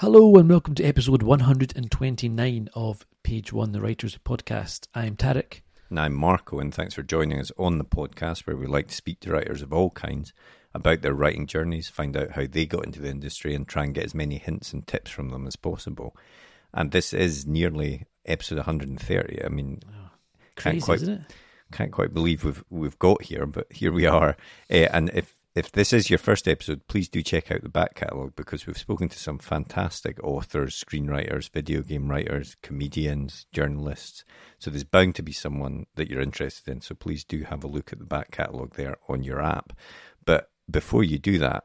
Hello 0.00 0.34
and 0.36 0.48
welcome 0.48 0.74
to 0.74 0.82
episode 0.82 1.22
129 1.22 2.68
of 2.74 3.06
Page 3.22 3.52
One, 3.52 3.72
the 3.72 3.80
Writers 3.80 4.18
Podcast. 4.24 4.88
I'm 4.94 5.14
Tarek. 5.14 5.60
And 5.88 6.00
I'm 6.00 6.14
Marco, 6.14 6.58
and 6.58 6.74
thanks 6.74 6.94
for 6.94 7.02
joining 7.02 7.38
us 7.38 7.52
on 7.58 7.78
the 7.78 7.84
podcast 7.84 8.46
where 8.46 8.56
we 8.56 8.66
like 8.66 8.88
to 8.88 8.94
speak 8.94 9.20
to 9.20 9.32
writers 9.32 9.60
of 9.62 9.72
all 9.72 9.90
kinds 9.90 10.32
about 10.72 11.02
their 11.02 11.14
writing 11.14 11.46
journeys, 11.46 11.88
find 11.88 12.16
out 12.16 12.30
how 12.30 12.46
they 12.50 12.64
got 12.64 12.86
into 12.86 13.00
the 13.00 13.10
industry, 13.10 13.54
and 13.54 13.68
try 13.68 13.84
and 13.84 13.94
get 13.94 14.04
as 14.04 14.14
many 14.14 14.38
hints 14.38 14.72
and 14.72 14.86
tips 14.86 15.10
from 15.10 15.28
them 15.30 15.46
as 15.46 15.56
possible. 15.56 16.16
And 16.72 16.90
this 16.92 17.12
is 17.12 17.46
nearly 17.46 18.06
episode 18.26 18.56
130. 18.56 19.44
I 19.44 19.48
mean, 19.48 19.80
Oh, 19.86 20.10
can't 20.56 20.74
Crazy, 20.74 20.80
quite 20.84 21.02
isn't 21.02 21.14
it? 21.14 21.34
can't 21.72 21.92
quite 21.92 22.12
believe 22.14 22.44
we've 22.44 22.64
we've 22.70 22.98
got 22.98 23.22
here, 23.22 23.46
but 23.46 23.66
here 23.72 23.92
we 23.92 24.06
are. 24.06 24.36
Uh, 24.70 24.88
and 24.92 25.10
if 25.14 25.36
if 25.54 25.72
this 25.72 25.92
is 25.92 26.08
your 26.08 26.18
first 26.18 26.46
episode, 26.46 26.86
please 26.86 27.08
do 27.08 27.22
check 27.24 27.50
out 27.50 27.62
the 27.62 27.68
back 27.68 27.96
catalogue 27.96 28.34
because 28.36 28.66
we've 28.68 28.78
spoken 28.78 29.08
to 29.08 29.18
some 29.18 29.38
fantastic 29.38 30.22
authors, 30.22 30.82
screenwriters, 30.82 31.50
video 31.50 31.82
game 31.82 32.08
writers, 32.08 32.56
comedians, 32.62 33.46
journalists. 33.52 34.24
So 34.60 34.70
there's 34.70 34.84
bound 34.84 35.16
to 35.16 35.22
be 35.24 35.32
someone 35.32 35.86
that 35.96 36.08
you're 36.08 36.20
interested 36.20 36.70
in. 36.70 36.80
So 36.82 36.94
please 36.94 37.24
do 37.24 37.42
have 37.42 37.64
a 37.64 37.68
look 37.68 37.92
at 37.92 37.98
the 37.98 38.04
back 38.04 38.30
catalogue 38.30 38.76
there 38.76 38.96
on 39.08 39.24
your 39.24 39.42
app. 39.42 39.72
But 40.24 40.50
before 40.70 41.02
you 41.02 41.18
do 41.18 41.36
that, 41.38 41.64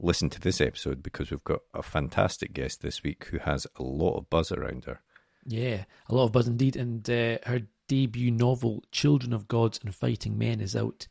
listen 0.00 0.30
to 0.30 0.40
this 0.40 0.60
episode 0.60 1.02
because 1.02 1.30
we've 1.30 1.44
got 1.44 1.60
a 1.74 1.82
fantastic 1.82 2.52
guest 2.52 2.82
this 2.82 3.02
week 3.02 3.24
who 3.30 3.38
has 3.38 3.66
a 3.76 3.82
lot 3.82 4.16
of 4.16 4.30
buzz 4.30 4.52
around 4.52 4.84
her. 4.84 5.00
Yeah, 5.44 5.84
a 6.08 6.14
lot 6.14 6.24
of 6.24 6.32
buzz 6.32 6.48
indeed. 6.48 6.76
And 6.76 7.08
uh, 7.08 7.38
her 7.44 7.62
debut 7.88 8.30
novel, 8.30 8.84
Children 8.90 9.32
of 9.32 9.48
Gods 9.48 9.80
and 9.82 9.94
Fighting 9.94 10.36
Men, 10.36 10.60
is 10.60 10.76
out 10.76 11.06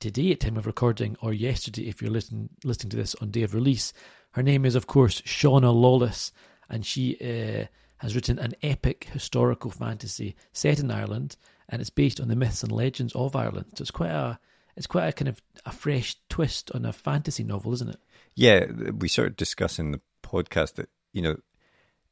today 0.00 0.32
at 0.32 0.40
time 0.40 0.56
of 0.56 0.66
recording, 0.66 1.16
or 1.20 1.32
yesterday 1.32 1.88
if 1.88 2.00
you're 2.00 2.10
listening 2.10 2.50
listening 2.64 2.90
to 2.90 2.96
this 2.96 3.14
on 3.16 3.30
day 3.30 3.42
of 3.42 3.54
release. 3.54 3.92
Her 4.32 4.42
name 4.42 4.64
is, 4.64 4.74
of 4.74 4.86
course, 4.86 5.20
Shauna 5.22 5.74
Lawless, 5.74 6.32
and 6.68 6.84
she 6.84 7.16
uh, 7.20 7.66
has 7.98 8.14
written 8.14 8.38
an 8.38 8.54
epic 8.62 9.08
historical 9.12 9.70
fantasy 9.70 10.36
set 10.52 10.78
in 10.78 10.90
Ireland, 10.90 11.36
and 11.68 11.80
it's 11.80 11.90
based 11.90 12.20
on 12.20 12.28
the 12.28 12.36
myths 12.36 12.62
and 12.62 12.72
legends 12.72 13.14
of 13.14 13.34
Ireland. 13.34 13.66
So 13.74 13.82
it's 13.82 13.90
quite 13.90 14.10
a 14.10 14.38
it's 14.76 14.86
quite 14.86 15.08
a 15.08 15.12
kind 15.12 15.28
of 15.28 15.42
a 15.66 15.72
fresh 15.72 16.16
twist 16.28 16.70
on 16.72 16.84
a 16.84 16.92
fantasy 16.92 17.42
novel, 17.42 17.72
isn't 17.72 17.90
it? 17.90 18.00
Yeah, 18.38 18.66
we 18.96 19.08
sort 19.08 19.28
of 19.28 19.36
discuss 19.36 19.80
in 19.80 19.90
the 19.90 20.00
podcast 20.22 20.74
that 20.74 20.88
you 21.12 21.22
know 21.22 21.36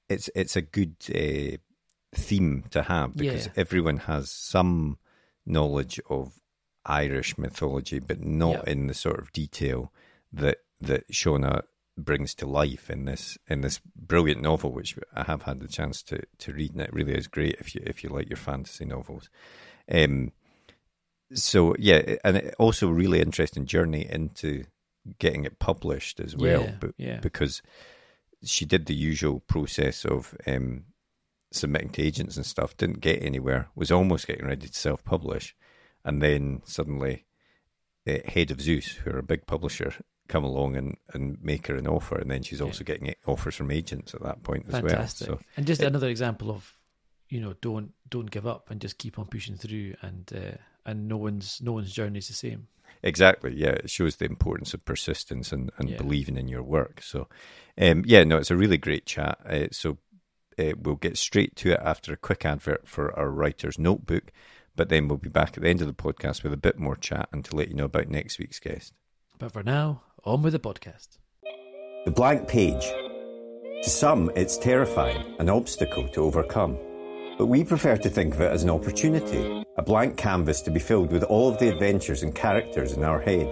it's 0.08 0.28
it's 0.34 0.56
a 0.56 0.60
good 0.62 0.96
uh, 1.14 1.56
theme 2.12 2.64
to 2.70 2.82
have 2.82 3.16
because 3.16 3.46
Yeah. 3.46 3.52
everyone 3.56 3.98
has 3.98 4.28
some 4.30 4.98
knowledge 5.44 6.00
of 6.10 6.40
Irish 6.84 7.38
mythology, 7.38 8.00
but 8.00 8.20
not 8.20 8.64
Yeah. 8.66 8.72
in 8.72 8.88
the 8.88 8.94
sort 8.94 9.20
of 9.20 9.32
detail 9.32 9.92
that 10.32 10.58
that 10.80 11.06
Shauna 11.12 11.62
brings 11.96 12.34
to 12.34 12.46
life 12.46 12.90
in 12.90 13.04
this 13.04 13.38
in 13.48 13.60
this 13.60 13.80
brilliant 13.94 14.42
novel, 14.42 14.72
which 14.72 14.98
I 15.14 15.22
have 15.24 15.42
had 15.42 15.60
the 15.60 15.68
chance 15.68 16.02
to 16.04 16.22
to 16.38 16.52
read, 16.52 16.72
and 16.72 16.80
it 16.82 16.92
really 16.92 17.14
is 17.14 17.28
great 17.28 17.56
if 17.60 17.72
you 17.74 17.82
if 17.86 18.02
you 18.02 18.10
like 18.10 18.28
your 18.28 18.36
fantasy 18.36 18.84
novels. 18.84 19.30
Um, 19.88 20.32
so 21.34 21.76
yeah, 21.78 22.16
and 22.24 22.36
it 22.36 22.54
also 22.58 22.88
really 22.88 23.20
interesting 23.20 23.64
journey 23.66 24.04
into 24.10 24.64
getting 25.18 25.44
it 25.44 25.58
published 25.58 26.20
as 26.20 26.36
well, 26.36 26.62
Yeah, 26.62 26.74
but, 26.80 26.90
yeah. 26.96 27.20
because 27.20 27.62
she 28.44 28.64
did 28.64 28.86
the 28.86 28.94
usual 28.94 29.40
process 29.40 30.04
of 30.04 30.34
um, 30.46 30.84
submitting 31.52 31.90
to 31.90 32.02
agents 32.02 32.36
and 32.36 32.46
stuff, 32.46 32.76
didn't 32.76 33.00
get 33.00 33.22
anywhere, 33.22 33.68
was 33.74 33.90
almost 33.90 34.26
getting 34.26 34.46
ready 34.46 34.68
to 34.68 34.78
self 34.78 35.04
publish, 35.04 35.54
and 36.04 36.22
then 36.22 36.62
suddenly, 36.64 37.24
uh, 38.06 38.18
Head 38.26 38.50
of 38.50 38.60
Zeus, 38.60 38.88
who 38.88 39.10
are 39.10 39.18
a 39.18 39.22
big 39.22 39.46
publisher, 39.46 39.94
come 40.28 40.44
along 40.44 40.76
and, 40.76 40.96
and 41.12 41.38
make 41.42 41.66
her 41.68 41.76
an 41.76 41.86
offer, 41.86 42.16
and 42.16 42.30
then 42.30 42.42
she's 42.42 42.60
also 42.60 42.84
getting 42.84 43.14
offers 43.26 43.54
from 43.54 43.70
agents 43.70 44.14
at 44.14 44.22
that 44.22 44.42
point 44.42 44.66
as 44.68 44.82
well. 44.82 45.06
So 45.06 45.38
and 45.56 45.66
just 45.66 45.80
another 45.82 46.08
example 46.08 46.50
of, 46.50 46.72
you 47.28 47.40
know, 47.40 47.54
don't 47.60 47.92
don't 48.08 48.30
give 48.30 48.46
up 48.46 48.70
and 48.70 48.80
just 48.80 48.98
keep 48.98 49.18
on 49.18 49.26
pushing 49.26 49.56
through, 49.56 49.94
and 50.02 50.30
uh, 50.34 50.56
and 50.84 51.08
no 51.08 51.16
one's 51.16 51.60
no 51.62 51.72
one's 51.72 51.92
journey 51.92 52.18
is 52.18 52.28
the 52.28 52.34
same. 52.34 52.68
Exactly. 53.06 53.54
Yeah, 53.54 53.70
it 53.70 53.88
shows 53.88 54.16
the 54.16 54.24
importance 54.24 54.74
of 54.74 54.84
persistence 54.84 55.52
and, 55.52 55.70
and 55.78 55.90
Yeah. 55.90 55.96
believing 55.96 56.36
in 56.36 56.48
your 56.48 56.64
work. 56.64 57.00
So, 57.02 57.28
um, 57.80 58.02
yeah, 58.04 58.24
no, 58.24 58.36
it's 58.36 58.50
a 58.50 58.56
really 58.56 58.78
great 58.78 59.06
chat. 59.06 59.38
Uh, 59.48 59.68
so, 59.70 59.98
uh, 60.58 60.72
we'll 60.82 60.96
get 60.96 61.16
straight 61.16 61.54
to 61.56 61.70
it 61.70 61.80
after 61.82 62.12
a 62.12 62.16
quick 62.16 62.44
advert 62.44 62.88
for 62.88 63.16
our 63.16 63.30
writer's 63.30 63.78
notebook, 63.78 64.32
but 64.74 64.88
then 64.88 65.06
we'll 65.06 65.18
be 65.18 65.28
back 65.28 65.56
at 65.56 65.62
the 65.62 65.68
end 65.68 65.80
of 65.80 65.86
the 65.86 65.92
podcast 65.94 66.42
with 66.42 66.52
a 66.52 66.56
bit 66.56 66.78
more 66.78 66.96
chat 66.96 67.28
and 67.32 67.44
to 67.44 67.54
let 67.54 67.68
you 67.68 67.74
know 67.74 67.84
about 67.84 68.08
next 68.08 68.40
week's 68.40 68.58
guest. 68.58 68.92
But 69.38 69.52
for 69.52 69.62
now, 69.62 70.02
on 70.24 70.42
with 70.42 70.52
the 70.54 70.58
podcast. 70.58 71.18
The 72.06 72.10
blank 72.10 72.48
page. 72.48 72.84
To 73.82 73.90
some, 73.90 74.32
it's 74.34 74.58
terrifying, 74.58 75.36
an 75.38 75.48
obstacle 75.48 76.08
to 76.08 76.22
overcome. 76.22 76.76
But 77.38 77.46
we 77.46 77.64
prefer 77.64 77.98
to 77.98 78.08
think 78.08 78.34
of 78.34 78.40
it 78.40 78.50
as 78.50 78.62
an 78.62 78.70
opportunity, 78.70 79.62
a 79.76 79.82
blank 79.82 80.16
canvas 80.16 80.62
to 80.62 80.70
be 80.70 80.80
filled 80.80 81.12
with 81.12 81.22
all 81.24 81.50
of 81.50 81.58
the 81.58 81.68
adventures 81.68 82.22
and 82.22 82.34
characters 82.34 82.94
in 82.94 83.04
our 83.04 83.20
head. 83.20 83.46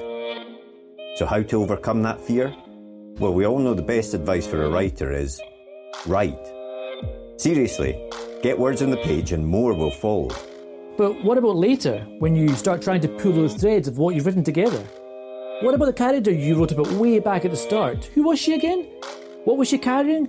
So, 1.16 1.26
how 1.26 1.42
to 1.42 1.62
overcome 1.62 2.02
that 2.02 2.20
fear? 2.20 2.54
Well, 3.18 3.34
we 3.34 3.46
all 3.46 3.58
know 3.58 3.74
the 3.74 3.82
best 3.82 4.14
advice 4.14 4.46
for 4.46 4.62
a 4.62 4.70
writer 4.70 5.12
is 5.12 5.38
write. 6.06 6.50
Seriously, 7.36 8.10
get 8.42 8.58
words 8.58 8.80
on 8.80 8.90
the 8.90 8.96
page 8.96 9.32
and 9.32 9.46
more 9.46 9.74
will 9.74 9.90
follow. 9.90 10.30
But 10.96 11.22
what 11.22 11.36
about 11.36 11.56
later, 11.56 11.98
when 12.20 12.34
you 12.34 12.48
start 12.54 12.80
trying 12.80 13.02
to 13.02 13.08
pull 13.08 13.32
those 13.32 13.54
threads 13.54 13.86
of 13.86 13.98
what 13.98 14.14
you've 14.14 14.26
written 14.26 14.44
together? 14.44 14.82
What 15.60 15.74
about 15.74 15.86
the 15.86 15.92
character 15.92 16.32
you 16.32 16.56
wrote 16.56 16.72
about 16.72 16.90
way 16.92 17.18
back 17.18 17.44
at 17.44 17.50
the 17.50 17.56
start? 17.56 18.06
Who 18.14 18.22
was 18.22 18.38
she 18.38 18.54
again? 18.54 18.84
What 19.44 19.58
was 19.58 19.68
she 19.68 19.78
carrying? 19.78 20.28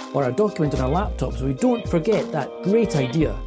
or 0.13 0.25
a 0.25 0.31
document 0.31 0.73
on 0.75 0.81
our 0.81 0.89
laptop 0.89 1.33
so 1.33 1.45
we 1.45 1.53
don't 1.53 1.87
forget 1.87 2.31
that 2.31 2.49
great 2.63 2.95
idea. 2.95 3.37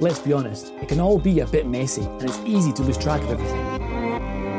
Let's 0.00 0.18
be 0.18 0.32
honest, 0.32 0.72
it 0.80 0.88
can 0.88 1.00
all 1.00 1.18
be 1.18 1.40
a 1.40 1.46
bit 1.46 1.66
messy 1.66 2.02
and 2.02 2.24
it's 2.24 2.38
easy 2.40 2.72
to 2.72 2.82
lose 2.82 2.98
track 2.98 3.22
of 3.22 3.30
everything. 3.30 3.66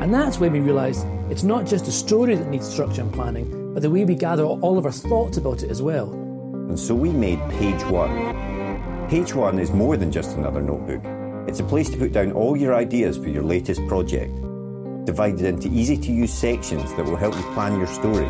And 0.01 0.13
that's 0.13 0.39
when 0.39 0.51
we 0.51 0.59
realise 0.59 1.05
it's 1.29 1.43
not 1.43 1.65
just 1.65 1.85
the 1.85 1.91
story 1.91 2.35
that 2.35 2.47
needs 2.47 2.69
structure 2.69 3.01
and 3.01 3.13
planning, 3.13 3.73
but 3.73 3.81
the 3.81 3.89
way 3.89 4.03
we 4.03 4.15
gather 4.15 4.43
all 4.43 4.77
of 4.77 4.85
our 4.85 4.91
thoughts 4.91 5.37
about 5.37 5.63
it 5.63 5.71
as 5.71 5.81
well. 5.81 6.11
And 6.11 6.79
so 6.79 6.95
we 6.95 7.11
made 7.11 7.39
Page 7.51 7.83
One. 7.85 9.09
Page 9.09 9.33
One 9.33 9.59
is 9.59 9.71
more 9.71 9.97
than 9.97 10.11
just 10.11 10.37
another 10.37 10.61
notebook. 10.61 11.03
It's 11.47 11.59
a 11.59 11.63
place 11.63 11.89
to 11.89 11.97
put 11.97 12.11
down 12.11 12.31
all 12.31 12.55
your 12.55 12.75
ideas 12.75 13.17
for 13.17 13.29
your 13.29 13.43
latest 13.43 13.85
project, 13.87 14.33
divided 15.05 15.41
into 15.41 15.67
easy 15.69 15.97
to 15.97 16.11
use 16.11 16.33
sections 16.33 16.93
that 16.93 17.05
will 17.05 17.15
help 17.15 17.35
you 17.35 17.43
plan 17.53 17.77
your 17.77 17.87
story, 17.87 18.29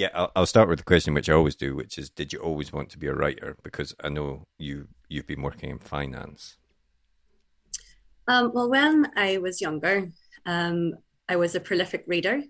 Yeah, 0.00 0.08
I'll, 0.14 0.32
I'll 0.34 0.46
start 0.46 0.70
with 0.70 0.78
the 0.78 0.84
question 0.84 1.12
which 1.12 1.28
I 1.28 1.34
always 1.34 1.54
do, 1.54 1.76
which 1.76 1.98
is, 1.98 2.08
did 2.08 2.32
you 2.32 2.38
always 2.38 2.72
want 2.72 2.88
to 2.88 2.98
be 2.98 3.06
a 3.06 3.12
writer? 3.12 3.54
Because 3.62 3.94
I 4.02 4.08
know 4.08 4.44
you 4.58 4.88
you've 5.10 5.26
been 5.26 5.42
working 5.42 5.68
in 5.68 5.78
finance. 5.78 6.56
Um, 8.26 8.50
well, 8.54 8.70
when 8.70 9.12
I 9.14 9.36
was 9.36 9.60
younger, 9.60 10.08
um, 10.46 10.94
I 11.28 11.36
was 11.36 11.54
a 11.54 11.60
prolific 11.60 12.04
reader 12.06 12.40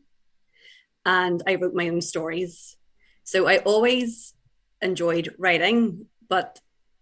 and 1.04 1.42
I 1.44 1.56
wrote 1.56 1.74
my 1.74 1.88
own 1.88 2.02
stories. 2.02 2.76
So 3.24 3.48
I 3.48 3.58
always 3.58 4.34
enjoyed 4.80 5.34
writing, 5.36 6.06
but 6.28 6.60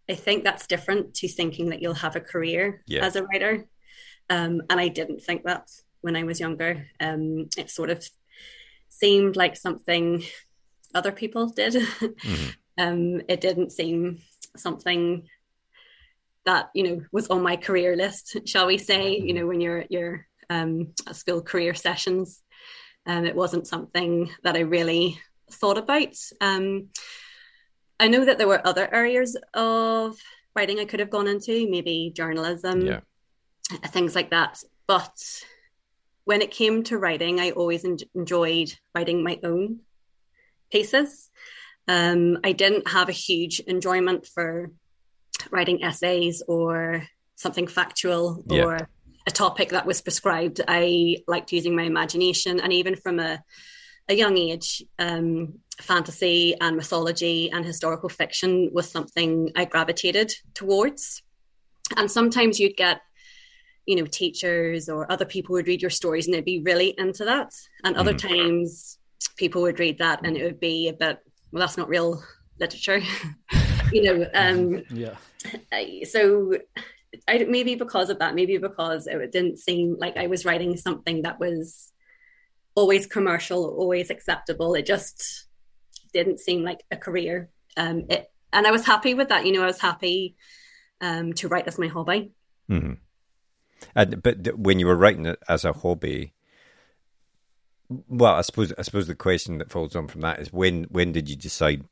I 0.08 0.14
think 0.14 0.44
that's 0.44 0.66
different 0.66 1.12
to 1.16 1.28
thinking 1.28 1.68
that 1.68 1.82
you'll 1.82 2.04
have 2.06 2.16
a 2.16 2.20
career 2.32 2.82
Yeah. 2.86 3.04
as 3.04 3.16
a 3.16 3.24
writer. 3.24 3.68
Um, 4.30 4.62
and 4.70 4.80
I 4.80 4.88
didn't 4.88 5.20
think 5.20 5.44
that 5.44 5.68
when 6.00 6.16
I 6.16 6.22
was 6.22 6.40
younger. 6.40 6.86
Um, 7.00 7.50
it 7.58 7.68
sort 7.68 7.90
of 7.90 8.08
seemed 8.98 9.36
like 9.36 9.56
something 9.56 10.22
other 10.94 11.12
people 11.12 11.48
did. 11.48 11.76
um, 12.78 13.22
it 13.28 13.40
didn't 13.40 13.72
seem 13.72 14.18
something 14.56 15.28
that 16.44 16.70
you 16.74 16.82
know 16.82 17.02
was 17.12 17.28
on 17.28 17.42
my 17.42 17.56
career 17.56 17.96
list, 17.96 18.38
shall 18.46 18.66
we 18.66 18.78
say? 18.78 19.16
You 19.18 19.34
know, 19.34 19.46
when 19.46 19.60
you're 19.60 19.84
you're 19.90 20.26
um, 20.50 20.94
at 21.06 21.16
school 21.16 21.42
career 21.42 21.74
sessions, 21.74 22.42
um, 23.06 23.24
it 23.24 23.34
wasn't 23.36 23.66
something 23.66 24.30
that 24.44 24.56
I 24.56 24.60
really 24.60 25.20
thought 25.50 25.78
about. 25.78 26.16
Um, 26.40 26.88
I 28.00 28.08
know 28.08 28.24
that 28.24 28.38
there 28.38 28.48
were 28.48 28.66
other 28.66 28.92
areas 28.92 29.36
of 29.54 30.16
writing 30.54 30.78
I 30.78 30.84
could 30.84 31.00
have 31.00 31.10
gone 31.10 31.26
into, 31.28 31.68
maybe 31.68 32.12
journalism, 32.14 32.86
Yeah. 32.86 33.00
things 33.88 34.14
like 34.14 34.30
that. 34.30 34.62
But 34.86 35.18
when 36.28 36.42
it 36.42 36.50
came 36.50 36.82
to 36.84 36.98
writing, 36.98 37.40
I 37.40 37.52
always 37.52 37.86
en- 37.86 37.96
enjoyed 38.14 38.70
writing 38.94 39.22
my 39.24 39.40
own 39.42 39.80
pieces. 40.70 41.30
Um, 41.96 42.20
I 42.44 42.52
didn't 42.52 42.86
have 42.96 43.08
a 43.08 43.20
huge 43.26 43.60
enjoyment 43.60 44.26
for 44.34 44.70
writing 45.50 45.82
essays 45.82 46.42
or 46.46 47.06
something 47.36 47.66
factual 47.66 48.44
Yeah. 48.46 48.64
or 48.64 48.88
a 49.26 49.30
topic 49.30 49.70
that 49.70 49.86
was 49.86 50.02
prescribed. 50.02 50.60
I 50.68 51.16
liked 51.26 51.50
using 51.58 51.74
my 51.74 51.84
imagination, 51.84 52.60
and 52.60 52.72
even 52.74 52.94
from 52.96 53.18
a 53.20 53.42
a 54.10 54.14
young 54.14 54.36
age, 54.38 54.82
um, 54.98 55.60
fantasy 55.80 56.54
and 56.60 56.76
mythology 56.76 57.50
and 57.50 57.64
historical 57.64 58.10
fiction 58.10 58.70
was 58.72 58.90
something 58.90 59.30
I 59.60 59.64
gravitated 59.64 60.28
towards. 60.54 61.22
And 61.96 62.10
sometimes 62.10 62.58
you'd 62.60 62.76
get, 62.76 63.00
you 63.88 63.96
know, 63.96 64.04
teachers 64.04 64.90
or 64.90 65.10
other 65.10 65.24
people 65.24 65.54
would 65.54 65.66
read 65.66 65.80
your 65.80 65.90
stories 65.90 66.26
and 66.26 66.34
they'd 66.34 66.44
be 66.44 66.60
really 66.60 66.94
into 66.98 67.24
that. 67.24 67.54
And 67.84 67.96
other 67.96 68.12
times 68.12 68.98
people 69.36 69.62
would 69.62 69.80
read 69.80 69.96
that 69.96 70.20
and 70.24 70.36
it 70.36 70.44
would 70.44 70.60
be 70.60 70.88
a 70.88 70.92
bit, 70.92 71.18
well, 71.50 71.60
that's 71.60 71.78
not 71.78 71.88
real 71.88 72.22
literature. 72.60 73.00
you 73.92 74.02
know, 74.02 74.26
um, 74.34 74.82
Yeah. 74.90 75.16
So 76.04 76.58
I, 77.26 77.46
maybe 77.48 77.76
because 77.76 78.10
of 78.10 78.18
that, 78.18 78.34
maybe 78.34 78.58
because 78.58 79.06
it 79.06 79.32
didn't 79.32 79.58
seem 79.58 79.96
like 79.98 80.18
I 80.18 80.26
was 80.26 80.44
writing 80.44 80.76
something 80.76 81.22
that 81.22 81.40
was 81.40 81.90
always 82.74 83.06
commercial, 83.06 83.64
always 83.64 84.10
acceptable. 84.10 84.74
It 84.74 84.84
just 84.84 85.46
didn't 86.12 86.40
seem 86.40 86.62
like 86.62 86.84
a 86.90 86.96
career. 86.98 87.48
Um, 87.78 88.04
it, 88.10 88.30
and 88.52 88.66
I 88.66 88.70
was 88.70 88.84
happy 88.84 89.14
with 89.14 89.30
that. 89.30 89.46
You 89.46 89.52
know, 89.52 89.62
I 89.62 89.66
was 89.66 89.80
happy 89.80 90.36
um, 91.00 91.32
to 91.34 91.48
write 91.48 91.66
as 91.66 91.78
my 91.78 91.86
hobby. 91.86 92.32
hmm 92.68 92.92
And 93.94 94.22
but 94.22 94.56
when 94.56 94.78
you 94.78 94.86
were 94.86 94.96
writing 94.96 95.26
it 95.26 95.38
as 95.48 95.64
a 95.64 95.72
hobby, 95.72 96.34
well, 97.88 98.34
I 98.34 98.42
suppose 98.42 98.72
I 98.78 98.82
suppose 98.82 99.06
the 99.06 99.14
question 99.14 99.58
that 99.58 99.70
follows 99.70 99.96
on 99.96 100.08
from 100.08 100.20
that 100.22 100.40
is 100.40 100.52
when 100.52 100.84
when 100.84 101.12
did 101.12 101.28
you 101.28 101.36
decide 101.36 101.84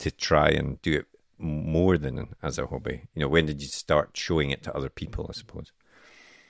to 0.00 0.10
try 0.10 0.48
and 0.48 0.80
do 0.82 0.92
it 0.94 1.06
more 1.38 1.96
than 1.98 2.34
as 2.42 2.58
a 2.58 2.66
hobby? 2.66 3.08
You 3.14 3.22
know, 3.22 3.28
when 3.28 3.46
did 3.46 3.62
you 3.62 3.68
start 3.68 4.10
showing 4.14 4.50
it 4.50 4.62
to 4.64 4.76
other 4.76 4.90
people? 4.90 5.26
I 5.28 5.32
suppose. 5.32 5.72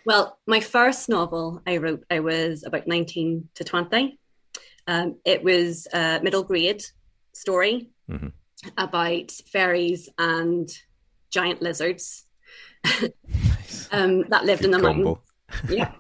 Well, 0.05 0.39
my 0.47 0.61
first 0.61 1.09
novel 1.09 1.63
I 1.67 1.77
wrote, 1.77 2.05
I 2.11 2.19
was 2.21 2.65
about 2.65 2.89
19 2.89 3.49
to 3.55 3.65
20. 3.65 4.19
Um, 4.89 5.17
it 5.25 5.45
was 5.45 5.87
a 5.93 6.19
middle 6.23 6.43
grade 6.43 6.83
story 7.33 7.91
Mhm. 8.11 8.33
about 8.77 9.31
fairies 9.31 10.09
and 10.19 10.69
giant 11.31 11.63
lizards 11.63 12.27
um, 13.93 14.23
that 14.29 14.44
lived 14.44 14.65
in 14.65 14.71
the 14.71 14.79
mountain. 14.79 15.05
Combo. 15.05 15.23
Yeah. 15.69 15.93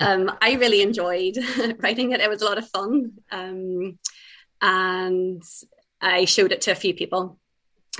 um, 0.00 0.32
I 0.40 0.54
really 0.54 0.82
enjoyed 0.82 1.36
writing 1.78 2.12
it. 2.12 2.20
It 2.20 2.30
was 2.30 2.42
a 2.42 2.44
lot 2.44 2.58
of 2.58 2.68
fun. 2.68 3.12
Um, 3.30 3.98
and 4.60 5.42
I 6.00 6.24
showed 6.24 6.52
it 6.52 6.62
to 6.62 6.72
a 6.72 6.76
few 6.76 6.94
people. 6.94 7.38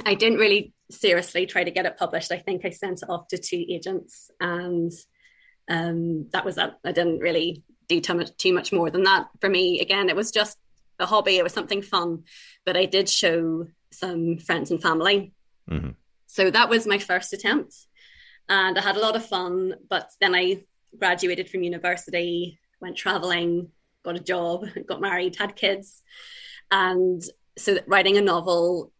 I 0.04 0.14
didn't 0.14 0.38
really 0.38 0.72
seriously 0.90 1.46
try 1.46 1.64
to 1.64 1.70
get 1.70 1.86
it 1.86 1.96
published. 1.98 2.32
I 2.32 2.38
think 2.38 2.64
I 2.64 2.70
sent 2.70 3.02
it 3.02 3.10
off 3.10 3.28
to 3.28 3.38
two 3.38 3.64
agents, 3.68 4.30
and 4.40 4.92
um, 5.68 6.28
that 6.30 6.44
was 6.44 6.58
it. 6.58 6.70
I 6.84 6.92
didn't 6.92 7.18
really 7.20 7.62
do 7.88 8.00
too 8.00 8.14
much, 8.14 8.36
too 8.36 8.52
much 8.52 8.72
more 8.72 8.90
than 8.90 9.04
that. 9.04 9.28
For 9.40 9.48
me, 9.48 9.80
again, 9.80 10.08
it 10.08 10.16
was 10.16 10.30
just 10.30 10.58
a 10.98 11.06
hobby. 11.06 11.36
It 11.36 11.44
was 11.44 11.52
something 11.52 11.82
fun, 11.82 12.24
but 12.64 12.76
I 12.76 12.84
did 12.84 13.08
show 13.08 13.66
some 13.90 14.38
friends 14.38 14.70
and 14.70 14.82
family. 14.82 15.32
Mhm. 15.70 15.94
So 16.26 16.50
that 16.50 16.68
was 16.68 16.86
my 16.86 16.98
first 16.98 17.32
attempt, 17.32 17.74
and 18.48 18.78
I 18.78 18.82
had 18.82 18.96
a 18.96 19.00
lot 19.00 19.16
of 19.16 19.26
fun. 19.26 19.74
But 19.88 20.10
then 20.20 20.34
I 20.34 20.64
graduated 20.98 21.48
from 21.48 21.62
university, 21.62 22.58
went 22.80 22.96
traveling, 22.96 23.68
got 24.04 24.16
a 24.16 24.20
job, 24.20 24.66
got 24.86 25.00
married, 25.00 25.36
had 25.36 25.56
kids, 25.56 26.02
and 26.70 27.22
so 27.58 27.78
writing 27.86 28.16
a 28.16 28.20
novel 28.20 28.92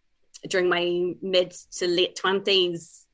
during 0.48 0.68
my 0.68 1.14
mid 1.22 1.50
to 1.72 1.86
late 1.86 2.16
twenties 2.16 3.06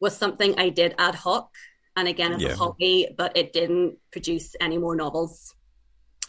was 0.00 0.16
something 0.16 0.58
I 0.58 0.68
did 0.68 0.94
ad 0.98 1.14
hoc 1.14 1.50
and 1.96 2.06
again 2.06 2.32
as 2.32 2.42
Yeah. 2.42 2.52
a 2.52 2.56
hobby, 2.56 3.08
but 3.16 3.36
it 3.36 3.52
didn't 3.52 3.98
produce 4.12 4.54
any 4.60 4.78
more 4.78 4.94
novels. 4.94 5.54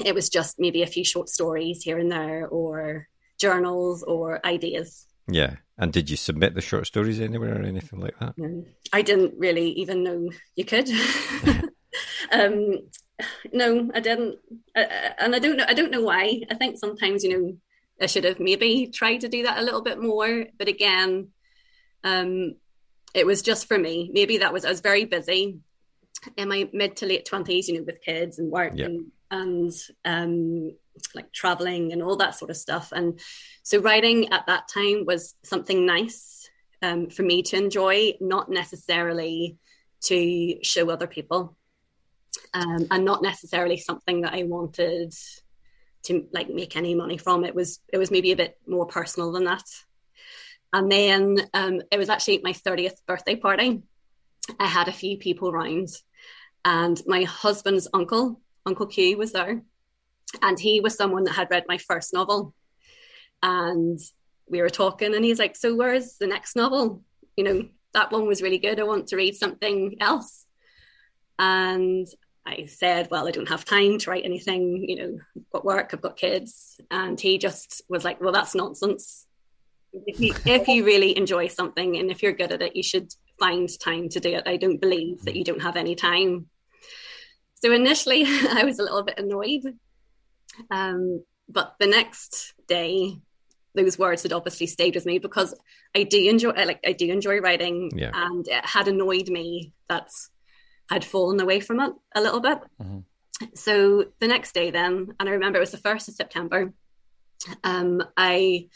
It 0.03 0.15
was 0.15 0.29
just 0.29 0.59
maybe 0.59 0.81
a 0.81 0.87
few 0.87 1.03
short 1.03 1.29
stories 1.29 1.83
here 1.83 1.99
and 1.99 2.11
there, 2.11 2.47
or 2.47 3.07
journals, 3.39 4.01
or 4.03 4.43
ideas. 4.45 5.05
Yeah. 5.29 5.55
And 5.77 5.93
did 5.93 6.09
you 6.09 6.17
submit 6.17 6.55
the 6.55 6.61
short 6.61 6.87
stories 6.87 7.21
anywhere 7.21 7.57
or 7.57 7.63
anything 7.65 7.99
like 8.01 8.17
that? 8.19 8.33
Um, 8.41 8.65
I 8.91 9.01
didn't 9.01 9.35
really 9.37 9.69
even 9.71 10.03
know 10.03 10.29
you 10.55 10.65
could. 10.65 10.89
um, 12.31 12.79
no, 13.53 13.89
I 13.93 13.99
didn't, 14.01 14.39
uh, 14.75 14.83
and 15.19 15.35
I 15.35 15.39
don't 15.39 15.57
know. 15.57 15.65
I 15.67 15.73
don't 15.73 15.91
know 15.91 16.01
why. 16.01 16.41
I 16.51 16.55
think 16.55 16.77
sometimes 16.77 17.23
you 17.23 17.31
know 17.31 17.57
I 18.01 18.07
should 18.07 18.25
have 18.25 18.39
maybe 18.39 18.87
tried 18.93 19.21
to 19.21 19.29
do 19.29 19.43
that 19.43 19.57
a 19.57 19.63
little 19.63 19.81
bit 19.81 20.01
more, 20.01 20.45
but 20.57 20.67
again, 20.67 21.29
um, 22.03 22.55
it 23.13 23.25
was 23.25 23.41
just 23.41 23.67
for 23.67 23.77
me. 23.77 24.09
Maybe 24.13 24.39
that 24.39 24.51
was 24.53 24.65
I 24.65 24.69
was 24.69 24.81
very 24.81 25.05
busy 25.05 25.59
in 26.35 26.49
my 26.49 26.69
mid 26.73 26.97
to 26.97 27.05
late 27.05 27.25
twenties, 27.25 27.69
you 27.69 27.75
know, 27.77 27.83
with 27.85 28.01
kids 28.03 28.37
and 28.37 28.51
work 28.51 28.73
Yeah. 28.75 28.85
and 28.85 29.11
and 29.31 29.71
um, 30.05 30.75
like 31.15 31.31
traveling 31.31 31.93
and 31.93 32.01
all 32.01 32.17
that 32.17 32.35
sort 32.35 32.51
of 32.51 32.57
stuff. 32.57 32.91
And 32.91 33.19
so 33.63 33.79
writing 33.79 34.31
at 34.31 34.47
that 34.47 34.67
time 34.67 35.05
was 35.05 35.35
something 35.43 35.85
nice 35.85 36.49
um, 36.81 37.09
for 37.09 37.23
me 37.23 37.41
to 37.43 37.57
enjoy, 37.57 38.13
not 38.19 38.49
necessarily 38.49 39.57
to 40.01 40.63
show 40.63 40.89
other 40.89 41.07
people, 41.07 41.55
um, 42.53 42.87
and 42.89 43.05
not 43.05 43.21
necessarily 43.21 43.77
something 43.77 44.21
that 44.21 44.33
I 44.33 44.43
wanted 44.43 45.13
to 46.03 46.25
like 46.31 46.49
make 46.49 46.77
any 46.77 46.95
money 46.95 47.17
from. 47.17 47.43
It 47.43 47.53
was 47.53 47.79
it 47.91 47.97
was 47.97 48.11
maybe 48.11 48.31
a 48.31 48.37
bit 48.37 48.57
more 48.65 48.85
personal 48.85 49.31
than 49.31 49.43
that. 49.45 49.65
And 50.71 50.91
then 50.91 51.49
um, 51.53 51.81
it 51.91 51.97
was 51.97 52.09
actually 52.09 52.41
my 52.43 52.53
thirtieth 52.53 53.01
birthday 53.05 53.35
party. 53.35 53.81
I 54.59 54.65
had 54.65 54.87
a 54.87 54.93
few 54.93 55.17
people 55.17 55.51
round, 55.51 55.89
and 56.63 57.01
my 57.05 57.23
husband's 57.23 57.87
uncle, 57.93 58.39
Uncle 58.69 58.85
Q, 58.85 59.17
was 59.17 59.31
there, 59.33 59.61
and 60.41 60.59
he 60.59 60.79
was 60.79 60.95
someone 60.95 61.23
that 61.25 61.33
had 61.33 61.51
read 61.51 61.65
my 61.67 61.77
first 61.77 62.13
novel, 62.13 62.53
and 63.41 63.99
we 64.47 64.61
were 64.61 64.69
talking, 64.69 65.13
and 65.13 65.25
he's 65.25 65.39
like, 65.39 65.55
"So 65.55 65.75
where's 65.75 66.17
the 66.17 66.27
next 66.27 66.55
novel? 66.55 67.03
You 67.37 67.43
know, 67.43 67.59
that 67.93 68.11
one 68.11 68.25
was 68.27 68.41
really 68.41 68.59
good. 68.59 68.79
I 68.79 68.83
want 68.83 69.07
to 69.07 69.17
read 69.17 69.35
something 69.35 69.97
else." 69.99 70.45
And 71.37 72.07
I 72.45 72.65
said, 72.65 73.07
"Well, 73.11 73.27
I 73.27 73.31
don't 73.31 73.53
have 73.55 73.65
time 73.65 73.97
to 73.99 74.09
write 74.09 74.25
anything. 74.25 74.85
You 74.89 74.95
know, 74.99 75.19
I've 75.37 75.49
got 75.53 75.65
work, 75.65 75.87
I've 75.93 76.07
got 76.07 76.17
kids," 76.17 76.79
and 76.89 77.19
he 77.19 77.37
just 77.37 77.81
was 77.89 78.03
like, 78.05 78.21
"Well, 78.21 78.33
that's 78.33 78.55
nonsense." 78.55 79.25
If 79.91 80.19
you, 80.19 80.35
if 80.45 80.67
you 80.67 80.85
really 80.85 81.17
enjoy 81.17 81.47
something 81.47 81.97
and 81.97 82.11
if 82.11 82.21
you're 82.21 82.39
good 82.41 82.51
at 82.51 82.61
it, 82.61 82.75
you 82.75 82.83
should 82.83 83.09
find 83.39 83.67
time 83.79 84.07
to 84.09 84.19
do 84.19 84.31
it. 84.37 84.43
I 84.45 84.57
don't 84.57 84.79
believe 84.85 85.23
that 85.23 85.35
you 85.35 85.43
don't 85.43 85.63
have 85.67 85.75
any 85.75 85.95
time. 85.95 86.49
So 87.61 87.71
initially, 87.71 88.23
I 88.27 88.63
was 88.65 88.79
a 88.79 88.83
little 88.83 89.03
bit 89.03 89.19
annoyed. 89.19 89.77
Um, 90.71 91.23
but 91.47 91.75
the 91.79 91.87
next 91.87 92.53
day, 92.67 93.17
those 93.75 93.97
words 93.99 94.23
had 94.23 94.33
obviously 94.33 94.67
stayed 94.67 94.95
with 94.95 95.05
me 95.05 95.19
because 95.19 95.53
I 95.95 96.03
do 96.03 96.17
enjoy, 96.29 96.51
like, 96.51 96.79
I 96.85 96.91
do 96.93 97.09
enjoy 97.11 97.39
writing, 97.39 97.91
Yeah. 97.95 98.11
and 98.13 98.47
it 98.47 98.65
had 98.65 98.87
annoyed 98.87 99.29
me 99.29 99.73
that 99.87 100.09
I'd 100.89 101.05
fallen 101.05 101.39
away 101.39 101.59
from 101.59 101.79
it 101.79 101.93
a 102.15 102.21
little 102.21 102.39
bit. 102.39 102.59
So 103.55 104.05
the 104.19 104.27
next 104.27 104.53
day, 104.53 104.69
then, 104.71 105.13
and 105.19 105.29
I 105.29 105.33
remember 105.33 105.57
it 105.57 105.61
was 105.61 105.71
the 105.71 105.77
first 105.77 106.09
of 106.09 106.15
September. 106.15 106.73
Um, 107.63 108.03
I 108.17 108.67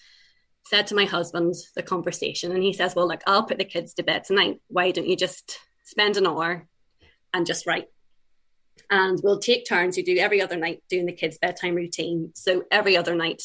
said 0.65 0.87
to 0.87 0.95
my 0.95 1.03
husband 1.05 1.53
the 1.75 1.83
conversation, 1.83 2.51
and 2.53 2.63
he 2.63 2.71
says, 2.71 2.95
"Well, 2.95 3.07
look, 3.07 3.21
I'll 3.27 3.43
put 3.43 3.57
the 3.57 3.65
kids 3.65 3.93
to 3.95 4.03
bed 4.03 4.23
tonight. 4.23 4.61
Why 4.69 4.91
don't 4.91 5.07
you 5.07 5.17
just 5.17 5.59
spend 5.83 6.15
an 6.15 6.25
hour 6.27 6.65
and 7.33 7.45
just 7.45 7.67
write?" 7.67 7.89
And 8.93 9.19
we'll 9.23 9.39
take 9.39 9.65
turns. 9.65 9.97
You 9.97 10.05
do 10.05 10.17
every 10.17 10.39
other 10.39 10.55
night 10.55 10.83
doing 10.87 11.07
the 11.07 11.13
kids' 11.13 11.39
bedtime 11.39 11.73
routine. 11.73 12.29
So 12.35 12.65
every 12.69 12.95
other 12.95 13.15
night, 13.15 13.41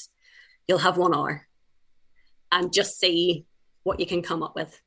you'll 0.66 0.76
have 0.76 0.98
one 0.98 1.14
hour 1.14 1.46
and 2.52 2.70
just 2.70 3.00
see 3.00 3.46
what 3.82 3.98
you 3.98 4.04
can 4.04 4.20
come 4.20 4.42
up 4.42 4.54
with. 4.54 4.78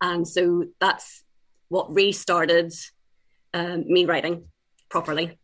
And 0.00 0.26
so 0.26 0.64
that's 0.80 1.22
what 1.68 1.94
restarted 1.94 2.72
um, 3.52 3.84
me 3.86 4.06
writing 4.06 4.46
properly. 4.88 5.38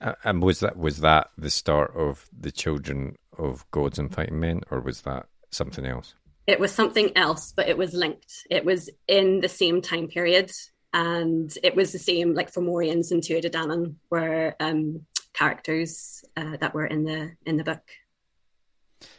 Uh, 0.00 0.14
and 0.24 0.42
was 0.42 0.60
that 0.60 0.78
was 0.78 1.00
that 1.00 1.28
the 1.36 1.50
start 1.50 1.92
of 1.94 2.26
the 2.32 2.50
Children 2.50 3.16
of 3.38 3.70
Gods 3.70 3.98
and 3.98 4.10
Fighting 4.14 4.40
Men, 4.40 4.62
or 4.70 4.80
was 4.80 5.02
that 5.02 5.26
something 5.50 5.84
else? 5.84 6.14
It 6.46 6.58
was 6.58 6.72
something 6.72 7.14
else, 7.16 7.52
but 7.54 7.68
it 7.68 7.76
was 7.76 7.92
linked. 7.92 8.46
It 8.50 8.64
was 8.64 8.88
in 9.06 9.40
the 9.40 9.48
same 9.48 9.82
time 9.82 10.08
period, 10.08 10.50
and 10.96 11.56
it 11.62 11.76
was 11.76 11.92
the 11.92 11.98
same. 11.98 12.32
Like 12.32 12.50
Fomorians 12.50 13.10
and 13.10 13.22
Tuatha 13.22 13.50
Danann 13.50 13.96
were 14.08 14.56
um, 14.60 15.04
characters 15.34 16.24
uh, 16.38 16.56
that 16.56 16.72
were 16.72 16.86
in 16.86 17.04
the 17.04 17.32
in 17.44 17.58
the 17.58 17.64
book. 17.64 17.82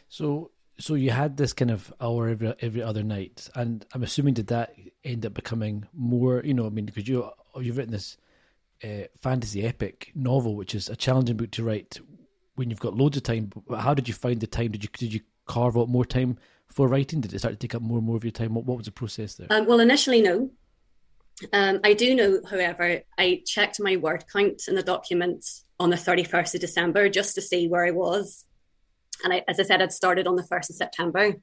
So, 0.08 0.50
so 0.78 0.94
you 0.94 1.10
had 1.10 1.36
this 1.36 1.52
kind 1.52 1.70
of 1.70 1.92
hour 2.00 2.28
every 2.28 2.52
every 2.60 2.82
other 2.82 3.04
night, 3.04 3.48
and 3.54 3.86
I'm 3.94 4.02
assuming 4.02 4.34
did 4.34 4.48
that 4.48 4.74
end 5.04 5.24
up 5.24 5.34
becoming 5.34 5.86
more? 5.94 6.42
You 6.44 6.54
know, 6.54 6.66
I 6.66 6.70
mean, 6.70 6.86
because 6.86 7.06
you 7.06 7.30
you've 7.60 7.78
written 7.78 7.92
this 7.92 8.16
uh, 8.82 9.06
fantasy 9.22 9.64
epic 9.64 10.10
novel, 10.16 10.56
which 10.56 10.74
is 10.74 10.88
a 10.88 10.96
challenging 10.96 11.36
book 11.36 11.52
to 11.52 11.62
write 11.62 12.00
when 12.56 12.70
you've 12.70 12.80
got 12.80 12.96
loads 12.96 13.16
of 13.16 13.22
time. 13.22 13.52
But 13.68 13.78
how 13.78 13.94
did 13.94 14.08
you 14.08 14.14
find 14.14 14.40
the 14.40 14.48
time? 14.48 14.72
Did 14.72 14.82
you 14.82 14.90
did 14.92 15.14
you 15.14 15.20
carve 15.46 15.78
out 15.78 15.88
more 15.88 16.04
time 16.04 16.38
for 16.66 16.88
writing? 16.88 17.20
Did 17.20 17.34
it 17.34 17.38
start 17.38 17.54
to 17.54 17.58
take 17.58 17.76
up 17.76 17.82
more 17.82 17.98
and 17.98 18.06
more 18.06 18.16
of 18.16 18.24
your 18.24 18.32
time? 18.32 18.54
What, 18.54 18.64
what 18.64 18.78
was 18.78 18.86
the 18.86 18.92
process 18.92 19.36
there? 19.36 19.46
Um, 19.50 19.66
well, 19.66 19.78
initially, 19.78 20.20
no. 20.20 20.50
Um, 21.52 21.80
I 21.84 21.94
do 21.94 22.14
know, 22.14 22.40
however, 22.48 23.02
I 23.16 23.42
checked 23.46 23.80
my 23.80 23.96
word 23.96 24.24
count 24.32 24.62
in 24.68 24.74
the 24.74 24.82
document 24.82 25.44
on 25.78 25.90
the 25.90 25.96
31st 25.96 26.54
of 26.54 26.60
December 26.60 27.08
just 27.08 27.34
to 27.36 27.40
see 27.40 27.68
where 27.68 27.84
I 27.84 27.92
was. 27.92 28.44
And 29.24 29.32
I, 29.32 29.44
as 29.48 29.58
I 29.60 29.62
said, 29.62 29.82
I'd 29.82 29.92
started 29.92 30.26
on 30.26 30.36
the 30.36 30.42
1st 30.42 30.70
of 30.70 30.76
September 30.76 31.34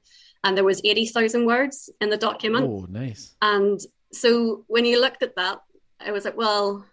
and 0.44 0.56
there 0.56 0.64
was 0.64 0.80
80,000 0.84 1.46
words 1.46 1.90
in 2.00 2.10
the 2.10 2.16
document. 2.16 2.66
Oh, 2.66 2.86
nice. 2.88 3.34
And 3.42 3.80
so 4.12 4.64
when 4.66 4.84
you 4.84 5.00
looked 5.00 5.22
at 5.22 5.36
that, 5.36 5.60
I 6.00 6.12
was 6.12 6.24
like, 6.24 6.36
well, 6.36 6.84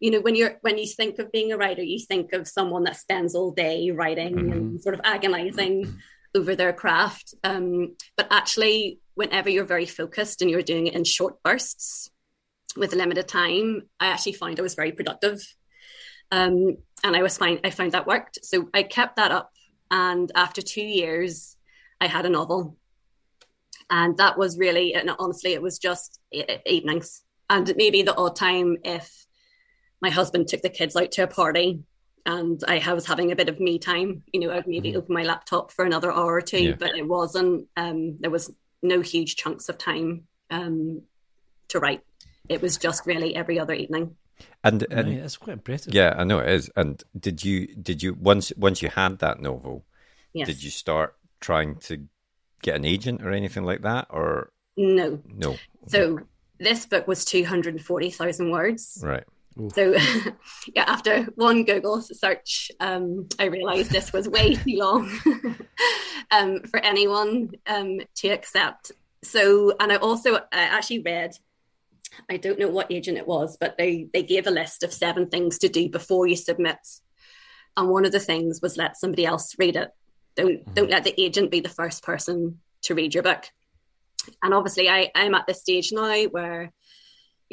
you 0.00 0.10
know, 0.10 0.20
when 0.20 0.34
you're 0.34 0.58
when 0.60 0.76
you 0.76 0.86
think 0.86 1.18
of 1.18 1.32
being 1.32 1.52
a 1.52 1.56
writer, 1.56 1.82
you 1.82 1.98
think 1.98 2.32
of 2.32 2.46
someone 2.46 2.84
that 2.84 2.96
spends 2.96 3.34
all 3.34 3.52
day 3.52 3.90
writing 3.90 4.34
mm-hmm. 4.34 4.52
and 4.52 4.80
sort 4.80 4.94
of 4.94 5.00
agonizing 5.04 5.98
over 6.34 6.54
their 6.54 6.72
craft. 6.72 7.34
Um, 7.42 7.96
but 8.16 8.26
actually, 8.30 9.00
whenever 9.14 9.48
you're 9.48 9.64
very 9.64 9.86
focused 9.86 10.42
and 10.42 10.50
you're 10.50 10.62
doing 10.62 10.86
it 10.86 10.94
in 10.94 11.04
short 11.04 11.42
bursts 11.42 12.10
with 12.76 12.92
a 12.92 12.96
limited 12.96 13.28
time, 13.28 13.82
I 14.00 14.06
actually 14.06 14.32
find 14.32 14.58
I 14.58 14.62
was 14.62 14.74
very 14.74 14.92
productive. 14.92 15.40
Um, 16.32 16.78
and 17.04 17.14
I 17.14 17.22
was 17.22 17.38
fine. 17.38 17.60
I 17.62 17.70
found 17.70 17.92
that 17.92 18.06
worked. 18.06 18.38
So 18.42 18.68
I 18.74 18.82
kept 18.82 19.16
that 19.16 19.30
up. 19.30 19.50
And 19.90 20.32
after 20.34 20.62
two 20.62 20.82
years, 20.82 21.56
I 22.00 22.06
had 22.06 22.26
a 22.26 22.30
novel. 22.30 22.76
And 23.90 24.16
that 24.16 24.38
was 24.38 24.58
really, 24.58 24.94
and 24.94 25.10
honestly, 25.18 25.52
it 25.52 25.62
was 25.62 25.78
just 25.78 26.18
evenings 26.66 27.22
and 27.50 27.72
maybe 27.76 28.02
the 28.02 28.16
odd 28.16 28.36
time 28.36 28.78
if 28.84 29.26
my 30.00 30.10
husband 30.10 30.48
took 30.48 30.62
the 30.62 30.68
kids 30.68 30.96
out 30.96 31.12
to 31.12 31.22
a 31.22 31.26
party 31.26 31.82
and 32.26 32.62
I 32.66 32.92
was 32.94 33.06
having 33.06 33.32
a 33.32 33.36
bit 33.36 33.48
of 33.48 33.60
me 33.60 33.78
time, 33.78 34.22
you 34.32 34.40
know, 34.40 34.50
I'd 34.50 34.66
maybe 34.66 34.90
mm-hmm. 34.90 34.98
open 34.98 35.14
my 35.14 35.24
laptop 35.24 35.70
for 35.70 35.84
another 35.84 36.10
hour 36.10 36.34
or 36.34 36.40
two, 36.40 36.62
yeah. 36.62 36.76
but 36.78 36.96
it 36.96 37.06
wasn't, 37.06 37.68
um, 37.76 38.16
there 38.20 38.30
was 38.30 38.50
no 38.84 39.00
huge 39.00 39.36
chunks 39.36 39.68
of 39.68 39.78
time 39.78 40.24
um, 40.50 41.02
to 41.68 41.80
write. 41.80 42.02
It 42.48 42.62
was 42.62 42.76
just 42.76 43.06
really 43.06 43.34
every 43.34 43.58
other 43.58 43.72
evening. 43.72 44.16
And, 44.62 44.86
and 44.90 45.12
yeah, 45.12 45.20
that's 45.20 45.36
quite 45.36 45.54
impressive. 45.54 45.94
Yeah, 45.94 46.14
I 46.16 46.24
know 46.24 46.38
it 46.40 46.48
is. 46.50 46.70
And 46.76 47.02
did 47.18 47.44
you 47.44 47.74
did 47.74 48.02
you 48.02 48.14
once 48.14 48.52
once 48.56 48.82
you 48.82 48.90
had 48.90 49.18
that 49.20 49.40
novel, 49.40 49.84
yes. 50.32 50.46
did 50.46 50.62
you 50.62 50.70
start 50.70 51.16
trying 51.40 51.76
to 51.76 52.06
get 52.62 52.76
an 52.76 52.84
agent 52.84 53.22
or 53.22 53.30
anything 53.30 53.64
like 53.64 53.82
that, 53.82 54.06
or 54.10 54.52
no? 54.76 55.20
No. 55.26 55.56
So 55.88 56.20
this 56.58 56.86
book 56.86 57.06
was 57.06 57.24
two 57.24 57.44
hundred 57.44 57.74
and 57.74 57.84
forty 57.84 58.10
thousand 58.10 58.50
words. 58.50 59.00
Right. 59.02 59.24
So, 59.72 59.94
yeah, 60.74 60.84
after 60.86 61.24
one 61.36 61.64
Google 61.64 62.02
search, 62.02 62.70
um, 62.80 63.28
I 63.38 63.44
realised 63.44 63.90
this 63.90 64.12
was 64.12 64.28
way 64.28 64.54
too 64.54 64.76
long 64.76 65.10
um, 66.30 66.62
for 66.62 66.80
anyone 66.80 67.52
um, 67.66 68.00
to 68.16 68.28
accept. 68.28 68.90
So, 69.22 69.74
and 69.78 69.92
I 69.92 69.96
also 69.96 70.36
I 70.36 70.40
actually 70.52 71.00
read, 71.00 71.36
I 72.28 72.36
don't 72.36 72.58
know 72.58 72.68
what 72.68 72.90
agent 72.90 73.16
it 73.16 73.28
was, 73.28 73.56
but 73.56 73.78
they 73.78 74.08
they 74.12 74.22
gave 74.22 74.46
a 74.46 74.50
list 74.50 74.82
of 74.82 74.92
seven 74.92 75.28
things 75.28 75.58
to 75.58 75.68
do 75.68 75.88
before 75.88 76.26
you 76.26 76.36
submit, 76.36 76.78
and 77.76 77.88
one 77.88 78.04
of 78.04 78.12
the 78.12 78.20
things 78.20 78.60
was 78.60 78.76
let 78.76 78.96
somebody 78.96 79.24
else 79.24 79.54
read 79.58 79.76
it. 79.76 79.90
Don't 80.34 80.64
mm-hmm. 80.64 80.74
don't 80.74 80.90
let 80.90 81.04
the 81.04 81.20
agent 81.20 81.50
be 81.52 81.60
the 81.60 81.68
first 81.68 82.02
person 82.02 82.60
to 82.82 82.94
read 82.94 83.14
your 83.14 83.22
book. 83.22 83.44
And 84.42 84.52
obviously, 84.52 84.88
I 84.88 85.10
I'm 85.14 85.34
at 85.34 85.46
this 85.46 85.60
stage 85.60 85.90
now 85.92 86.24
where 86.24 86.72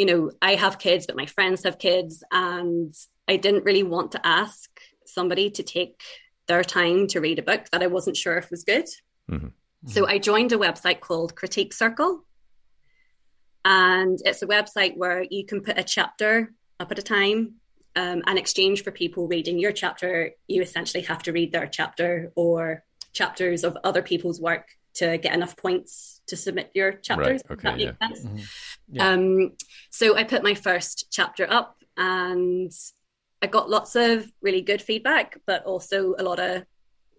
you 0.01 0.07
know, 0.07 0.31
I 0.41 0.55
have 0.55 0.79
kids, 0.79 1.05
but 1.05 1.15
my 1.15 1.27
friends 1.27 1.63
have 1.63 1.77
kids. 1.77 2.23
And 2.31 2.91
I 3.27 3.35
didn't 3.37 3.65
really 3.65 3.83
want 3.83 4.13
to 4.13 4.25
ask 4.25 4.67
somebody 5.05 5.51
to 5.51 5.61
take 5.61 6.01
their 6.47 6.63
time 6.63 7.05
to 7.09 7.21
read 7.21 7.37
a 7.37 7.43
book 7.43 7.67
that 7.71 7.83
I 7.83 7.87
wasn't 7.87 8.17
sure 8.17 8.35
if 8.39 8.49
was 8.49 8.63
good. 8.63 8.87
Mm-hmm. 9.29 9.49
So 9.85 10.07
I 10.07 10.17
joined 10.17 10.53
a 10.53 10.57
website 10.57 11.01
called 11.01 11.35
Critique 11.35 11.71
Circle. 11.71 12.25
And 13.63 14.17
it's 14.25 14.41
a 14.41 14.47
website 14.47 14.97
where 14.97 15.23
you 15.29 15.45
can 15.45 15.61
put 15.61 15.77
a 15.77 15.83
chapter 15.83 16.51
up 16.79 16.91
at 16.91 16.97
a 16.97 17.03
time. 17.03 17.57
Um, 17.95 18.23
and 18.25 18.39
exchange 18.39 18.83
for 18.83 18.89
people 18.89 19.27
reading 19.27 19.59
your 19.59 19.71
chapter, 19.71 20.31
you 20.47 20.63
essentially 20.63 21.03
have 21.03 21.21
to 21.23 21.31
read 21.31 21.51
their 21.51 21.67
chapter 21.67 22.31
or 22.33 22.83
chapters 23.13 23.63
of 23.63 23.77
other 23.83 24.01
people's 24.01 24.41
work 24.41 24.67
to 24.95 25.19
get 25.19 25.35
enough 25.35 25.55
points 25.55 26.20
to 26.31 26.37
submit 26.37 26.71
your 26.73 26.93
chapters. 26.93 27.41
Right. 27.49 27.65
Okay, 27.65 27.83
yeah. 27.83 27.91
Mm-hmm. 28.01 28.37
yeah. 28.89 29.09
Um, 29.09 29.51
so 29.89 30.15
I 30.15 30.23
put 30.23 30.43
my 30.43 30.55
first 30.55 31.07
chapter 31.11 31.45
up 31.49 31.75
and 31.97 32.71
I 33.41 33.47
got 33.47 33.69
lots 33.69 33.95
of 33.95 34.31
really 34.41 34.61
good 34.61 34.81
feedback, 34.81 35.37
but 35.45 35.63
also 35.65 36.15
a 36.17 36.23
lot 36.23 36.39
of 36.39 36.63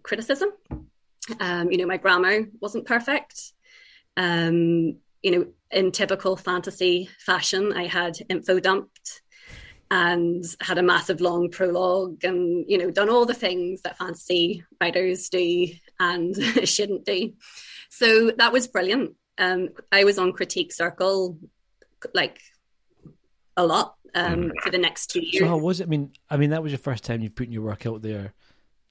criticism. 0.01 0.49
Um, 1.39 1.71
you 1.71 1.77
know, 1.77 1.85
my 1.85 1.97
grammar 1.97 2.47
wasn't 2.59 2.87
perfect. 2.87 3.53
Um, 4.17 4.97
you 5.21 5.31
know, 5.31 5.45
in 5.71 5.91
typical 5.91 6.35
fantasy 6.35 7.07
fashion, 7.19 7.71
I 7.71 7.85
had 7.85 8.17
info 8.29 8.59
dumped 8.59 9.21
and 9.91 10.43
had 10.59 10.79
a 10.79 10.83
massive 10.83 11.21
long 11.21 11.51
prologue 11.51 12.23
and, 12.23 12.65
you 12.67 12.79
know, 12.79 12.89
done 12.89 13.09
all 13.09 13.25
the 13.25 13.33
things 13.33 13.83
that 13.83 13.97
fantasy 13.97 14.65
writers 14.81 15.29
do 15.29 15.67
and 15.99 16.35
shouldn't 16.67 17.05
do. 17.05 17.33
So 17.89 18.31
that 18.31 18.51
was 18.51 18.67
brilliant. 18.67 19.15
Um, 19.37 19.69
I 19.91 20.03
was 20.03 20.17
on 20.17 20.33
Critique 20.33 20.73
Circle 20.73 21.37
like 22.13 22.39
a 23.55 23.65
lot 23.65 23.95
um, 24.15 24.35
mm. 24.35 24.51
for 24.61 24.69
the 24.69 24.77
next 24.77 25.07
two 25.07 25.21
years. 25.21 25.39
So 25.39 25.47
how 25.47 25.57
was 25.57 25.79
it? 25.79 25.83
I 25.83 25.87
mean, 25.87 26.11
I 26.29 26.37
mean 26.37 26.51
that 26.51 26.63
was 26.63 26.71
your 26.71 26.79
first 26.79 27.03
time 27.03 27.21
you've 27.21 27.35
put 27.35 27.49
your 27.49 27.63
work 27.63 27.85
out 27.85 28.01
there 28.01 28.33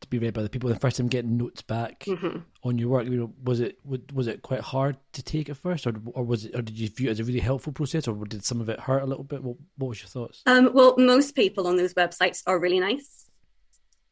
to 0.03 0.09
be 0.09 0.19
read 0.19 0.35
by 0.35 0.43
the 0.43 0.49
people. 0.49 0.69
The 0.69 0.79
first 0.79 0.99
time 0.99 1.09
getting 1.09 1.37
notes 1.37 1.63
back 1.63 2.01
mm-hmm. 2.01 2.39
on 2.63 2.79
your 2.79 2.89
work, 2.89 3.07
You 3.07 3.17
know, 3.17 3.33
was 3.43 3.61
it 3.61 3.79
was 3.85 4.27
it 4.27 4.43
quite 4.43 4.61
hard 4.61 4.97
to 5.13 5.23
take 5.23 5.49
at 5.49 5.57
first, 5.57 5.87
or 5.87 5.95
or 6.13 6.25
was 6.25 6.45
it, 6.45 6.55
or 6.55 6.63
did 6.63 6.79
you 6.79 6.89
view 6.89 7.09
it 7.09 7.13
as 7.13 7.21
a 7.21 7.25
really 7.25 7.41
helpful 7.41 7.73
process, 7.73 8.07
or 8.07 8.15
did 8.27 8.45
some 8.45 8.61
of 8.61 8.69
it 8.69 8.81
hurt 8.81 9.03
a 9.03 9.07
little 9.07 9.25
bit? 9.25 9.43
What, 9.43 9.57
what 9.79 9.89
was 9.89 10.01
your 10.01 10.09
thoughts? 10.09 10.43
Um, 10.47 10.71
well, 10.75 10.95
most 10.99 11.35
people 11.35 11.67
on 11.67 11.77
those 11.77 11.95
websites 11.95 12.43
are 12.47 12.59
really 12.59 12.81
nice. 12.81 13.27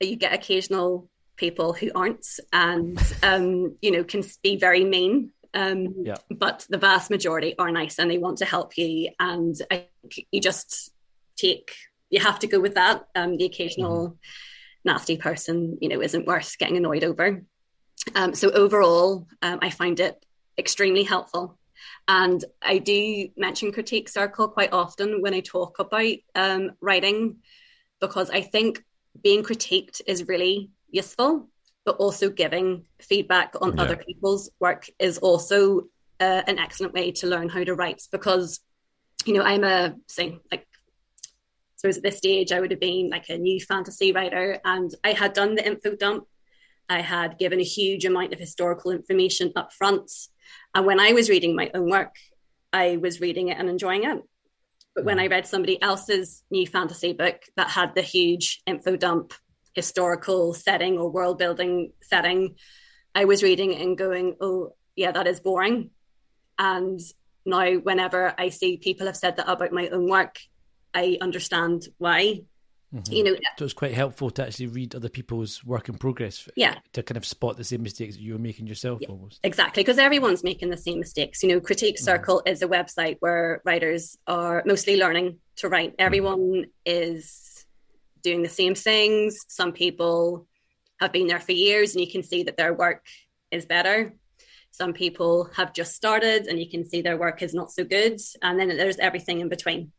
You 0.00 0.16
get 0.16 0.32
occasional 0.32 1.10
people 1.40 1.72
who 1.72 1.90
aren't, 1.94 2.26
and 2.52 3.00
um, 3.22 3.76
you 3.82 3.90
know 3.90 4.04
can 4.04 4.22
be 4.42 4.56
very 4.56 4.84
mean. 4.84 5.32
Um, 5.52 5.94
yeah. 6.04 6.16
But 6.30 6.66
the 6.68 6.78
vast 6.78 7.10
majority 7.10 7.58
are 7.58 7.72
nice 7.72 7.98
and 7.98 8.08
they 8.08 8.18
want 8.18 8.38
to 8.38 8.44
help 8.44 8.78
you, 8.78 9.10
and 9.18 9.56
I, 9.70 9.86
you 10.30 10.40
just 10.40 10.92
take. 11.36 11.72
You 12.10 12.20
have 12.20 12.40
to 12.40 12.46
go 12.46 12.60
with 12.60 12.74
that. 12.74 13.06
Um, 13.14 13.36
the 13.36 13.46
occasional 13.46 14.08
mm-hmm. 14.08 14.84
nasty 14.84 15.16
person, 15.16 15.78
you 15.80 15.88
know, 15.88 16.02
isn't 16.02 16.26
worth 16.26 16.58
getting 16.58 16.76
annoyed 16.76 17.04
over. 17.04 17.42
Um, 18.14 18.34
so 18.34 18.50
overall, 18.50 19.26
um, 19.42 19.60
I 19.62 19.70
find 19.70 20.00
it 20.00 20.24
extremely 20.58 21.04
helpful. 21.04 21.56
And 22.08 22.44
I 22.60 22.78
do 22.78 23.28
mention 23.36 23.72
Critique 23.72 24.08
Circle 24.08 24.48
quite 24.48 24.72
often 24.72 25.22
when 25.22 25.34
I 25.34 25.40
talk 25.40 25.78
about 25.78 26.16
um, 26.34 26.72
writing, 26.80 27.36
because 28.00 28.30
I 28.30 28.42
think 28.42 28.82
being 29.22 29.42
critiqued 29.42 30.00
is 30.06 30.26
really 30.26 30.70
useful, 30.92 31.48
but 31.84 31.96
also 31.96 32.30
giving 32.30 32.84
feedback 33.00 33.54
on 33.60 33.76
yeah. 33.76 33.82
other 33.82 33.96
people's 33.96 34.50
work 34.60 34.86
is 34.98 35.18
also 35.18 35.82
uh, 36.20 36.42
an 36.46 36.58
excellent 36.58 36.94
way 36.94 37.12
to 37.12 37.26
learn 37.26 37.48
how 37.48 37.64
to 37.64 37.74
write 37.74 38.02
because, 38.12 38.60
you 39.24 39.34
know, 39.34 39.42
I'm 39.42 39.64
a, 39.64 39.94
say, 40.06 40.38
like, 40.50 40.66
so 41.76 41.88
at 41.88 42.02
this 42.02 42.18
stage, 42.18 42.52
I 42.52 42.60
would 42.60 42.70
have 42.72 42.80
been 42.80 43.08
like 43.08 43.30
a 43.30 43.38
new 43.38 43.58
fantasy 43.58 44.12
writer 44.12 44.60
and 44.64 44.94
I 45.02 45.12
had 45.12 45.32
done 45.32 45.54
the 45.54 45.66
info 45.66 45.96
dump. 45.96 46.26
I 46.90 47.00
had 47.00 47.38
given 47.38 47.58
a 47.58 47.64
huge 47.64 48.04
amount 48.04 48.34
of 48.34 48.38
historical 48.38 48.90
information 48.90 49.52
up 49.56 49.72
front. 49.72 50.10
And 50.74 50.84
when 50.84 51.00
I 51.00 51.12
was 51.12 51.30
reading 51.30 51.56
my 51.56 51.70
own 51.72 51.88
work, 51.88 52.14
I 52.72 52.98
was 52.98 53.20
reading 53.20 53.48
it 53.48 53.56
and 53.58 53.70
enjoying 53.70 54.04
it. 54.04 54.22
But 54.94 55.04
when. 55.04 55.18
I 55.18 55.28
read 55.28 55.46
somebody 55.46 55.80
else's 55.80 56.42
new 56.50 56.66
fantasy 56.66 57.12
book 57.12 57.40
that 57.56 57.70
had 57.70 57.94
the 57.94 58.02
huge 58.02 58.60
info 58.66 58.96
dump 58.96 59.32
historical 59.74 60.54
setting 60.54 60.98
or 60.98 61.10
world 61.10 61.38
building 61.38 61.92
setting, 62.02 62.56
I 63.14 63.24
was 63.24 63.42
reading 63.42 63.74
and 63.74 63.96
going, 63.96 64.36
oh, 64.40 64.74
yeah, 64.96 65.12
that 65.12 65.26
is 65.26 65.40
boring. 65.40 65.90
And 66.58 67.00
now, 67.46 67.74
whenever 67.76 68.34
I 68.36 68.50
see 68.50 68.76
people 68.76 69.06
have 69.06 69.16
said 69.16 69.36
that 69.36 69.50
about 69.50 69.72
my 69.72 69.88
own 69.88 70.08
work, 70.08 70.38
I 70.94 71.18
understand 71.20 71.88
why. 71.98 72.42
Mm-hmm. 72.94 73.12
You 73.12 73.24
know, 73.24 73.36
so 73.56 73.64
it's 73.64 73.72
quite 73.72 73.94
helpful 73.94 74.30
to 74.30 74.44
actually 74.44 74.66
read 74.66 74.96
other 74.96 75.08
people's 75.08 75.64
work 75.64 75.88
in 75.88 75.96
progress. 75.96 76.48
Yeah, 76.56 76.74
to 76.92 77.04
kind 77.04 77.16
of 77.16 77.24
spot 77.24 77.56
the 77.56 77.62
same 77.62 77.84
mistakes 77.84 78.16
that 78.16 78.20
you 78.20 78.32
were 78.32 78.40
making 78.40 78.66
yourself, 78.66 78.98
yeah, 79.00 79.08
almost. 79.08 79.38
Exactly, 79.44 79.84
because 79.84 79.98
everyone's 79.98 80.42
making 80.42 80.70
the 80.70 80.76
same 80.76 80.98
mistakes. 80.98 81.40
You 81.44 81.50
know, 81.50 81.60
Critique 81.60 81.96
mm-hmm. 81.96 82.04
Circle 82.04 82.38
mm-hmm. 82.38 82.52
is 82.52 82.62
a 82.62 82.66
website 82.66 83.18
where 83.20 83.62
writers 83.64 84.18
are 84.26 84.64
mostly 84.66 84.96
learning 84.96 85.38
to 85.56 85.68
write. 85.68 85.92
Mm-hmm. 85.92 86.06
Everyone 86.06 86.40
mm-hmm. 86.40 86.70
is 86.84 87.49
doing 88.22 88.42
the 88.42 88.48
same 88.48 88.74
things. 88.74 89.38
Some 89.48 89.72
people 89.72 90.46
have 91.00 91.12
been 91.12 91.26
there 91.26 91.40
for 91.40 91.52
years, 91.52 91.94
and 91.94 92.04
you 92.04 92.10
can 92.10 92.22
see 92.22 92.42
that 92.44 92.56
their 92.56 92.74
work 92.74 93.04
is 93.50 93.66
better. 93.66 94.14
Some 94.70 94.92
people 94.92 95.50
have 95.56 95.72
just 95.72 95.94
started, 95.94 96.46
and 96.46 96.58
you 96.58 96.70
can 96.70 96.88
see 96.88 97.02
their 97.02 97.18
work 97.18 97.42
is 97.42 97.54
not 97.54 97.72
so 97.72 97.84
good. 97.84 98.20
And 98.42 98.58
then 98.58 98.68
there's 98.68 98.98
everything 98.98 99.40
in 99.40 99.48
between 99.48 99.92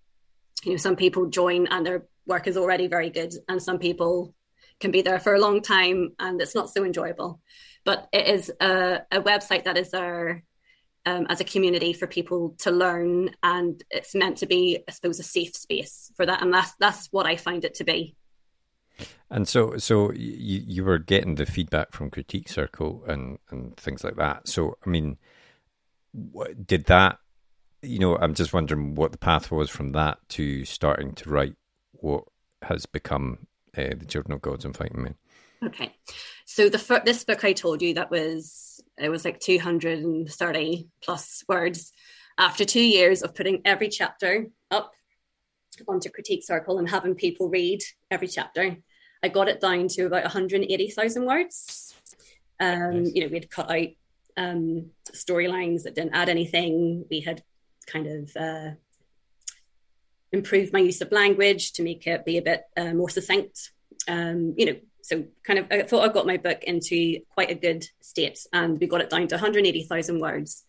you 0.64 0.72
know 0.72 0.78
some 0.78 0.96
people 0.96 1.26
join 1.28 1.68
and 1.68 1.86
their 1.86 2.06
work 2.26 2.48
is 2.48 2.58
already 2.58 2.88
very 2.88 3.10
good 3.10 3.34
and 3.48 3.62
some 3.62 3.80
people 3.80 4.34
can 4.80 4.92
be 4.92 5.02
there 5.02 5.20
for 5.20 5.34
a 5.34 5.40
long 5.40 5.62
time 5.62 6.12
and 6.20 6.42
it's 6.42 6.56
not 6.56 6.70
so 6.70 6.84
enjoyable 6.84 7.42
but 7.84 8.08
it 8.12 8.28
is 8.28 8.52
a, 8.60 9.02
a 9.12 9.22
website 9.22 9.64
that 9.64 9.78
is 9.78 9.92
there 9.92 10.44
um, 11.06 11.26
as 11.30 11.42
a 11.42 11.46
community 11.46 11.94
for 11.94 12.08
people 12.08 12.56
to 12.60 12.72
learn 12.72 13.32
and 13.44 13.84
it's 13.90 14.14
meant 14.14 14.38
to 14.38 14.46
be 14.46 14.84
i 14.88 14.92
suppose 14.92 15.20
a 15.20 15.24
safe 15.24 15.56
space 15.56 16.12
for 16.16 16.26
that. 16.26 16.42
And 16.42 16.54
that's 16.54 16.74
that's 16.80 17.08
what 17.12 17.26
i 17.26 17.36
find 17.36 17.66
it 17.66 17.76
to 17.76 17.84
be. 17.84 18.16
And 19.30 19.48
so 19.48 19.78
so 19.78 20.12
you, 20.12 20.64
you 20.66 20.84
were 20.84 21.00
getting 21.00 21.36
the 21.36 21.46
feedback 21.46 21.92
from 21.94 22.10
critique 22.10 22.50
circle 22.50 23.04
and 23.08 23.40
and 23.50 23.76
things 23.78 24.04
like 24.04 24.16
that. 24.18 24.48
So 24.48 24.78
i 24.86 24.90
mean 24.90 25.18
did 26.66 26.86
that 26.86 27.18
you 27.82 28.00
know, 28.00 28.16
I'm 28.18 28.34
just 28.34 28.54
wondering 28.54 28.96
what 28.96 29.12
the 29.12 29.18
path 29.18 29.52
was 29.52 29.70
from 29.70 29.90
that 29.90 30.18
to 30.30 30.66
starting 30.66 31.14
to 31.16 31.30
write 31.30 31.56
what 31.94 32.26
has 32.62 32.86
become 32.86 33.48
uh, 33.78 33.96
the 33.98 34.06
Children 34.06 34.34
of 34.34 34.42
Gods 34.42 34.66
and 34.66 34.76
Fighting 34.76 35.04
Men. 35.04 35.16
Okay, 35.64 35.94
so 36.52 36.68
the 36.68 36.78
fir- 36.78 37.04
this 37.06 37.24
book 37.24 37.46
I 37.46 37.54
told 37.54 37.82
you 37.82 37.94
that 37.94 38.12
was 38.12 38.84
it 38.98 39.08
was 39.08 39.24
like 39.24 39.40
230 39.40 40.90
plus 41.02 41.46
words. 41.48 41.94
After 42.38 42.66
two 42.66 42.84
years 42.84 43.22
of 43.22 43.34
putting 43.34 43.62
every 43.64 43.88
chapter 43.88 44.48
up 44.70 44.92
onto 45.88 46.10
Critique 46.10 46.44
Circle 46.44 46.78
and 46.78 46.90
having 46.90 47.16
people 47.16 47.48
read 47.48 47.82
every 48.10 48.28
chapter, 48.28 48.76
I 49.24 49.30
got 49.30 49.48
it 49.48 49.62
down 49.62 49.88
to 49.90 50.06
about 50.06 50.24
180,000 50.24 51.26
words. 51.26 51.96
Um, 52.60 53.04
nice. 53.04 53.12
You 53.16 53.22
know, 53.22 53.28
we 53.30 53.36
had 53.36 53.50
cut 53.50 53.72
out 53.72 53.88
um, 54.36 54.92
storylines 55.14 55.84
that 55.84 55.96
didn't 55.96 56.16
add 56.16 56.28
anything. 56.28 57.06
We 57.10 57.22
had 57.22 57.44
kind 57.88 58.08
of 58.08 58.36
uh, 58.36 58.72
improve 60.34 60.74
my 60.74 60.80
use 60.80 61.00
of 61.00 61.14
language 61.14 61.72
to 61.74 61.84
make 61.84 62.06
it 62.08 62.26
be 62.26 62.38
a 62.38 62.42
bit 62.42 62.64
uh, 62.76 62.94
more 62.94 63.10
succinct. 63.10 63.72
Um, 64.10 64.54
you 64.58 64.66
know, 64.66 64.76
so 65.02 65.26
kind 65.44 65.60
of 65.60 65.68
I 65.72 65.84
thought 65.84 66.08
I 66.08 66.14
got 66.14 66.28
my 66.28 66.38
book 66.38 66.64
into 66.64 67.20
quite 67.30 67.52
a 67.52 67.56
good 67.56 67.86
state, 68.02 68.40
and 68.54 68.80
we 68.80 68.88
got 68.88 69.02
it 69.02 69.10
down 69.10 69.28
to 69.28 69.36
180,000 69.36 70.20
words. 70.20 70.66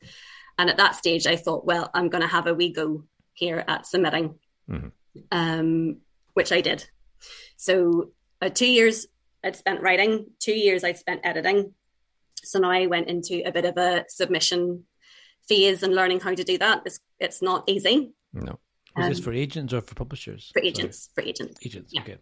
And 0.59 0.69
at 0.69 0.77
that 0.77 0.95
stage, 0.95 1.27
I 1.27 1.37
thought, 1.37 1.65
well, 1.65 1.91
I'm 1.95 2.09
going 2.09 2.23
to 2.23 2.29
have 2.29 2.47
a 2.47 2.55
wee 2.55 2.73
go 2.73 3.05
here 3.35 3.65
at 3.67 3.87
submitting, 3.87 4.35
mm-hmm. 4.71 4.89
um, 5.31 5.99
which 6.35 6.53
I 6.53 6.61
did. 6.61 6.85
So 7.57 8.11
uh, 8.41 8.51
two 8.51 8.67
years 8.67 9.07
I'd 9.45 9.57
spent 9.57 9.81
writing, 9.81 10.27
two 10.39 10.53
years 10.53 10.85
I'd 10.85 10.99
spent 10.99 11.21
editing. 11.25 11.75
So 12.45 12.59
now 12.59 12.71
I 12.71 12.87
went 12.87 13.09
into 13.09 13.43
a 13.47 13.53
bit 13.53 13.65
of 13.65 13.77
a 13.77 14.05
submission 14.09 14.85
phase 15.49 15.83
and 15.83 15.95
learning 15.95 16.21
how 16.21 16.35
to 16.35 16.45
do 16.45 16.59
that. 16.59 16.83
It's, 16.85 17.01
it's 17.19 17.43
not 17.43 17.65
easy. 17.67 18.13
No. 18.33 18.59
Is 18.99 19.05
um, 19.05 19.09
this 19.09 19.21
for 19.21 19.33
agents 19.33 19.73
or 19.73 19.81
for 19.81 19.95
publishers? 19.95 20.51
For 20.53 20.63
agents. 20.63 21.09
Sorry. 21.15 21.25
For 21.25 21.29
agents. 21.29 21.61
Agents. 21.65 21.93
Yeah. 21.95 22.03
Okay. 22.03 22.17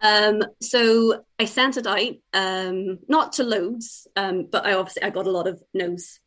Um, 0.00 0.42
so 0.60 1.24
I 1.38 1.44
sent 1.44 1.76
it 1.76 1.86
out, 1.86 2.14
um, 2.32 2.98
not 3.08 3.32
to 3.34 3.44
loads, 3.44 4.06
um, 4.16 4.46
but 4.50 4.64
I 4.64 4.74
obviously 4.74 5.02
I 5.02 5.10
got 5.10 5.26
a 5.26 5.30
lot 5.30 5.48
of 5.48 5.60
no's 5.74 6.20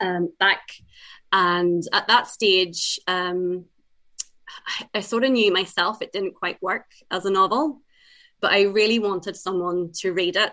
um, 0.00 0.32
back, 0.38 0.62
and 1.32 1.82
at 1.92 2.08
that 2.08 2.26
stage, 2.26 2.98
um, 3.06 3.66
I, 4.66 4.98
I 4.98 5.00
sort 5.00 5.24
of 5.24 5.30
knew 5.30 5.52
myself 5.52 6.02
it 6.02 6.12
didn't 6.12 6.34
quite 6.34 6.60
work 6.60 6.86
as 7.10 7.24
a 7.24 7.30
novel, 7.30 7.80
but 8.40 8.52
I 8.52 8.62
really 8.62 8.98
wanted 8.98 9.36
someone 9.36 9.92
to 10.00 10.12
read 10.12 10.36
it 10.36 10.52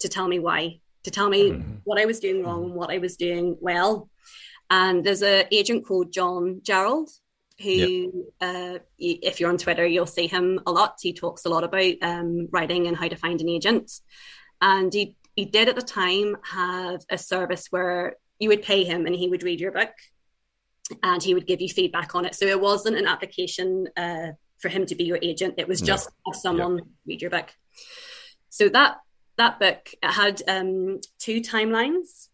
to 0.00 0.08
tell 0.08 0.28
me 0.28 0.38
why 0.38 0.80
to 1.06 1.10
tell 1.12 1.28
me 1.28 1.50
mm-hmm. 1.50 1.76
what 1.84 2.00
I 2.00 2.04
was 2.04 2.18
doing 2.18 2.42
wrong 2.44 2.64
and 2.64 2.74
what 2.74 2.90
I 2.90 2.98
was 2.98 3.16
doing 3.16 3.56
well. 3.60 4.10
And 4.68 5.04
there's 5.04 5.22
an 5.22 5.46
agent 5.52 5.86
called 5.86 6.12
John 6.12 6.60
Jarrold 6.64 7.08
who, 7.60 7.70
yep. 7.70 8.12
uh, 8.40 8.78
if 8.98 9.40
you're 9.40 9.50
on 9.50 9.58
Twitter, 9.58 9.86
you'll 9.86 10.06
see 10.06 10.26
him 10.26 10.60
a 10.66 10.72
lot. 10.72 10.98
He 11.00 11.12
talks 11.12 11.44
a 11.44 11.48
lot 11.48 11.64
about 11.64 11.94
um, 12.02 12.48
writing 12.50 12.86
and 12.86 12.96
how 12.96 13.08
to 13.08 13.16
find 13.16 13.40
an 13.40 13.48
agent. 13.48 13.90
And 14.60 14.92
he, 14.92 15.16
he 15.34 15.44
did 15.44 15.68
at 15.68 15.76
the 15.76 15.82
time 15.82 16.36
have 16.42 17.02
a 17.10 17.18
service 17.18 17.68
where 17.70 18.16
you 18.38 18.48
would 18.48 18.62
pay 18.62 18.84
him 18.84 19.06
and 19.06 19.14
he 19.14 19.28
would 19.28 19.42
read 19.42 19.60
your 19.60 19.72
book 19.72 19.92
and 21.02 21.22
he 21.22 21.34
would 21.34 21.46
give 21.46 21.60
you 21.60 21.68
feedback 21.68 22.14
on 22.14 22.24
it. 22.24 22.34
So 22.34 22.46
it 22.46 22.60
wasn't 22.60 22.96
an 22.96 23.06
application 23.06 23.88
uh, 23.96 24.32
for 24.58 24.68
him 24.68 24.86
to 24.86 24.94
be 24.94 25.04
your 25.04 25.18
agent, 25.22 25.54
it 25.58 25.68
was 25.68 25.80
just 25.80 26.10
no. 26.26 26.32
someone 26.32 26.76
yep. 26.76 26.86
read 27.06 27.22
your 27.22 27.30
book. 27.30 27.50
So 28.48 28.68
that 28.70 28.98
that 29.36 29.60
book 29.60 29.90
had 30.02 30.42
um, 30.48 31.00
two 31.18 31.40
timelines. 31.40 32.28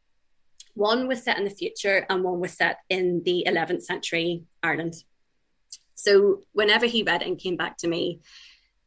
One 0.75 1.09
was 1.09 1.23
set 1.23 1.37
in 1.37 1.45
the 1.45 1.51
future, 1.51 2.07
and 2.09 2.23
one 2.23 2.41
was 2.41 2.53
set 2.53 2.79
in 2.89 3.23
the 3.25 3.45
11th 3.49 3.83
century 3.83 4.45
Ireland. 4.63 4.95
So 5.95 6.43
whenever 6.53 6.87
he 6.87 7.03
read 7.03 7.23
it 7.23 7.29
and 7.29 7.39
came 7.39 7.57
back 7.57 7.79
to 7.79 7.89
me, 7.89 8.21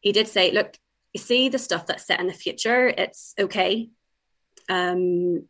he 0.02 0.12
did 0.12 0.28
say, 0.28 0.52
"Look, 0.52 0.78
you 1.13 1.20
see 1.20 1.50
the 1.50 1.60
stuff 1.60 1.86
that's 1.86 2.06
set 2.06 2.20
in 2.20 2.28
the 2.28 2.34
future. 2.34 2.88
It's 2.88 3.34
okay. 3.39 3.89
Um, 4.70 5.48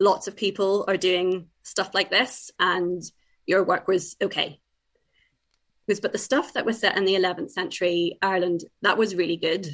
lots 0.00 0.26
of 0.28 0.36
people 0.36 0.84
are 0.88 0.96
doing 0.96 1.48
stuff 1.62 1.94
like 1.94 2.10
this, 2.10 2.50
and 2.58 3.02
your 3.46 3.64
work 3.64 3.88
was 3.88 4.16
okay." 4.22 4.60
Was 5.86 6.00
but 6.00 6.12
the 6.12 6.18
stuff 6.18 6.54
that 6.54 6.64
was 6.64 6.78
set 6.78 6.96
in 6.96 7.04
the 7.04 7.14
11th 7.14 7.50
century 7.50 8.16
Ireland 8.22 8.64
that 8.80 8.96
was 8.96 9.14
really 9.14 9.36
good 9.36 9.68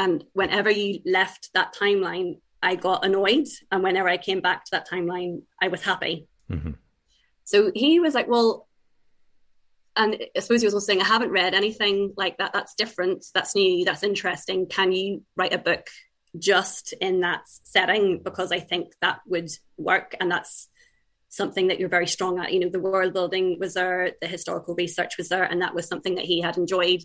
and 0.00 0.24
whenever 0.32 0.70
you 0.70 1.00
left 1.04 1.50
that 1.52 1.74
timeline, 1.74 2.40
I 2.62 2.74
got 2.74 3.04
annoyed. 3.04 3.48
And 3.70 3.82
whenever 3.82 4.08
I 4.08 4.16
came 4.16 4.40
back 4.40 4.64
to 4.64 4.70
that 4.72 4.88
timeline, 4.88 5.42
I 5.60 5.68
was 5.68 5.82
happy. 5.82 6.26
Mm-hmm. 6.50 6.72
So 7.44 7.70
he 7.74 8.00
was 8.00 8.14
like, 8.14 8.26
well, 8.26 8.66
and 10.00 10.16
I 10.34 10.40
suppose 10.40 10.62
he 10.62 10.66
was 10.66 10.72
also 10.72 10.86
saying, 10.86 11.02
I 11.02 11.04
haven't 11.04 11.30
read 11.30 11.52
anything 11.52 12.14
like 12.16 12.38
that. 12.38 12.54
That's 12.54 12.74
different. 12.74 13.26
That's 13.34 13.54
new. 13.54 13.84
That's 13.84 14.02
interesting. 14.02 14.66
Can 14.66 14.92
you 14.92 15.24
write 15.36 15.52
a 15.52 15.58
book 15.58 15.88
just 16.38 16.94
in 17.02 17.20
that 17.20 17.42
setting? 17.44 18.22
Because 18.24 18.50
I 18.50 18.60
think 18.60 18.94
that 19.02 19.20
would 19.26 19.50
work. 19.76 20.16
And 20.18 20.30
that's 20.30 20.70
something 21.28 21.68
that 21.68 21.78
you're 21.78 21.90
very 21.90 22.06
strong 22.06 22.38
at. 22.38 22.50
You 22.50 22.60
know, 22.60 22.70
the 22.70 22.80
world 22.80 23.12
building 23.12 23.58
was 23.60 23.74
there, 23.74 24.12
the 24.22 24.26
historical 24.26 24.74
research 24.74 25.18
was 25.18 25.28
there, 25.28 25.44
and 25.44 25.60
that 25.60 25.74
was 25.74 25.86
something 25.86 26.14
that 26.14 26.24
he 26.24 26.40
had 26.40 26.56
enjoyed. 26.56 27.02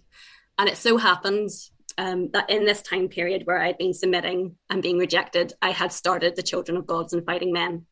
And 0.58 0.70
it 0.70 0.78
so 0.78 0.96
happened 0.96 1.50
um, 1.98 2.30
that 2.32 2.50
in 2.50 2.64
this 2.64 2.82
time 2.82 3.10
period 3.10 3.42
where 3.44 3.62
I'd 3.62 3.78
been 3.78 3.94
submitting 3.94 4.56
and 4.70 4.82
being 4.82 5.00
rejected, 5.00 5.52
I 5.62 5.72
had 5.72 5.92
started 5.92 6.38
the 6.38 6.44
Children 6.44 6.78
of 6.78 6.88
Gods 6.88 7.12
and 7.12 7.26
Fighting 7.26 7.52
Men, 7.52 7.88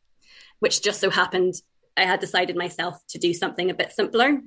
which 0.60 0.80
just 0.80 1.00
so 1.00 1.10
happened 1.10 1.56
I 1.94 2.06
had 2.06 2.20
decided 2.20 2.56
myself 2.56 2.96
to 3.10 3.18
do 3.18 3.34
something 3.34 3.70
a 3.70 3.74
bit 3.74 3.92
simpler. 3.92 4.40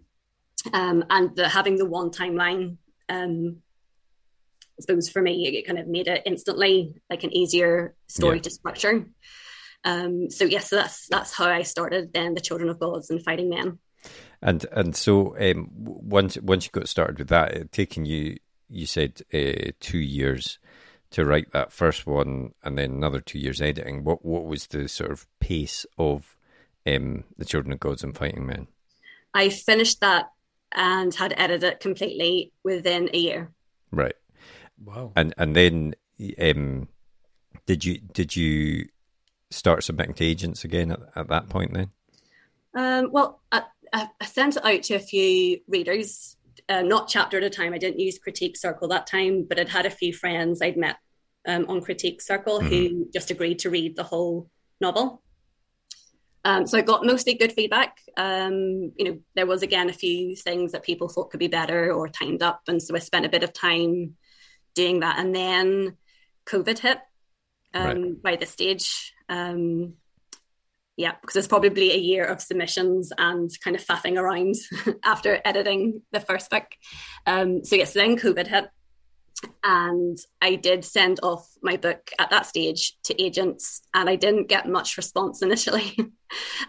Um, 0.74 1.06
and 1.10 1.36
the, 1.36 1.50
having 1.50 1.78
the 1.78 1.86
one 1.86 2.12
timeline, 2.12 2.78
um, 3.10 3.58
I 4.78 4.82
suppose 4.82 5.10
for 5.10 5.22
me, 5.22 5.48
it 5.48 5.66
kind 5.66 5.80
of 5.80 5.88
made 5.88 6.08
it 6.08 6.24
instantly 6.26 6.96
like 7.10 7.24
an 7.24 7.36
easier 7.36 7.96
story 8.08 8.38
yeah. 8.38 8.44
to 8.44 8.50
structure. 8.52 9.08
Um, 9.84 10.30
so 10.30 10.46
yes, 10.46 10.70
so 10.70 10.76
that's 10.76 11.08
that's 11.08 11.34
how 11.34 11.46
I 11.46 11.64
started 11.64 12.14
then 12.14 12.34
the 12.34 12.42
Children 12.42 12.70
of 12.70 12.80
Gods 12.80 13.10
and 13.10 13.24
Fighting 13.24 13.50
Men. 13.50 13.80
And 14.42 14.66
and 14.72 14.96
so 14.96 15.36
um, 15.40 15.70
once 15.74 16.38
once 16.40 16.66
you 16.66 16.72
got 16.72 16.90
started 16.90 17.18
with 17.18 17.30
that, 17.30 17.54
it 17.54 17.72
taking 17.72 18.06
you 18.06 18.38
you 18.70 18.86
said 18.86 19.22
uh, 19.34 19.72
two 19.80 20.00
years 20.00 20.60
to 21.12 21.24
write 21.26 21.52
that 21.52 21.72
first 21.72 22.06
one, 22.06 22.54
and 22.64 22.78
then 22.78 22.92
another 22.92 23.20
two 23.20 23.40
years 23.40 23.62
editing. 23.62 24.04
What 24.04 24.26
what 24.26 24.46
was 24.46 24.68
the 24.68 24.88
sort 24.88 25.12
of 25.12 25.26
pace 25.40 25.86
of 25.98 26.38
um, 26.86 27.24
the 27.38 27.46
Children 27.46 27.74
of 27.74 27.80
Gods 27.80 28.04
and 28.04 28.16
Fighting 28.16 28.46
Men? 28.46 28.68
I 29.34 29.50
finished 29.50 30.02
that 30.02 30.32
and 30.74 31.14
had 31.14 31.34
edited 31.38 31.64
it 31.64 31.80
completely 31.80 32.52
within 32.64 33.10
a 33.14 33.18
year. 33.18 33.52
Right. 33.92 34.16
Wow. 34.84 35.14
And 35.16 35.34
and 35.38 35.56
then 35.56 35.96
um, 36.42 36.88
did 37.66 37.86
you 37.86 38.00
did 38.00 38.36
you 38.36 38.88
start 39.50 39.84
submitting 39.84 40.14
to 40.16 40.26
agents 40.26 40.64
again 40.64 40.92
at, 40.92 41.00
at 41.16 41.28
that 41.30 41.50
point 41.50 41.74
then? 41.74 41.92
Um, 42.76 43.10
well, 43.12 43.42
I, 43.52 43.64
I, 43.94 44.26
sent 44.26 44.58
it 44.58 44.66
out 44.66 44.84
to 44.84 44.96
a 44.96 45.00
few 45.00 45.62
readers 45.68 46.38
uh, 46.70 46.82
not 46.82 47.08
chapter 47.08 47.38
at 47.38 47.44
a 47.44 47.50
time. 47.50 47.74
I 47.74 47.78
didn't 47.78 48.00
use 48.00 48.20
Critique 48.20 48.58
Circle 48.58 48.90
that 48.90 49.08
time, 49.08 49.46
but 49.48 49.60
I'd 49.60 49.70
had 49.70 49.86
a 49.86 49.92
few 49.92 50.14
friends 50.14 50.62
I'd 50.62 50.78
met 50.78 50.98
um, 51.48 51.66
on 51.70 51.82
Critique 51.82 52.22
Circle 52.22 52.60
mm-hmm. 52.60 52.68
who 52.68 53.08
just 53.14 53.32
agreed 53.32 53.60
to 53.60 53.70
read 53.70 53.96
the 53.96 54.04
whole 54.04 54.50
novel. 54.82 55.22
Um, 56.48 56.66
so 56.66 56.78
I 56.78 56.82
got 56.82 57.06
mostly 57.06 57.34
good 57.34 57.52
feedback. 57.52 57.98
Um, 58.16 58.94
you 58.96 59.04
know, 59.04 59.20
there 59.36 59.46
was 59.46 59.64
again 59.64 59.90
a 59.90 59.94
few 59.94 60.34
things 60.34 60.72
that 60.72 60.84
people 60.84 61.10
thought 61.10 61.30
could 61.30 61.42
be 61.42 61.50
better 61.50 61.92
or 61.92 62.08
timed 62.08 62.42
up, 62.42 62.62
and 62.70 62.82
so 62.82 62.96
I 62.96 63.00
spent 63.00 63.26
a 63.26 63.30
bit 63.30 63.44
of 63.44 63.52
time 63.52 64.16
doing 64.74 65.02
that. 65.02 65.20
And 65.20 65.36
then 65.36 65.98
COVID 66.46 66.80
hit 66.80 67.00
um, 67.74 67.86
right. 67.86 68.22
by 68.22 68.36
this 68.38 68.52
stage. 68.52 69.14
Um, 69.28 69.96
yeah, 70.96 71.16
because 71.20 71.36
it's 71.36 71.50
probably 71.50 71.92
a 71.92 71.98
year 71.98 72.24
of 72.24 72.42
submissions 72.42 73.12
and 73.18 73.52
kind 73.62 73.76
of 73.76 73.86
faffing 73.86 74.18
around 74.18 74.56
after 75.04 75.42
editing 75.44 76.02
the 76.14 76.22
first 76.22 76.50
book. 76.50 76.66
Um, 77.26 77.66
so 77.66 77.76
yes, 77.76 77.92
then 77.92 78.16
COVID 78.16 78.48
hit, 78.48 78.70
and 79.64 80.18
I 80.42 80.56
did 80.56 80.84
send 80.84 81.20
off 81.22 81.48
my 81.62 81.78
book 81.78 82.12
at 82.18 82.30
that 82.30 82.46
stage 82.46 82.98
to 83.04 83.22
agents, 83.22 83.82
and 83.94 84.10
I 84.10 84.16
didn't 84.16 84.50
get 84.50 84.68
much 84.68 84.98
response 84.98 85.42
initially. 85.48 85.96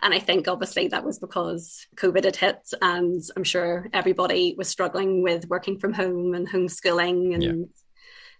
and 0.02 0.14
I 0.14 0.18
think 0.18 0.48
obviously 0.48 0.88
that 0.88 1.04
was 1.04 1.18
because 1.18 1.86
COVID 1.96 2.24
had 2.24 2.36
hit, 2.36 2.60
and 2.82 3.22
I'm 3.36 3.44
sure 3.44 3.88
everybody 3.92 4.54
was 4.56 4.68
struggling 4.68 5.22
with 5.22 5.48
working 5.48 5.78
from 5.78 5.92
home 5.92 6.34
and 6.34 6.48
homeschooling 6.48 7.34
and 7.34 7.42
yeah. 7.42 7.52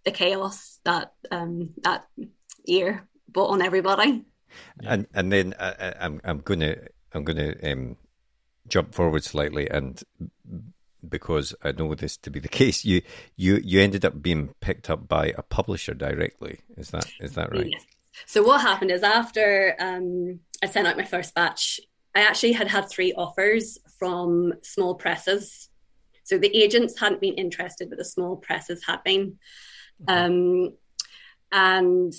the 0.05 0.11
chaos 0.11 0.81
that 0.85 1.13
um, 1.31 1.71
that 1.83 2.07
year 2.65 3.09
brought 3.29 3.51
on 3.51 3.63
everybody. 3.63 4.25
And 4.85 5.07
and 5.15 5.33
then 5.33 5.55
I, 5.59 5.65
uh, 5.65 5.75
uh, 5.79 5.95
I'm 6.01 6.21
I'm 6.25 6.39
gonna 6.39 6.77
I'm 7.13 7.25
gonna 7.25 7.55
um, 7.63 7.97
jump 8.69 8.95
forward 8.95 9.25
slightly 9.25 9.69
and 9.71 10.03
because 11.07 11.55
I 11.63 11.73
know 11.73 11.95
this 11.95 12.17
to 12.19 12.31
be 12.31 12.41
the 12.41 12.49
case. 12.61 12.85
You 12.85 13.03
you 13.37 13.61
you 13.63 13.81
ended 13.81 14.05
up 14.05 14.23
being 14.23 14.55
picked 14.61 14.91
up 14.91 15.09
by 15.09 15.33
a 15.37 15.43
publisher 15.43 15.95
directly. 15.95 16.61
Is 16.77 16.91
that 16.91 17.11
is 17.21 17.35
that 17.35 17.53
right? 17.53 17.69
Yes. 17.71 17.87
So 18.27 18.43
what 18.43 18.61
happened 18.61 18.91
is 18.91 19.03
after 19.03 19.77
um, 19.79 20.41
I 20.63 20.67
sent 20.67 20.87
out 20.87 20.97
my 20.97 21.05
first 21.05 21.35
batch, 21.35 21.81
I 22.15 22.23
actually 22.23 22.53
had 22.53 22.69
had 22.69 22.89
three 22.89 23.13
offers 23.13 23.79
from 23.99 24.55
small 24.63 24.95
presses. 24.95 25.69
So 26.25 26.37
the 26.37 26.55
agents 26.55 26.99
hadn't 26.99 27.21
been 27.21 27.35
interested, 27.35 27.89
but 27.89 27.99
the 27.99 28.05
small 28.05 28.37
presses 28.37 28.85
had 28.85 29.03
been. 29.05 29.39
Um, 30.07 30.75
and 31.53 32.13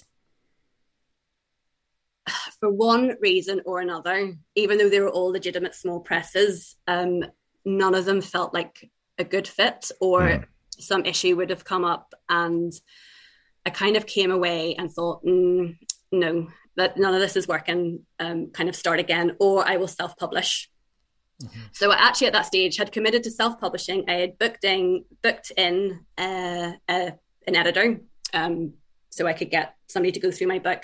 for 2.60 2.70
one 2.70 3.16
reason 3.20 3.62
or 3.66 3.82
another, 3.82 4.38
even 4.56 4.78
though 4.78 4.90
they 4.90 5.00
were 5.00 5.10
all 5.10 5.32
legitimate 5.32 5.76
small 5.76 6.00
presses, 6.00 6.76
um, 6.88 7.24
none 7.66 7.96
of 7.96 8.06
them 8.06 8.22
felt 8.22 8.54
like 8.54 8.90
a 9.18 9.24
good 9.24 9.48
fit 9.48 9.92
or 10.00 10.22
mm. 10.22 10.46
some 10.80 11.06
issue 11.06 11.36
would 11.36 11.50
have 11.50 11.66
come 11.66 11.86
up. 11.86 12.14
And 12.30 12.74
i 13.66 13.70
kind 13.70 13.98
of 13.98 14.06
came 14.06 14.32
away 14.32 14.76
and 14.76 14.92
thought 14.92 15.24
mm, 15.24 15.78
no 16.12 16.48
that 16.78 16.98
none 16.98 17.14
of 17.14 17.20
this 17.20 17.36
is 17.36 17.48
working 17.48 18.06
um, 18.20 18.52
kind 18.52 18.70
of 18.70 18.76
start 18.76 19.00
again 19.00 19.36
or 19.40 19.68
i 19.68 19.78
will 19.78 19.88
self-publish. 19.88 20.70
Mm-hmm. 21.44 21.60
so 21.72 21.92
i 21.92 21.96
actually 21.96 22.28
at 22.28 22.34
that 22.34 22.46
stage 22.46 22.78
had 22.78 22.92
committed 22.92 23.24
to 23.24 23.32
self-publishing. 23.32 24.06
I 24.10 24.14
had 24.14 24.38
booked 24.38 24.64
in 24.64 25.06
booked 25.22 25.52
in 25.56 26.06
uh, 26.18 26.72
uh, 26.88 27.12
an 27.48 27.56
editor 27.56 28.02
um, 28.34 28.74
so 29.10 29.28
i 29.28 29.34
could 29.34 29.50
get 29.50 29.76
somebody 29.88 30.12
to 30.14 30.20
go 30.20 30.32
through 30.32 30.48
my 30.48 30.60
book. 30.60 30.84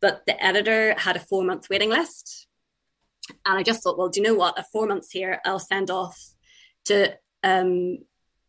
But 0.00 0.24
the 0.26 0.42
editor 0.44 0.94
had 0.98 1.16
a 1.16 1.20
four 1.20 1.42
month 1.42 1.68
waiting 1.70 1.90
list 1.90 2.46
and 3.44 3.58
I 3.58 3.62
just 3.62 3.82
thought, 3.82 3.98
well, 3.98 4.08
do 4.08 4.20
you 4.20 4.26
know 4.26 4.34
what? 4.34 4.58
A 4.58 4.64
four 4.72 4.86
months 4.86 5.10
here, 5.10 5.40
I'll 5.44 5.58
send 5.58 5.90
off 5.90 6.18
to 6.86 7.16
um, 7.42 7.98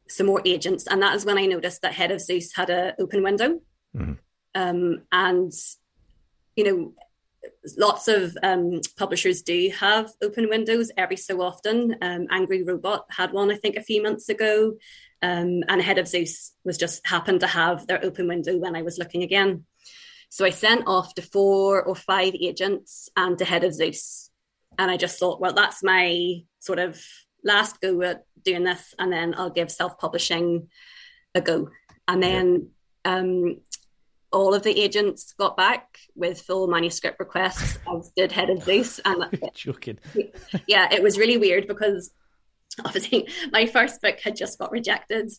some 0.08 0.28
more 0.28 0.42
agents. 0.46 0.88
And 0.88 1.02
that 1.02 1.16
is 1.16 1.26
when 1.26 1.38
I 1.38 1.46
noticed 1.46 1.82
that 1.82 1.94
Head 1.94 2.12
of 2.12 2.22
Zeus 2.22 2.56
had 2.56 2.70
an 2.70 2.94
open 3.00 3.24
window. 3.24 3.60
Mm-hmm. 3.96 4.14
Um, 4.56 5.04
and, 5.12 5.52
you 6.56 6.64
know, 6.64 6.94
lots 7.78 8.08
of 8.08 8.38
um, 8.44 8.82
publishers 8.98 9.42
do 9.42 9.72
have 9.80 10.12
open 10.22 10.50
windows 10.50 10.92
every 10.98 11.18
so 11.18 11.42
often. 11.42 11.96
Um, 12.02 12.28
Angry 12.30 12.64
Robot 12.64 13.06
had 13.10 13.32
one, 13.32 13.52
I 13.52 13.56
think, 13.56 13.76
a 13.76 13.84
few 13.84 14.02
months 14.02 14.30
ago. 14.30 14.74
Um, 15.22 15.64
and 15.68 15.82
Head 15.82 15.98
of 15.98 16.08
Zeus 16.08 16.54
was 16.64 16.78
just 16.78 17.06
happened 17.06 17.40
to 17.40 17.48
have 17.48 17.88
their 17.88 18.04
open 18.04 18.28
window 18.28 18.58
when 18.58 18.76
I 18.76 18.84
was 18.84 18.98
looking 18.98 19.24
again. 19.24 19.66
So 20.30 20.46
I 20.46 20.50
sent 20.50 20.84
off 20.88 21.14
to 21.16 21.22
four 21.22 21.82
or 21.82 21.96
five 21.96 22.34
agents 22.36 23.10
and 23.16 23.38
to 23.38 23.46
Head 23.46 23.64
of 23.64 23.74
Zeus 23.74 24.30
and 24.78 24.92
I 24.92 24.98
just 24.98 25.20
thought, 25.20 25.42
well, 25.42 25.54
that's 25.54 25.84
my 25.84 26.42
sort 26.60 26.80
of 26.80 27.02
last 27.44 27.82
go 27.82 28.02
at 28.02 28.24
doing 28.44 28.64
this, 28.64 28.94
and 29.00 29.12
then 29.12 29.34
I'll 29.38 29.50
give 29.50 29.72
self 29.72 29.98
publishing 29.98 30.70
a 31.36 31.42
go. 31.42 31.70
And 32.08 32.24
then 32.24 32.70
yeah. 33.06 33.16
um, 33.16 33.58
all 34.32 34.54
of 34.54 34.64
the 34.64 34.80
agents 34.80 35.34
got 35.38 35.58
back 35.58 35.98
with 36.16 36.42
full 36.42 36.68
manuscript 36.68 37.20
requests, 37.20 37.78
as 37.94 38.12
did 38.16 38.32
Head 38.32 38.50
of 38.50 38.64
Zeus. 38.64 39.00
And 39.06 39.26
joking. 39.54 40.00
yeah, 40.68 40.94
it 40.94 41.02
was 41.02 41.18
really 41.18 41.38
weird 41.38 41.68
because 41.68 42.12
obviously 42.86 43.28
my 43.52 43.66
first 43.66 44.02
book 44.02 44.20
had 44.20 44.36
just 44.36 44.60
got 44.60 44.72
rejected. 44.72 45.32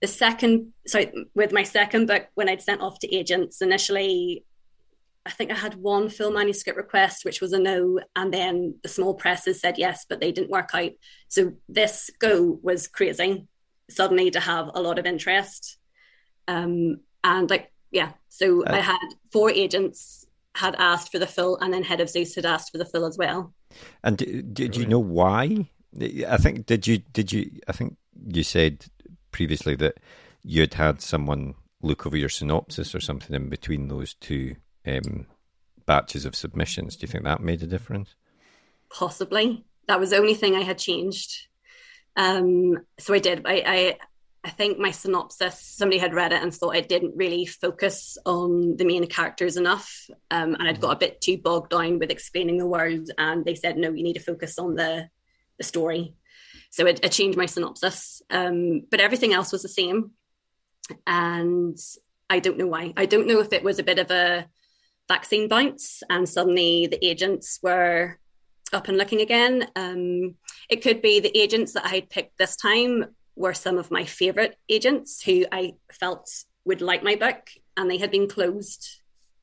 The 0.00 0.06
second, 0.06 0.72
sorry, 0.86 1.12
with 1.34 1.52
my 1.52 1.64
second 1.64 2.06
book, 2.06 2.28
when 2.34 2.48
I'd 2.48 2.62
sent 2.62 2.82
off 2.82 3.00
to 3.00 3.14
agents, 3.14 3.60
initially 3.62 4.44
I 5.28 5.30
think 5.32 5.52
I 5.52 5.56
had 5.56 5.74
one 5.74 6.08
full 6.08 6.30
manuscript 6.30 6.78
request, 6.78 7.22
which 7.22 7.42
was 7.42 7.52
a 7.52 7.58
no, 7.58 8.00
and 8.16 8.32
then 8.32 8.76
the 8.82 8.88
small 8.88 9.12
presses 9.12 9.60
said 9.60 9.76
yes, 9.76 10.06
but 10.08 10.20
they 10.20 10.32
didn't 10.32 10.50
work 10.50 10.70
out. 10.72 10.92
So 11.28 11.52
this 11.68 12.10
go 12.18 12.58
was 12.62 12.88
crazy. 12.88 13.46
Suddenly 13.90 14.30
to 14.30 14.40
have 14.40 14.70
a 14.72 14.80
lot 14.80 14.98
of 14.98 15.04
interest, 15.04 15.76
um, 16.46 17.00
and 17.22 17.50
like 17.50 17.70
yeah, 17.90 18.12
so 18.30 18.64
uh, 18.64 18.72
I 18.72 18.80
had 18.80 18.98
four 19.30 19.50
agents 19.50 20.26
had 20.54 20.74
asked 20.76 21.12
for 21.12 21.18
the 21.18 21.26
full, 21.26 21.58
and 21.58 21.74
then 21.74 21.82
head 21.82 22.00
of 22.00 22.08
Zeus 22.08 22.34
had 22.34 22.46
asked 22.46 22.72
for 22.72 22.78
the 22.78 22.86
full 22.86 23.04
as 23.04 23.18
well. 23.18 23.52
And 24.02 24.16
did, 24.16 24.54
did 24.54 24.76
you 24.76 24.86
know 24.86 24.98
why? 24.98 25.68
I 26.26 26.38
think 26.38 26.64
did 26.64 26.86
you 26.86 26.98
did 26.98 27.32
you 27.32 27.50
I 27.68 27.72
think 27.72 27.98
you 28.26 28.42
said 28.42 28.86
previously 29.30 29.74
that 29.76 29.98
you'd 30.42 30.74
had 30.74 31.02
someone 31.02 31.54
look 31.82 32.06
over 32.06 32.16
your 32.16 32.30
synopsis 32.30 32.94
or 32.94 33.00
something 33.00 33.36
in 33.36 33.50
between 33.50 33.88
those 33.88 34.14
two 34.14 34.56
um, 34.88 35.26
batches 35.86 36.24
of 36.24 36.34
submissions. 36.34 36.96
Do 36.96 37.04
you 37.04 37.08
think 37.08 37.24
that 37.24 37.40
made 37.42 37.62
a 37.62 37.66
difference? 37.66 38.14
Possibly. 38.90 39.64
That 39.86 40.00
was 40.00 40.10
the 40.10 40.18
only 40.18 40.34
thing 40.34 40.54
I 40.54 40.62
had 40.62 40.78
changed. 40.78 41.48
Um, 42.16 42.78
so 42.98 43.14
I 43.14 43.18
did. 43.18 43.42
I, 43.46 43.62
I, 43.66 43.98
I 44.44 44.50
think 44.50 44.78
my 44.78 44.90
synopsis. 44.90 45.60
Somebody 45.60 45.98
had 45.98 46.14
read 46.14 46.32
it 46.32 46.42
and 46.42 46.54
thought 46.54 46.76
I 46.76 46.80
didn't 46.80 47.16
really 47.16 47.46
focus 47.46 48.18
on 48.24 48.76
the 48.76 48.84
main 48.84 49.06
characters 49.06 49.56
enough, 49.56 50.08
um, 50.30 50.54
and 50.54 50.68
I'd 50.68 50.80
got 50.80 50.96
a 50.96 50.98
bit 50.98 51.20
too 51.20 51.38
bogged 51.38 51.70
down 51.70 51.98
with 51.98 52.10
explaining 52.10 52.58
the 52.58 52.66
world. 52.66 53.10
And 53.16 53.44
they 53.44 53.54
said, 53.54 53.76
no, 53.76 53.90
you 53.90 54.02
need 54.02 54.14
to 54.14 54.20
focus 54.20 54.58
on 54.58 54.74
the 54.74 55.08
the 55.58 55.64
story. 55.64 56.14
So 56.70 56.86
it 56.86 57.00
changed 57.12 57.38
my 57.38 57.46
synopsis, 57.46 58.20
um, 58.30 58.82
but 58.90 59.00
everything 59.00 59.32
else 59.32 59.52
was 59.52 59.62
the 59.62 59.68
same. 59.68 60.10
And 61.06 61.78
I 62.28 62.40
don't 62.40 62.58
know 62.58 62.66
why. 62.66 62.92
I 62.96 63.06
don't 63.06 63.26
know 63.26 63.40
if 63.40 63.52
it 63.52 63.64
was 63.64 63.78
a 63.78 63.82
bit 63.82 63.98
of 63.98 64.10
a 64.10 64.46
vaccine 65.08 65.48
bounce 65.48 66.02
and 66.10 66.28
suddenly 66.28 66.86
the 66.86 67.04
agents 67.04 67.58
were 67.62 68.18
up 68.72 68.88
and 68.88 68.98
looking 68.98 69.20
again. 69.20 69.66
Um, 69.74 70.34
it 70.68 70.82
could 70.82 71.00
be 71.00 71.20
the 71.20 71.36
agents 71.36 71.72
that 71.72 71.86
I 71.86 71.94
had 71.96 72.10
picked 72.10 72.38
this 72.38 72.56
time 72.56 73.06
were 73.36 73.54
some 73.54 73.78
of 73.78 73.90
my 73.90 74.04
favorite 74.04 74.56
agents 74.68 75.22
who 75.22 75.46
I 75.50 75.74
felt 75.92 76.28
would 76.64 76.82
like 76.82 77.02
my 77.02 77.14
book 77.14 77.48
and 77.76 77.90
they 77.90 77.98
had 77.98 78.10
been 78.10 78.28
closed 78.28 79.00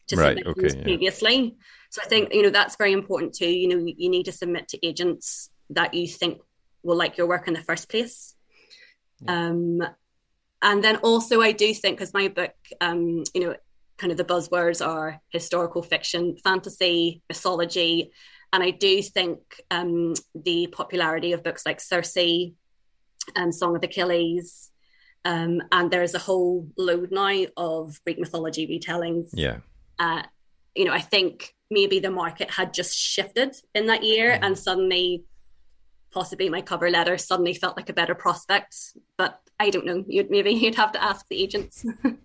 to 0.08 0.15
right, 0.17 0.38
submissions 0.38 0.73
okay, 0.75 0.84
previously. 0.84 1.36
Yeah. 1.36 1.49
So 1.89 2.01
I 2.04 2.08
think, 2.08 2.34
you 2.34 2.43
know, 2.43 2.49
that's 2.49 2.75
very 2.75 2.93
important 2.93 3.34
too. 3.34 3.49
You 3.49 3.67
know, 3.69 3.93
you 3.97 4.10
need 4.10 4.25
to 4.25 4.32
submit 4.32 4.67
to 4.69 4.86
agents 4.86 5.49
that 5.71 5.93
you 5.93 6.08
think 6.08 6.41
will 6.84 6.97
like 6.97 7.17
your 7.17 7.28
work 7.28 7.47
in 7.47 7.54
the 7.54 7.63
first 7.63 7.89
place. 7.89 8.36
Yeah. 9.21 9.47
Um, 9.47 9.82
and 10.62 10.84
then 10.84 10.97
also 10.97 11.41
I 11.41 11.51
do 11.51 11.73
think 11.73 11.97
because 11.97 12.13
my 12.13 12.28
book, 12.28 12.54
um, 12.82 13.23
you 13.34 13.41
know, 13.41 13.56
kind 13.97 14.12
of 14.12 14.17
the 14.17 14.25
buzzwords 14.25 14.86
are 14.86 15.21
historical 15.29 15.81
fiction, 15.81 16.38
fantasy, 16.43 17.21
mythology. 17.29 18.12
And 18.51 18.63
I 18.63 18.71
do 18.71 19.01
think 19.01 19.39
um, 19.71 20.13
the 20.34 20.67
popularity 20.67 21.34
of 21.34 21.43
books 21.43 21.65
like 21.65 21.79
Circe 21.81 22.17
and 23.36 23.53
Song 23.53 23.75
of 23.75 23.84
Achilles, 23.84 24.71
um, 25.25 25.62
and 25.71 25.89
there's 25.89 26.13
a 26.13 26.19
whole 26.19 26.67
load 26.77 27.12
now 27.12 27.45
of 27.58 27.99
Greek 28.05 28.19
mythology 28.19 28.67
retellings. 28.67 29.29
Yeah. 29.34 29.58
Uh, 29.97 30.23
you 30.75 30.86
know, 30.86 30.93
I 30.93 31.01
think 31.01 31.53
maybe 31.71 31.99
the 31.99 32.12
market 32.12 32.51
had 32.51 32.73
just 32.73 32.95
shifted 32.95 33.55
in 33.73 33.88
that 33.88 34.03
year, 34.03 34.31
mm. 34.31 34.39
and 34.41 34.58
suddenly, 34.58 35.23
possibly 36.12 36.47
my 36.49 36.62
cover 36.62 36.89
letter 36.89 37.17
suddenly 37.17 37.53
felt 37.53 37.75
like 37.75 37.89
a 37.89 37.93
better 37.93 38.13
prospect. 38.13 38.75
But 39.17 39.39
I 39.60 39.69
don't 39.71 39.86
know. 39.86 40.03
You'd 40.08 40.29
maybe 40.29 40.51
you'd 40.51 40.75
have 40.75 40.91
to 40.91 41.03
ask 41.03 41.25
the 41.27 41.41
agents. 41.41 41.84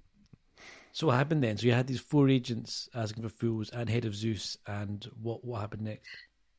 So 0.92 1.06
what 1.06 1.16
happened 1.16 1.42
then? 1.42 1.56
So 1.56 1.66
you 1.66 1.72
had 1.72 1.86
these 1.86 2.00
four 2.00 2.28
agents 2.28 2.88
asking 2.94 3.22
for 3.22 3.28
fools 3.28 3.70
and 3.70 3.88
head 3.88 4.04
of 4.04 4.14
Zeus, 4.14 4.56
and 4.66 5.06
what 5.22 5.44
what 5.44 5.60
happened 5.60 5.82
next? 5.82 6.08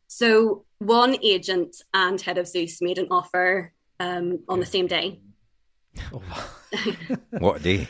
So 0.07 0.65
one 0.79 1.15
agent 1.23 1.75
and 1.93 2.19
head 2.19 2.37
of 2.37 2.47
Zeus 2.47 2.81
made 2.81 2.97
an 2.97 3.07
offer 3.11 3.73
um, 3.99 4.39
on 4.49 4.59
the 4.59 4.65
same 4.65 4.87
day. 4.87 5.19
Oh, 6.13 6.21
What 7.39 7.57
a 7.57 7.63
day. 7.63 7.87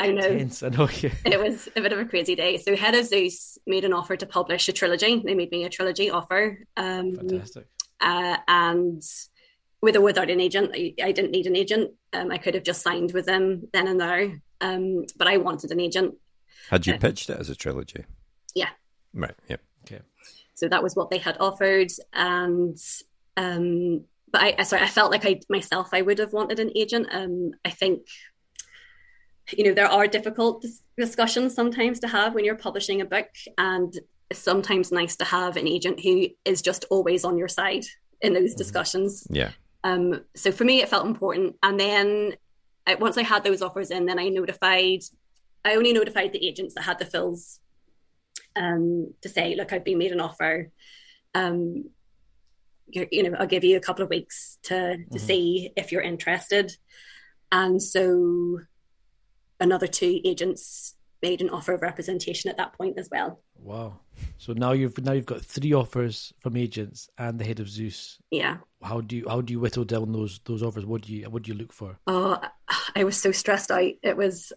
I 0.00 0.08
know 0.10 0.36
tense. 0.36 0.62
I 0.62 0.68
know. 0.70 0.88
Yeah. 1.00 1.10
it 1.24 1.40
was 1.40 1.68
a 1.76 1.80
bit 1.80 1.92
of 1.92 1.98
a 1.98 2.04
crazy 2.04 2.34
day. 2.34 2.56
So 2.56 2.74
Head 2.74 2.94
of 2.94 3.06
Zeus 3.06 3.56
made 3.66 3.84
an 3.84 3.92
offer 3.92 4.16
to 4.16 4.26
publish 4.26 4.68
a 4.68 4.72
trilogy. 4.72 5.22
They 5.24 5.34
made 5.34 5.50
me 5.52 5.64
a 5.64 5.68
trilogy 5.70 6.10
offer. 6.10 6.58
Um, 6.76 7.14
Fantastic. 7.14 7.66
uh, 8.00 8.36
and 8.48 9.02
with 9.80 9.96
or 9.96 10.00
without 10.00 10.28
an 10.30 10.40
agent, 10.40 10.72
I, 10.74 10.94
I 11.02 11.12
didn't 11.12 11.30
need 11.30 11.46
an 11.46 11.56
agent. 11.56 11.92
Um, 12.12 12.32
I 12.32 12.38
could 12.38 12.54
have 12.54 12.64
just 12.64 12.82
signed 12.82 13.12
with 13.12 13.26
them 13.26 13.68
then 13.72 13.86
and 13.86 14.00
there. 14.00 14.42
Um, 14.62 15.04
but 15.16 15.28
I 15.28 15.36
wanted 15.36 15.70
an 15.70 15.80
agent. 15.80 16.14
Had 16.70 16.86
you 16.86 16.96
pitched 16.96 17.28
it 17.28 17.38
as 17.38 17.50
a 17.50 17.54
trilogy? 17.54 18.04
Yeah. 18.54 18.70
Right. 19.12 19.34
Yeah. 19.48 19.56
Okay. 19.84 20.00
So 20.54 20.68
that 20.68 20.82
was 20.82 20.94
what 20.94 21.10
they 21.10 21.18
had 21.18 21.36
offered. 21.40 21.90
And 22.12 22.78
um, 23.36 24.04
but 24.30 24.40
I, 24.40 24.54
I 24.58 24.62
sorry, 24.62 24.82
I 24.82 24.88
felt 24.88 25.10
like 25.10 25.26
I 25.26 25.40
myself 25.48 25.90
I 25.92 26.02
would 26.02 26.18
have 26.18 26.32
wanted 26.32 26.58
an 26.58 26.70
agent. 26.74 27.08
Um, 27.12 27.52
I 27.64 27.70
think 27.70 28.06
you 29.56 29.64
know 29.64 29.74
there 29.74 29.88
are 29.88 30.06
difficult 30.06 30.62
dis- 30.62 30.80
discussions 30.96 31.54
sometimes 31.54 32.00
to 32.00 32.08
have 32.08 32.34
when 32.34 32.44
you're 32.44 32.54
publishing 32.54 33.00
a 33.00 33.04
book, 33.04 33.28
and 33.58 33.92
it's 34.30 34.40
sometimes 34.40 34.92
nice 34.92 35.16
to 35.16 35.24
have 35.24 35.56
an 35.56 35.68
agent 35.68 36.00
who 36.00 36.28
is 36.44 36.62
just 36.62 36.84
always 36.90 37.24
on 37.24 37.36
your 37.36 37.48
side 37.48 37.84
in 38.20 38.32
those 38.32 38.54
discussions. 38.54 39.26
Yeah. 39.28 39.50
Um, 39.84 40.24
so 40.34 40.52
for 40.52 40.64
me, 40.64 40.80
it 40.80 40.88
felt 40.88 41.06
important. 41.06 41.56
And 41.62 41.78
then 41.78 42.34
I, 42.86 42.94
once 42.96 43.16
I 43.16 43.22
had 43.22 43.44
those 43.44 43.62
offers 43.62 43.90
in, 43.90 44.06
then 44.06 44.18
I 44.18 44.28
notified, 44.28 45.00
I 45.64 45.76
only 45.76 45.92
notified 45.92 46.32
the 46.32 46.46
agents 46.46 46.74
that 46.74 46.82
had 46.82 46.98
the 46.98 47.04
fills 47.04 47.60
um, 48.56 49.14
to 49.22 49.28
say, 49.28 49.54
look, 49.54 49.72
I've 49.72 49.84
been 49.84 49.98
made 49.98 50.12
an 50.12 50.20
offer. 50.20 50.70
Um, 51.34 51.90
you, 52.88 53.06
you 53.10 53.22
know, 53.22 53.36
I'll 53.38 53.46
give 53.46 53.64
you 53.64 53.76
a 53.76 53.80
couple 53.80 54.04
of 54.04 54.10
weeks 54.10 54.58
to 54.64 54.98
to 55.12 55.18
see 55.18 55.70
if 55.76 55.92
you're 55.92 56.02
interested. 56.02 56.76
And 57.50 57.82
so 57.82 58.60
another 59.60 59.86
two 59.86 60.20
agents 60.24 60.94
made 61.22 61.40
an 61.40 61.50
offer 61.50 61.72
of 61.72 61.82
representation 61.82 62.50
at 62.50 62.56
that 62.56 62.72
point 62.74 62.98
as 62.98 63.08
well. 63.10 63.40
Wow. 63.58 64.00
So 64.38 64.52
now 64.52 64.72
you've 64.72 64.98
now 65.02 65.12
you've 65.12 65.26
got 65.26 65.40
three 65.40 65.72
offers 65.72 66.32
from 66.40 66.56
agents 66.56 67.08
and 67.16 67.38
the 67.38 67.44
head 67.44 67.60
of 67.60 67.68
Zeus. 67.68 68.18
Yeah. 68.30 68.58
How 68.82 69.00
do 69.00 69.16
you 69.16 69.28
how 69.28 69.40
do 69.40 69.52
you 69.52 69.60
whittle 69.60 69.84
down 69.84 70.12
those 70.12 70.40
those 70.44 70.62
offers? 70.62 70.84
What 70.84 71.02
do 71.02 71.14
you 71.14 71.30
what 71.30 71.44
do 71.44 71.52
you 71.52 71.58
look 71.58 71.72
for? 71.72 71.96
Oh, 72.06 72.38
I 72.96 73.04
was 73.04 73.16
so 73.16 73.32
stressed 73.32 73.70
out. 73.70 73.92
It 74.02 74.16
was 74.16 74.52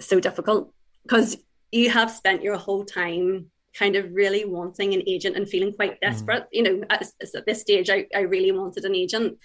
so 0.00 0.20
difficult 0.20 0.72
because 1.02 1.36
you 1.70 1.90
have 1.90 2.10
spent 2.10 2.42
your 2.42 2.56
whole 2.56 2.84
time 2.84 3.50
kind 3.74 3.96
of 3.96 4.12
really 4.12 4.44
wanting 4.44 4.92
an 4.92 5.02
agent 5.06 5.36
and 5.36 5.48
feeling 5.48 5.72
quite 5.72 6.00
desperate. 6.00 6.46
You 6.52 6.62
know, 6.62 6.84
at, 6.90 7.06
at 7.34 7.46
this 7.46 7.62
stage, 7.62 7.88
I, 7.88 8.06
I 8.14 8.20
really 8.20 8.52
wanted 8.52 8.84
an 8.84 8.94
agent. 8.94 9.38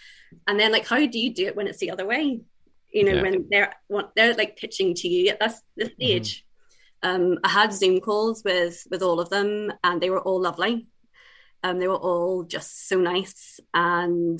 And 0.48 0.60
then, 0.60 0.72
like, 0.72 0.86
how 0.86 0.98
do 1.06 1.20
you 1.20 1.34
do 1.34 1.46
it 1.48 1.56
when 1.56 1.68
it's 1.68 1.80
the 1.80 1.92
other 1.92 2.06
way? 2.06 2.42
You 2.92 3.04
know, 3.06 3.14
Yeah. 3.14 3.22
when 3.22 3.46
they're 3.50 3.74
want, 3.88 4.10
they're 4.16 4.34
like 4.34 4.58
pitching 4.58 4.94
to 4.96 5.08
you 5.08 5.30
at 5.30 5.40
this, 5.40 5.62
this 5.76 5.94
stage. 5.94 6.46
Um, 7.04 7.38
I 7.44 7.50
had 7.50 7.72
Zoom 7.74 8.00
calls 8.02 8.44
with 8.44 8.86
with 8.90 9.02
all 9.02 9.20
of 9.20 9.30
them, 9.30 9.72
and 9.84 10.02
they 10.02 10.10
were 10.10 10.22
all 10.22 10.42
lovely. 10.42 10.88
Um, 11.64 11.80
they 11.80 11.88
were 11.88 11.96
all 11.96 12.44
just 12.44 12.88
so 12.88 12.98
nice 13.00 13.60
and 13.74 14.40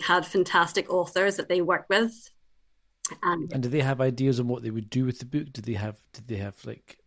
had 0.00 0.26
fantastic 0.26 0.90
authors 0.92 1.36
that 1.36 1.48
they 1.48 1.60
work 1.60 1.86
with. 1.88 2.12
And 3.22 3.52
And 3.52 3.62
did 3.62 3.72
they 3.72 3.80
have 3.80 4.00
ideas 4.00 4.40
on 4.40 4.48
what 4.48 4.62
they 4.62 4.70
would 4.70 4.90
do 4.90 5.04
with 5.04 5.18
the 5.18 5.26
book? 5.26 5.52
Did 5.52 5.64
they 5.64 5.74
have 5.74 5.96
did 6.12 6.28
they 6.28 6.36
have 6.36 6.56
like 6.64 6.98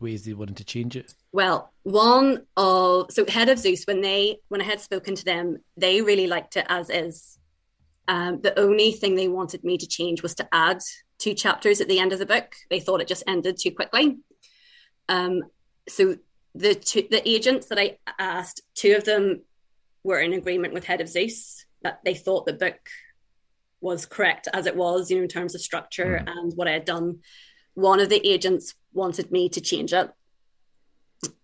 ways 0.00 0.24
they 0.24 0.32
wanted 0.32 0.56
to 0.56 0.64
change 0.64 0.96
it? 0.96 1.14
Well, 1.32 1.72
one 1.82 2.46
of 2.56 3.10
so 3.10 3.26
head 3.26 3.48
of 3.48 3.58
Zeus 3.58 3.84
when 3.84 4.00
they 4.00 4.38
when 4.48 4.60
I 4.60 4.64
had 4.64 4.80
spoken 4.80 5.14
to 5.14 5.24
them, 5.24 5.58
they 5.76 6.02
really 6.02 6.26
liked 6.26 6.56
it 6.56 6.66
as 6.68 6.90
is. 6.90 7.38
Um, 8.06 8.40
the 8.40 8.58
only 8.58 8.92
thing 8.92 9.14
they 9.14 9.28
wanted 9.28 9.64
me 9.64 9.76
to 9.76 9.86
change 9.86 10.22
was 10.22 10.34
to 10.36 10.48
add 10.50 10.80
two 11.18 11.34
chapters 11.34 11.80
at 11.80 11.88
the 11.88 11.98
end 11.98 12.12
of 12.12 12.18
the 12.18 12.26
book. 12.26 12.54
They 12.70 12.80
thought 12.80 13.02
it 13.02 13.08
just 13.08 13.24
ended 13.26 13.58
too 13.60 13.72
quickly. 13.72 14.16
Um, 15.10 15.42
so 15.88 16.16
the 16.54 16.74
two, 16.74 17.06
the 17.10 17.28
agents 17.28 17.66
that 17.66 17.78
I 17.78 17.98
asked, 18.18 18.62
two 18.74 18.94
of 18.96 19.04
them 19.04 19.42
were 20.04 20.20
in 20.20 20.32
agreement 20.32 20.72
with 20.72 20.84
head 20.84 21.00
of 21.00 21.08
Zeus 21.08 21.64
that 21.82 22.00
they 22.04 22.14
thought 22.14 22.46
the 22.46 22.52
book 22.52 22.78
was 23.80 24.06
correct 24.06 24.48
as 24.52 24.66
it 24.66 24.76
was, 24.76 25.10
you 25.10 25.16
know, 25.16 25.22
in 25.22 25.28
terms 25.28 25.54
of 25.54 25.60
structure 25.60 26.22
and 26.26 26.52
what 26.54 26.68
I 26.68 26.72
had 26.72 26.84
done. 26.84 27.20
One 27.74 28.00
of 28.00 28.08
the 28.08 28.26
agents 28.26 28.74
wanted 28.92 29.30
me 29.30 29.48
to 29.50 29.60
change 29.60 29.92
it. 29.92 30.10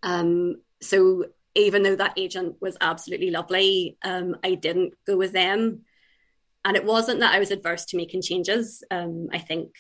Um, 0.03 0.57
so 0.81 1.27
even 1.55 1.83
though 1.83 1.97
that 1.97 2.14
agent 2.16 2.57
was 2.61 2.77
absolutely 2.81 3.31
lovely, 3.31 3.97
um, 4.03 4.37
I 4.42 4.55
didn't 4.55 4.94
go 5.07 5.16
with 5.16 5.33
them. 5.33 5.83
And 6.64 6.77
it 6.77 6.85
wasn't 6.85 7.20
that 7.20 7.35
I 7.35 7.38
was 7.38 7.51
adverse 7.51 7.85
to 7.87 7.97
making 7.97 8.23
changes. 8.23 8.83
Um, 8.90 9.29
I 9.33 9.38
think 9.38 9.75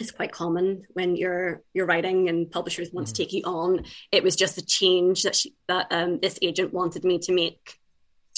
it's 0.00 0.10
quite 0.10 0.32
common 0.32 0.82
when 0.94 1.14
you're 1.14 1.62
you're 1.74 1.86
writing 1.86 2.30
and 2.30 2.50
publishers 2.50 2.90
want 2.90 3.08
to 3.08 3.12
take 3.12 3.32
you 3.34 3.42
on. 3.44 3.84
It 4.10 4.24
was 4.24 4.34
just 4.34 4.56
a 4.56 4.64
change 4.64 5.22
that 5.24 5.36
she, 5.36 5.54
that 5.68 5.88
um, 5.90 6.18
this 6.20 6.38
agent 6.40 6.72
wanted 6.72 7.04
me 7.04 7.18
to 7.20 7.32
make 7.32 7.78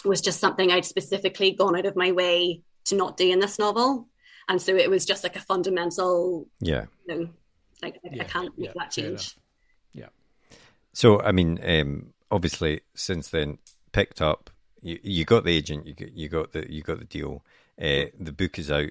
was 0.04 0.20
just 0.20 0.40
something 0.40 0.72
I'd 0.72 0.84
specifically 0.84 1.52
gone 1.52 1.76
out 1.76 1.86
of 1.86 1.94
my 1.94 2.10
way 2.10 2.62
to 2.84 2.94
not 2.96 3.16
do 3.16 3.30
in 3.30 3.38
this 3.40 3.58
novel. 3.58 4.08
And 4.48 4.60
so 4.60 4.74
it 4.74 4.90
was 4.90 5.04
just 5.04 5.22
like 5.22 5.36
a 5.36 5.40
fundamental, 5.40 6.46
Yeah. 6.60 6.86
you 7.06 7.14
know, 7.14 7.28
like 7.82 7.98
I- 8.04 8.20
I 8.20 8.24
can't 8.24 8.56
make 8.58 8.68
yeah, 8.68 8.72
that 8.76 8.90
change. 8.90 9.36
Yeah. 9.92 10.08
So, 10.92 11.20
I 11.20 11.32
mean, 11.32 11.60
um, 11.64 12.12
obviously, 12.30 12.80
since 12.94 13.28
then, 13.28 13.58
picked 13.92 14.20
up. 14.20 14.50
You, 14.82 14.98
you 15.02 15.24
got 15.24 15.44
the 15.44 15.56
agent. 15.56 15.86
You 15.86 15.94
got, 15.94 16.12
you 16.12 16.28
got 16.28 16.52
the 16.52 16.72
you 16.72 16.82
got 16.82 16.98
the 16.98 17.04
deal. 17.04 17.44
Uh, 17.80 18.06
the 18.18 18.32
book 18.32 18.58
is 18.58 18.70
out 18.70 18.90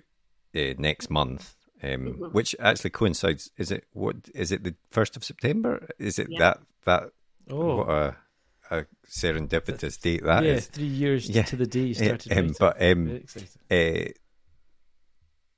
uh, 0.56 0.74
next 0.78 1.10
month, 1.10 1.54
um, 1.84 1.90
Mm-hmm. 1.90 2.26
which 2.28 2.56
actually 2.60 2.92
coincides. 2.92 3.52
Is 3.58 3.72
it 3.72 3.86
what? 3.92 4.16
Is 4.34 4.52
it 4.54 4.64
the 4.64 4.76
first 4.90 5.18
of 5.18 5.24
September? 5.26 5.88
Is 6.00 6.18
it 6.18 6.28
Yeah. 6.30 6.40
that 6.40 6.60
that? 6.86 7.04
Oh. 7.50 7.76
What 7.78 7.90
a, 7.90 8.16
a 8.72 8.86
serendipitous 9.08 10.00
date 10.02 10.24
that 10.24 10.44
yeah, 10.44 10.54
is. 10.54 10.68
three 10.68 10.86
years 10.86 11.30
Yeah. 11.30 11.44
to 11.44 11.56
the 11.58 11.68
day 11.68 11.82
you 11.82 11.94
started. 11.94 12.32
um, 12.38 12.56
but, 12.58 12.82
um, 12.82 13.22
Uh, 13.70 14.12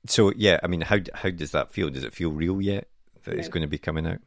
so 0.06 0.32
yeah, 0.36 0.58
I 0.62 0.66
mean, 0.66 0.82
how 0.82 0.98
how 1.14 1.30
does 1.30 1.52
that 1.52 1.72
feel? 1.72 1.88
Does 1.88 2.04
it 2.04 2.12
feel 2.12 2.30
real 2.30 2.60
yet 2.60 2.88
that 3.24 3.34
it's 3.38 3.48
going 3.48 3.62
to 3.62 3.68
be 3.68 3.78
coming 3.78 4.06
out? 4.06 4.18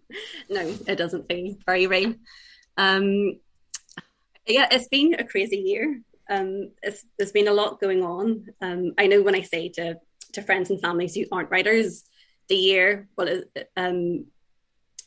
no, 0.50 0.60
it 0.86 0.96
doesn't 0.96 1.26
feel 1.26 1.56
very 1.66 1.86
real. 1.88 2.14
Um, 2.76 3.40
yeah, 4.46 4.68
it's 4.70 4.88
been 4.88 5.14
a 5.14 5.24
crazy 5.24 5.56
year. 5.56 6.00
Um, 6.28 6.70
it's, 6.82 7.04
there's 7.16 7.32
been 7.32 7.48
a 7.48 7.52
lot 7.54 7.80
going 7.80 8.02
on. 8.04 8.46
Um, 8.60 8.92
I 8.98 9.06
know 9.06 9.22
when 9.22 9.34
I 9.34 9.42
say 9.42 9.68
to 9.70 9.96
to 10.34 10.42
friends 10.42 10.70
and 10.70 10.80
families 10.80 11.14
who 11.14 11.24
aren't 11.32 11.50
writers, 11.50 12.04
the 12.48 12.56
year 12.56 13.08
well 13.16 13.28
it 13.28 13.70
um, 13.76 14.26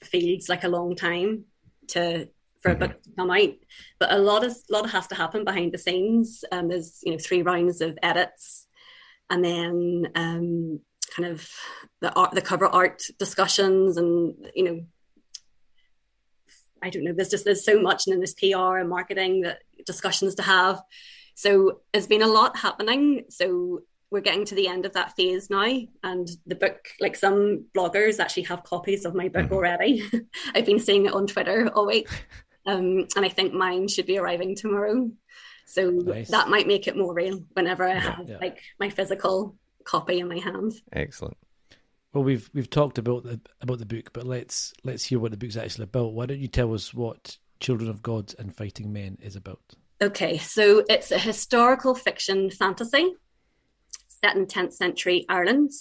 feels 0.04 0.50
like 0.50 0.64
a 0.64 0.70
long 0.70 0.96
time 0.96 1.46
to 1.90 2.28
for 2.62 2.72
a 2.72 2.76
book 2.76 3.02
to 3.04 3.10
come 3.18 3.32
out, 3.32 3.54
but 4.00 4.12
a 4.12 4.18
lot 4.18 4.44
of 4.44 4.52
a 4.52 4.74
lot 4.74 4.90
has 4.90 5.08
to 5.08 5.16
happen 5.16 5.44
behind 5.44 5.72
the 5.72 5.78
scenes. 5.78 6.44
Um, 6.52 6.68
there's 6.68 7.00
you 7.04 7.12
know 7.12 7.18
three 7.18 7.42
rounds 7.42 7.82
of 7.82 7.98
edits, 8.04 8.68
and 9.30 9.44
then 9.44 10.12
um, 10.16 10.80
kind 11.16 11.32
of 11.32 11.50
the 12.02 12.14
art, 12.14 12.32
the 12.32 12.42
cover 12.42 12.68
art 12.68 13.04
discussions, 13.18 13.98
and 13.98 14.36
you 14.56 14.64
know 14.64 14.82
I 16.82 16.90
don't 16.90 17.04
know. 17.04 17.14
There's 17.14 17.30
just 17.30 17.46
there's 17.46 17.66
so 17.66 17.82
much, 17.82 18.06
and 18.06 18.14
then 18.14 18.20
there's 18.20 18.34
PR 18.34 18.78
and 18.78 18.90
marketing 18.90 19.42
that 19.42 19.60
discussions 19.86 20.36
to 20.36 20.44
have. 20.44 20.82
So 21.36 21.82
there's 21.94 22.08
been 22.08 22.22
a 22.22 22.28
lot 22.28 22.58
happening. 22.58 23.26
So 23.30 23.84
we're 24.12 24.22
getting 24.22 24.46
to 24.46 24.56
the 24.56 24.68
end 24.68 24.86
of 24.86 24.94
that 24.94 25.16
phase 25.16 25.50
now, 25.50 25.72
and 26.04 26.28
the 26.46 26.56
book, 26.56 26.88
like 27.00 27.16
some 27.16 27.66
bloggers, 27.76 28.20
actually 28.20 28.44
have 28.44 28.64
copies 28.64 29.06
of 29.06 29.16
my 29.16 29.30
book 29.30 29.52
already. 29.52 30.04
I've 30.56 30.66
been 30.66 30.80
seeing 30.80 31.06
it 31.06 31.14
on 31.14 31.28
Twitter 31.28 31.70
all 31.74 31.88
week, 31.88 32.10
um, 32.66 33.08
and 33.16 33.26
I 33.26 33.30
think 33.30 33.54
mine 33.54 33.88
should 33.88 34.06
be 34.06 34.18
arriving 34.18 34.56
tomorrow. 34.56 35.10
So 35.68 35.90
Nice. 35.90 36.30
that 36.30 36.50
might 36.50 36.68
make 36.68 36.88
it 36.88 36.98
more 36.98 37.14
real 37.14 37.44
whenever 37.54 37.84
I 37.88 37.94
have 38.00 38.28
Yeah. 38.28 38.38
like 38.42 38.60
my 38.80 38.90
physical 38.90 39.56
copy 39.84 40.20
in 40.20 40.28
my 40.28 40.40
hand. 40.40 40.74
Excellent. 40.92 41.38
Well, 42.14 42.24
we've 42.24 42.50
we've 42.54 42.70
talked 42.70 42.98
about 42.98 43.24
the 43.24 43.40
about 43.62 43.78
the 43.78 43.86
book, 43.86 44.12
but 44.14 44.26
let's 44.26 44.74
let's 44.84 45.06
hear 45.06 45.20
what 45.20 45.32
the 45.32 45.38
book's 45.38 45.58
actually 45.58 45.84
about. 45.84 46.14
Why 46.14 46.26
don't 46.26 46.40
you 46.40 46.48
tell 46.48 46.74
us 46.74 46.92
what 46.94 47.38
Children 47.60 47.90
of 47.90 48.02
God 48.02 48.34
and 48.40 48.56
Fighting 48.56 48.92
Men 48.92 49.18
is 49.22 49.36
about? 49.36 49.62
Okay, 50.02 50.38
so 50.40 50.84
it's 50.90 51.12
a 51.12 51.20
historical 51.20 51.94
fiction 51.94 52.50
fantasy 52.50 53.14
set 54.08 54.36
in 54.36 54.48
10th 54.48 54.74
century 54.74 55.26
Ireland. 55.30 55.72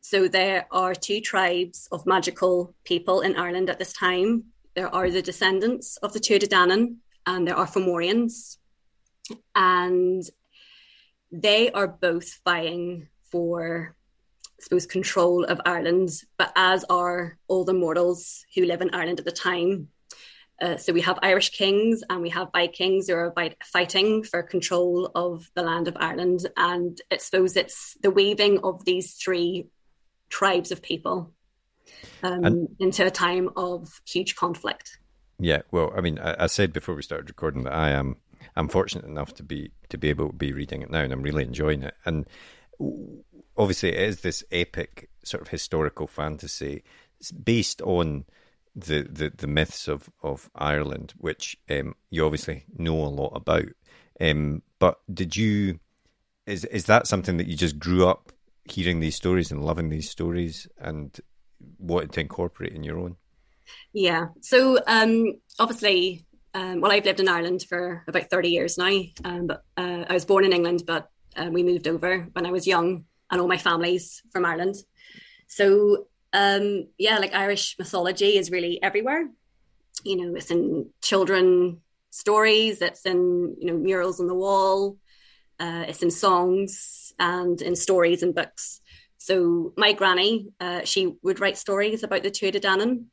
So 0.00 0.28
there 0.28 0.66
are 0.70 0.94
two 0.94 1.20
tribes 1.20 1.88
of 1.92 2.04
magical 2.06 2.74
people 2.84 3.20
in 3.20 3.36
Ireland 3.36 3.70
at 3.70 3.78
this 3.78 3.92
time. 3.92 4.44
There 4.78 4.94
are 4.94 5.10
the 5.10 5.22
descendants 5.22 5.96
of 6.04 6.12
the 6.12 6.20
Tuatha 6.20 6.46
Danann 6.46 6.98
and 7.26 7.44
there 7.44 7.56
are 7.56 7.66
Fomorians. 7.66 8.58
And 9.52 10.22
they 11.32 11.72
are 11.72 11.88
both 11.88 12.38
vying 12.44 13.08
for, 13.24 13.96
I 14.46 14.62
suppose, 14.62 14.86
control 14.86 15.42
of 15.42 15.60
Ireland, 15.66 16.10
but 16.36 16.52
as 16.54 16.84
are 16.84 17.38
all 17.48 17.64
the 17.64 17.74
mortals 17.74 18.46
who 18.54 18.66
live 18.66 18.80
in 18.80 18.94
Ireland 18.94 19.18
at 19.18 19.24
the 19.24 19.32
time. 19.32 19.88
Uh, 20.62 20.76
so 20.76 20.92
we 20.92 21.00
have 21.00 21.18
Irish 21.22 21.50
kings 21.50 22.04
and 22.08 22.22
we 22.22 22.30
have 22.30 22.52
Vikings 22.52 23.08
who 23.08 23.16
are 23.16 23.34
fighting 23.64 24.22
for 24.22 24.44
control 24.44 25.10
of 25.12 25.50
the 25.56 25.62
land 25.64 25.88
of 25.88 25.96
Ireland. 25.98 26.46
And 26.56 27.00
I 27.10 27.16
suppose 27.16 27.56
it's 27.56 27.96
the 28.00 28.12
weaving 28.12 28.60
of 28.62 28.84
these 28.84 29.14
three 29.14 29.70
tribes 30.30 30.70
of 30.70 30.82
people 30.82 31.34
um, 32.22 32.44
and, 32.44 32.68
into 32.78 33.04
a 33.06 33.10
time 33.10 33.50
of 33.56 34.00
huge 34.06 34.36
conflict. 34.36 34.98
Yeah, 35.38 35.62
well, 35.70 35.92
I 35.96 36.00
mean, 36.00 36.18
I, 36.18 36.44
I, 36.44 36.46
said 36.46 36.72
before 36.72 36.94
we 36.94 37.02
started 37.02 37.28
recording 37.28 37.62
that 37.64 37.74
I 37.74 37.90
am 37.90 38.16
I'm 38.56 38.68
fortunate 38.68 39.04
enough 39.04 39.34
to 39.34 39.42
be 39.42 39.70
to 39.88 39.98
be 39.98 40.08
able 40.08 40.28
to 40.28 40.34
be 40.34 40.52
reading 40.52 40.82
it 40.82 40.90
now, 40.90 41.00
and 41.00 41.12
I'm 41.12 41.22
really 41.22 41.44
enjoying 41.44 41.84
it. 41.84 41.94
And 42.04 42.26
obviously, 43.56 43.90
it 43.90 44.00
is 44.00 44.20
this 44.20 44.42
epic 44.50 45.10
sort 45.22 45.42
of 45.42 45.48
historical 45.48 46.06
fantasy 46.06 46.82
it's 47.20 47.32
based 47.32 47.82
on 47.82 48.24
the, 48.74 49.02
the, 49.02 49.32
the 49.36 49.46
myths 49.46 49.88
of, 49.88 50.08
of 50.22 50.50
Ireland, 50.54 51.14
which 51.18 51.56
um, 51.68 51.94
you 52.10 52.24
obviously 52.24 52.64
know 52.76 53.00
a 53.00 53.08
lot 53.08 53.32
about. 53.34 53.66
Um, 54.20 54.62
but 54.78 55.00
did 55.12 55.36
you 55.36 55.80
is 56.46 56.64
is 56.64 56.86
that 56.86 57.06
something 57.06 57.36
that 57.36 57.46
you 57.46 57.56
just 57.56 57.78
grew 57.78 58.06
up 58.06 58.32
hearing 58.64 59.00
these 59.00 59.14
stories 59.14 59.50
and 59.50 59.64
loving 59.64 59.90
these 59.90 60.10
stories 60.10 60.66
and 60.78 61.20
wanted 61.78 62.12
to 62.12 62.20
incorporate 62.20 62.72
in 62.72 62.84
your 62.84 62.98
own? 62.98 63.16
Yeah. 63.92 64.28
So 64.40 64.78
um, 64.86 65.34
obviously, 65.58 66.26
um, 66.54 66.80
well, 66.80 66.92
I've 66.92 67.04
lived 67.04 67.20
in 67.20 67.28
Ireland 67.28 67.64
for 67.68 68.04
about 68.08 68.30
thirty 68.30 68.48
years 68.48 68.78
now. 68.78 69.00
Um, 69.24 69.46
but 69.46 69.62
uh, 69.76 70.04
I 70.08 70.12
was 70.12 70.24
born 70.24 70.44
in 70.44 70.52
England, 70.52 70.84
but 70.86 71.08
uh, 71.36 71.48
we 71.50 71.62
moved 71.62 71.86
over 71.86 72.28
when 72.32 72.46
I 72.46 72.50
was 72.50 72.66
young, 72.66 73.04
and 73.30 73.40
all 73.40 73.48
my 73.48 73.58
family's 73.58 74.22
from 74.32 74.44
Ireland. 74.44 74.76
So 75.46 76.06
um, 76.32 76.88
yeah, 76.98 77.18
like 77.18 77.34
Irish 77.34 77.76
mythology 77.78 78.36
is 78.36 78.50
really 78.50 78.82
everywhere. 78.82 79.28
You 80.04 80.16
know, 80.16 80.34
it's 80.36 80.50
in 80.50 80.90
children 81.02 81.80
stories, 82.10 82.80
it's 82.82 83.04
in 83.06 83.56
you 83.60 83.66
know 83.66 83.76
murals 83.76 84.20
on 84.20 84.26
the 84.26 84.34
wall, 84.34 84.96
uh, 85.58 85.84
it's 85.88 86.02
in 86.02 86.10
songs 86.10 87.12
and 87.18 87.60
in 87.62 87.76
stories 87.76 88.22
and 88.22 88.34
books. 88.34 88.80
So 89.28 89.74
my 89.76 89.92
granny, 89.92 90.48
uh, 90.58 90.84
she 90.84 91.14
would 91.22 91.38
write 91.38 91.58
stories 91.58 92.02
about 92.02 92.22
the 92.22 92.30
Tuatha 92.30 92.54
Dé 92.54 92.60
Danann. 92.62 93.04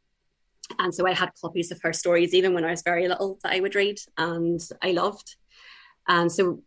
And 0.79 0.95
so 0.95 1.05
I 1.05 1.13
had 1.13 1.31
copies 1.41 1.71
of 1.71 1.81
her 1.81 1.91
stories 1.91 2.33
even 2.33 2.53
when 2.53 2.63
I 2.63 2.71
was 2.71 2.83
very 2.83 3.07
little 3.07 3.37
that 3.43 3.51
I 3.51 3.59
would 3.59 3.75
read 3.75 3.97
and 4.17 4.61
I 4.81 4.91
loved. 4.91 5.35
And 6.07 6.31
so, 6.31 6.63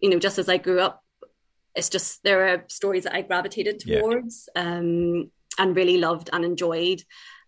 you 0.00 0.08
know, 0.08 0.18
just 0.18 0.38
as 0.38 0.48
I 0.48 0.56
grew 0.56 0.80
up, 0.80 1.04
it's 1.74 1.90
just 1.90 2.22
there 2.24 2.48
are 2.48 2.64
stories 2.68 3.04
that 3.04 3.14
I 3.14 3.20
gravitated 3.20 3.80
towards. 3.80 4.48
Yeah. 4.56 4.62
Um, 4.62 5.30
and 5.58 5.76
really 5.76 5.98
loved 5.98 6.30
and 6.32 6.44
enjoyed. 6.44 7.02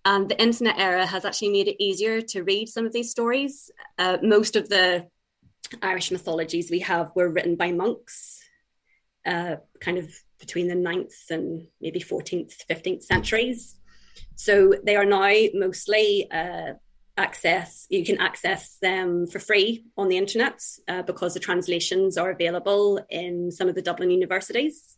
And 0.04 0.28
the 0.28 0.40
internet 0.40 0.78
era 0.78 1.04
has 1.06 1.24
actually 1.24 1.50
made 1.50 1.68
it 1.68 1.82
easier 1.82 2.20
to 2.20 2.42
read 2.42 2.68
some 2.68 2.87
of 2.87 2.92
these 2.92 3.11
stories. 3.11 3.70
Uh, 3.98 4.18
most 4.22 4.56
of 4.56 4.68
the 4.68 5.06
Irish 5.82 6.11
mythologies 6.11 6.70
we 6.70 6.80
have 6.80 7.11
were 7.14 7.28
written 7.28 7.56
by 7.56 7.72
monks, 7.72 8.40
uh, 9.26 9.56
kind 9.80 9.98
of 9.98 10.11
between 10.38 10.68
the 10.68 10.74
9th 10.74 11.31
and 11.31 11.66
maybe 11.81 12.01
14th, 12.01 12.55
15th 12.70 13.03
centuries. 13.03 13.77
So 14.37 14.74
they 14.85 14.96
are 14.96 15.05
now 15.05 15.33
mostly 15.55 16.31
uh, 16.31 16.74
access, 17.18 17.87
you 17.90 18.05
can 18.05 18.20
access 18.20 18.77
them 18.81 19.27
for 19.27 19.40
free 19.40 19.85
on 19.96 20.09
the 20.09 20.16
internet 20.16 20.62
uh, 20.87 21.03
because 21.03 21.35
the 21.35 21.40
translations 21.40 22.16
are 22.16 22.31
available 22.31 23.05
in 23.11 23.51
some 23.51 23.68
of 23.68 23.74
the 23.74 23.83
Dublin 23.83 24.11
universities. 24.11 24.96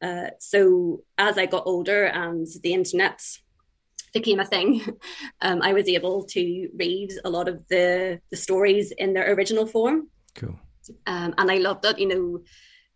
Uh, 0.00 0.28
so 0.38 1.02
as 1.18 1.36
I 1.36 1.46
got 1.46 1.66
older 1.66 2.04
and 2.04 2.46
the 2.62 2.72
internet 2.72 3.20
became 4.12 4.38
a 4.38 4.44
thing, 4.44 4.82
um, 5.40 5.60
I 5.60 5.72
was 5.72 5.88
able 5.88 6.24
to 6.26 6.68
read 6.76 7.10
a 7.24 7.30
lot 7.30 7.48
of 7.48 7.66
the 7.68 8.20
the 8.30 8.36
stories 8.36 8.92
in 8.92 9.12
their 9.12 9.32
original 9.34 9.66
form. 9.66 10.08
Cool. 10.34 10.58
Um, 11.06 11.34
and 11.38 11.50
I 11.50 11.56
loved 11.56 11.84
it. 11.84 11.98
You 11.98 12.08
know, 12.08 12.44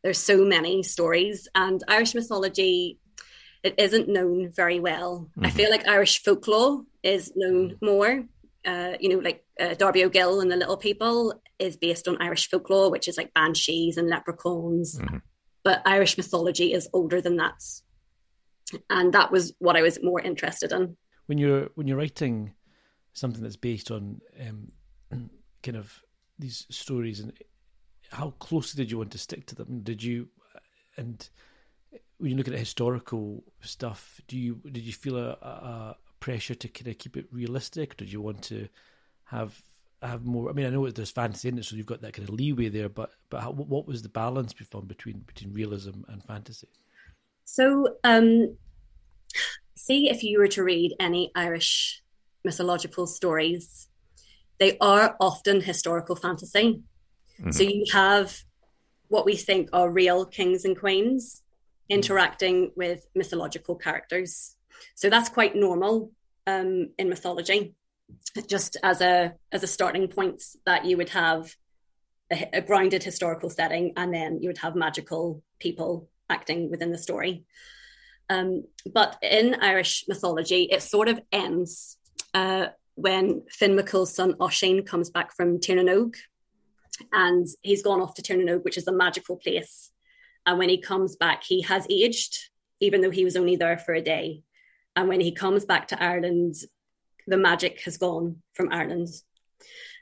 there's 0.03 0.19
so 0.19 0.45
many 0.45 0.83
stories, 0.83 1.49
and 1.55 1.83
Irish 1.89 2.15
mythology 2.15 2.99
it 3.65 3.75
isn't 3.77 4.09
known 4.09 4.53
very 4.55 4.79
well. 4.79 5.29
Mm-hmm. 5.31 5.47
I 5.47 5.51
feel 5.51 5.71
like 5.71 5.89
Irish 5.89 6.23
folklore 6.23 6.85
is 7.03 7.33
known 7.35 7.77
more. 7.83 8.25
Uh, 8.65 8.93
you 9.01 9.09
know, 9.09 9.19
like 9.19 9.45
uh, 9.59 9.75
Darby 9.75 10.05
O'Gill 10.05 10.41
and 10.41 10.51
the 10.51 10.57
Little 10.57 10.77
People 10.77 11.35
is 11.59 11.77
based 11.77 12.07
on 12.07 12.21
Irish 12.21 12.49
folklore, 12.49 12.91
which 12.91 13.09
is 13.09 13.17
like 13.17 13.35
banshees 13.35 13.97
and 13.97 14.09
leprechauns, 14.09 14.99
mm-hmm 14.99 15.19
but 15.69 15.83
Irish 15.85 16.17
mythology 16.17 16.73
is 16.73 16.89
older 16.95 17.21
than 17.21 17.37
that. 17.37 17.63
And 18.89 19.13
that 19.13 19.31
was 19.31 19.53
what 19.59 19.77
I 19.77 19.83
was 19.83 20.03
more 20.03 20.19
interested 20.19 20.73
in. 20.73 20.97
When 21.27 21.37
you're 21.37 21.69
when 21.75 21.87
you're 21.87 21.99
writing 21.99 22.55
something 23.13 23.43
that's 23.43 23.57
based 23.57 23.91
on 23.91 24.23
um, 24.41 24.73
kind 25.63 25.77
of 25.77 26.03
these 26.39 26.67
stories, 26.71 27.21
and 27.21 27.35
how 28.11 28.31
closely 28.39 28.83
did 28.83 28.91
you 28.91 28.99
want 28.99 29.13
to 29.13 29.19
stick 29.19 29.47
to 29.47 29.55
them? 29.55 29.81
Did 29.81 30.03
you 30.03 30.29
and 30.97 31.29
when 32.19 32.33
you 32.33 32.37
look 32.37 32.49
at 32.49 32.55
historical 32.55 33.45
stuff, 33.61 34.21
do 34.27 34.37
you 34.37 34.61
did 34.65 34.83
you 34.85 34.93
feel 34.93 35.17
a, 35.17 35.31
a 35.31 35.97
pressure 36.21 36.55
to 36.55 36.69
kind 36.69 36.89
of 36.89 36.99
keep 36.99 37.17
it 37.17 37.27
realistic? 37.31 37.97
Did 37.97 38.13
you 38.13 38.21
want 38.21 38.43
to 38.45 38.69
have 39.25 39.61
have 40.03 40.25
more. 40.25 40.51
I 40.51 40.53
mean, 40.53 40.67
I 40.67 40.71
know 40.71 40.89
there's 40.91 41.11
fantasy 41.11 41.49
in 41.49 41.59
it, 41.59 41.65
so 41.65 41.77
you've 41.77 41.87
got 41.87 42.03
that 42.03 42.13
kind 42.13 42.29
of 42.29 42.35
leeway 42.35 42.69
there. 42.69 42.89
But 42.89 43.11
but 43.31 43.41
how, 43.43 43.53
what 43.53 43.87
was 43.87 44.03
the 44.03 44.09
balance 44.09 44.53
between 44.53 44.85
between 44.87 45.19
between 45.21 45.53
realism 45.53 46.03
and 46.09 46.23
fantasy? 46.25 46.69
So, 47.45 47.97
um, 48.05 48.57
see 49.77 50.11
if 50.11 50.23
you 50.23 50.39
were 50.39 50.49
to 50.49 50.63
read 50.63 50.95
any 51.01 51.31
Irish 51.35 52.03
mythological 52.45 53.07
stories, 53.07 53.89
they 54.59 54.77
are 54.81 55.17
often 55.21 55.61
historical 55.61 56.17
fantasy. 56.17 56.83
Mm-hmm. 57.41 57.51
So 57.53 57.63
you 57.63 57.85
have 57.93 58.37
what 59.09 59.25
we 59.25 59.37
think 59.37 59.71
are 59.73 59.91
real 59.91 60.25
kings 60.25 60.65
and 60.65 60.79
queens 60.79 61.43
interacting 61.89 62.73
with 62.77 63.07
mythological 63.15 63.75
characters. 63.75 64.57
So 64.95 65.09
that's 65.09 65.29
quite 65.29 65.57
normal 65.57 66.13
um, 66.47 66.91
in 66.99 67.09
mythology 67.09 67.75
just 68.47 68.77
as 68.83 69.01
a 69.01 69.35
as 69.53 69.63
a 69.63 69.67
starting 69.67 70.09
point 70.09 70.43
that 70.65 70.85
you 70.85 70.97
would 70.97 71.11
have 71.11 71.55
a, 72.33 72.49
a, 72.55 72.61
grounded 72.61 73.03
historical 73.03 73.51
setting 73.51 73.93
and 73.97 74.13
then 74.15 74.41
you 74.41 74.49
would 74.49 74.59
have 74.59 74.75
magical 74.75 75.43
people 75.59 76.09
acting 76.31 76.71
within 76.71 76.91
the 76.91 76.99
story 76.99 77.45
um, 78.31 78.65
but 78.93 79.19
in 79.23 79.57
irish 79.61 80.05
mythology 80.09 80.63
it 80.71 80.83
sort 80.83 81.09
of 81.09 81.21
ends 81.33 81.99
uh, 82.35 82.67
when 82.95 83.43
finn 83.51 83.77
mccool's 83.77 84.15
son 84.15 84.35
oisin 84.41 84.83
comes 84.83 85.11
back 85.11 85.35
from 85.35 85.61
Tir 85.61 85.83
and 87.13 87.47
he's 87.63 87.83
gone 87.83 88.01
off 88.01 88.15
to 88.15 88.23
Tir 88.23 88.59
which 88.59 88.77
is 88.77 88.87
a 88.89 88.93
magical 88.93 89.37
place 89.37 89.91
and 90.47 90.59
when 90.59 90.69
he 90.69 90.81
comes 90.81 91.17
back 91.17 91.45
he 91.45 91.63
has 91.63 91.87
aged 91.91 92.51
even 92.81 93.01
though 93.01 93.11
he 93.11 93.25
was 93.25 93.37
only 93.37 93.57
there 93.57 93.79
for 93.79 93.95
a 93.95 94.03
day 94.03 94.43
and 94.97 95.09
when 95.09 95.21
he 95.21 95.33
comes 95.33 95.65
back 95.65 95.89
to 95.89 96.03
ireland 96.03 96.55
the 97.29 97.37
magic 97.37 97.83
has 97.83 97.97
gone 97.97 98.43
from 98.55 98.73
Ireland. 98.73 99.09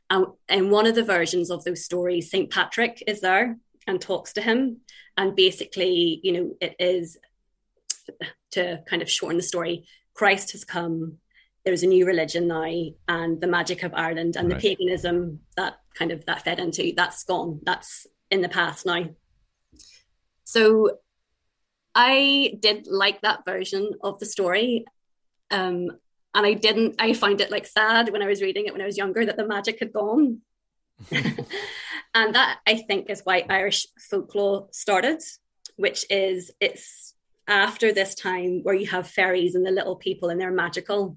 And 0.08 0.26
in 0.48 0.70
one 0.70 0.86
of 0.86 0.94
the 0.94 1.02
versions 1.02 1.50
of 1.50 1.64
those 1.64 1.84
stories, 1.84 2.30
St. 2.30 2.50
Patrick 2.50 3.02
is 3.06 3.20
there 3.20 3.58
and 3.86 4.00
talks 4.00 4.32
to 4.34 4.40
him. 4.40 4.78
And 5.16 5.34
basically, 5.34 6.20
you 6.22 6.32
know, 6.32 6.50
it 6.60 6.76
is 6.78 7.18
to 8.52 8.82
kind 8.88 9.02
of 9.02 9.10
shorten 9.10 9.36
the 9.36 9.42
story 9.42 9.86
Christ 10.14 10.52
has 10.52 10.64
come. 10.64 11.18
There's 11.66 11.82
a 11.82 11.86
new 11.86 12.06
religion 12.06 12.48
now, 12.48 12.72
and 13.08 13.40
the 13.40 13.46
magic 13.46 13.82
of 13.82 13.92
Ireland 13.92 14.36
and 14.36 14.50
right. 14.50 14.60
the 14.60 14.68
paganism 14.68 15.40
that 15.56 15.80
kind 15.94 16.12
of 16.12 16.24
that 16.24 16.44
fed 16.44 16.58
into 16.58 16.94
that's 16.96 17.24
gone. 17.24 17.60
That's 17.64 18.06
in 18.30 18.40
the 18.40 18.48
past 18.48 18.86
now. 18.86 19.10
So 20.44 20.98
I 21.94 22.58
did 22.60 22.86
like 22.86 23.22
that 23.22 23.44
version 23.44 23.90
of 24.02 24.18
the 24.18 24.26
story. 24.26 24.84
Um, 25.50 25.90
and 26.34 26.46
I 26.46 26.52
didn't, 26.52 26.96
I 26.98 27.14
find 27.14 27.40
it 27.40 27.50
like 27.50 27.66
sad 27.66 28.12
when 28.12 28.22
I 28.22 28.26
was 28.26 28.42
reading 28.42 28.66
it 28.66 28.72
when 28.72 28.82
I 28.82 28.86
was 28.86 28.98
younger 28.98 29.24
that 29.24 29.38
the 29.38 29.46
magic 29.46 29.78
had 29.80 29.92
gone. 29.92 30.42
and 31.10 32.34
that 32.34 32.58
I 32.66 32.76
think 32.76 33.08
is 33.08 33.22
why 33.24 33.46
Irish 33.48 33.86
folklore 34.10 34.68
started, 34.72 35.22
which 35.76 36.04
is 36.10 36.50
it's 36.60 37.14
after 37.48 37.92
this 37.92 38.14
time 38.14 38.62
where 38.62 38.74
you 38.74 38.86
have 38.88 39.08
fairies 39.08 39.54
and 39.54 39.64
the 39.64 39.70
little 39.70 39.96
people 39.96 40.28
and 40.28 40.38
they're 40.38 40.50
magical. 40.50 41.16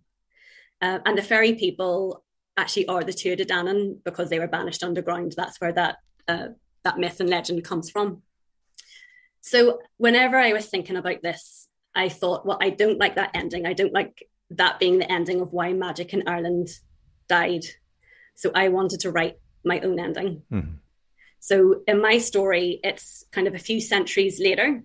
Uh, 0.81 0.99
and 1.05 1.17
the 1.17 1.23
fairy 1.23 1.53
people 1.55 2.23
actually 2.57 2.87
are 2.87 3.03
the 3.03 3.11
Tuatha 3.11 3.39
Dé 3.39 3.45
Danann 3.45 4.03
because 4.03 4.29
they 4.29 4.39
were 4.39 4.47
banished 4.47 4.83
underground. 4.83 5.33
That's 5.35 5.59
where 5.59 5.73
that 5.73 5.97
uh, 6.27 6.47
that 6.83 6.97
myth 6.97 7.19
and 7.19 7.29
legend 7.29 7.63
comes 7.63 7.89
from. 7.89 8.21
So 9.41 9.79
whenever 9.97 10.37
I 10.37 10.53
was 10.53 10.67
thinking 10.67 10.95
about 10.95 11.21
this, 11.21 11.67
I 11.95 12.09
thought, 12.09 12.45
well, 12.45 12.57
I 12.61 12.69
don't 12.69 12.99
like 12.99 13.15
that 13.15 13.31
ending. 13.33 13.65
I 13.65 13.73
don't 13.73 13.93
like 13.93 14.27
that 14.51 14.79
being 14.79 14.99
the 14.99 15.11
ending 15.11 15.41
of 15.41 15.53
why 15.53 15.73
magic 15.73 16.13
in 16.13 16.27
Ireland 16.27 16.69
died. 17.27 17.63
So 18.35 18.51
I 18.53 18.69
wanted 18.69 19.01
to 19.01 19.11
write 19.11 19.37
my 19.63 19.79
own 19.81 19.99
ending. 19.99 20.43
Mm-hmm. 20.51 20.75
So 21.39 21.81
in 21.87 22.01
my 22.01 22.17
story, 22.17 22.79
it's 22.83 23.23
kind 23.31 23.47
of 23.47 23.55
a 23.55 23.59
few 23.59 23.79
centuries 23.79 24.39
later. 24.39 24.83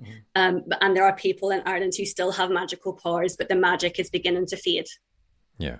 Mm-hmm. 0.00 0.12
Um, 0.34 0.64
and 0.80 0.96
there 0.96 1.04
are 1.04 1.14
people 1.14 1.50
in 1.50 1.62
Ireland 1.64 1.92
who 1.96 2.04
still 2.04 2.32
have 2.32 2.50
magical 2.50 2.92
powers, 2.92 3.36
but 3.36 3.48
the 3.48 3.54
magic 3.54 3.98
is 3.98 4.10
beginning 4.10 4.46
to 4.46 4.56
fade. 4.56 4.86
Yeah. 5.58 5.78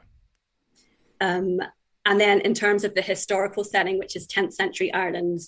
Um, 1.21 1.61
and 2.07 2.21
then 2.21 2.41
in 2.41 2.55
terms 2.55 2.85
of 2.85 2.95
the 2.95 3.03
historical 3.03 3.65
setting, 3.65 3.99
which 3.99 4.15
is 4.15 4.29
10th 4.29 4.53
century 4.53 4.93
Ireland, 4.93 5.41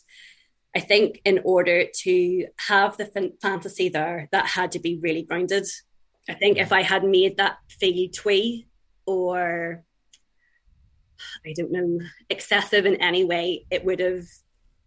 I 0.74 0.80
think 0.80 1.20
in 1.24 1.40
order 1.44 1.84
to 2.02 2.46
have 2.68 2.96
the 2.96 3.32
fantasy 3.40 3.88
there, 3.88 4.28
that 4.32 4.46
had 4.46 4.72
to 4.72 4.78
be 4.78 4.98
really 4.98 5.22
grounded. 5.22 5.66
I 6.28 6.34
think 6.34 6.58
if 6.58 6.72
I 6.72 6.82
had 6.82 7.04
made 7.04 7.36
that 7.36 7.58
feel 7.68 8.08
twee 8.12 8.66
or 9.06 9.84
I 11.46 11.54
don't 11.56 11.72
know, 11.72 12.00
excessive 12.28 12.84
in 12.84 12.96
any 12.96 13.24
way, 13.24 13.66
it 13.70 13.84
would 13.84 14.00
have 14.00 14.24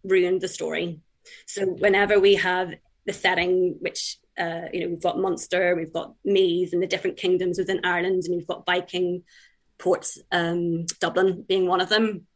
ruined 0.04 0.40
the 0.40 0.48
story. 0.48 1.00
So 1.46 1.66
whenever 1.66 2.20
we 2.20 2.36
have 2.36 2.74
the 3.06 3.12
setting, 3.12 3.76
which 3.80 4.18
uh, 4.38 4.68
you 4.72 4.80
know, 4.80 4.88
we've 4.88 5.02
got 5.02 5.18
Munster, 5.18 5.76
we've 5.76 5.92
got 5.92 6.14
Meath, 6.24 6.72
and 6.72 6.82
the 6.82 6.86
different 6.86 7.16
kingdoms 7.16 7.58
within 7.58 7.84
Ireland, 7.84 8.24
and 8.26 8.36
we've 8.36 8.46
got 8.46 8.66
Viking 8.66 9.22
ports, 9.78 10.18
um, 10.32 10.86
Dublin 11.00 11.44
being 11.46 11.66
one 11.66 11.80
of 11.80 11.88
them. 11.88 12.26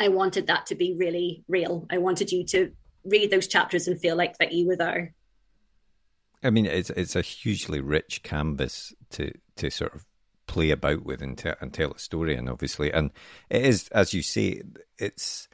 I 0.00 0.08
wanted 0.08 0.48
that 0.48 0.66
to 0.66 0.74
be 0.74 0.96
really 0.98 1.44
real. 1.48 1.86
I 1.90 1.98
wanted 1.98 2.32
you 2.32 2.44
to 2.46 2.72
read 3.04 3.30
those 3.30 3.46
chapters 3.46 3.86
and 3.86 4.00
feel 4.00 4.16
like 4.16 4.38
that 4.38 4.52
you 4.52 4.66
were 4.66 4.76
there. 4.76 5.14
I 6.42 6.50
mean, 6.50 6.66
it's 6.66 6.90
it's 6.90 7.16
a 7.16 7.22
hugely 7.22 7.80
rich 7.80 8.22
canvas 8.22 8.92
to 9.10 9.32
to 9.56 9.70
sort 9.70 9.94
of 9.94 10.04
play 10.46 10.70
about 10.70 11.04
with 11.04 11.22
and, 11.22 11.42
and 11.60 11.72
tell 11.72 11.92
a 11.92 11.98
story, 11.98 12.34
and 12.34 12.48
obviously, 12.48 12.92
and 12.92 13.10
it 13.48 13.64
is 13.64 13.88
as 13.88 14.12
you 14.12 14.22
say, 14.22 14.62
it's 14.98 15.48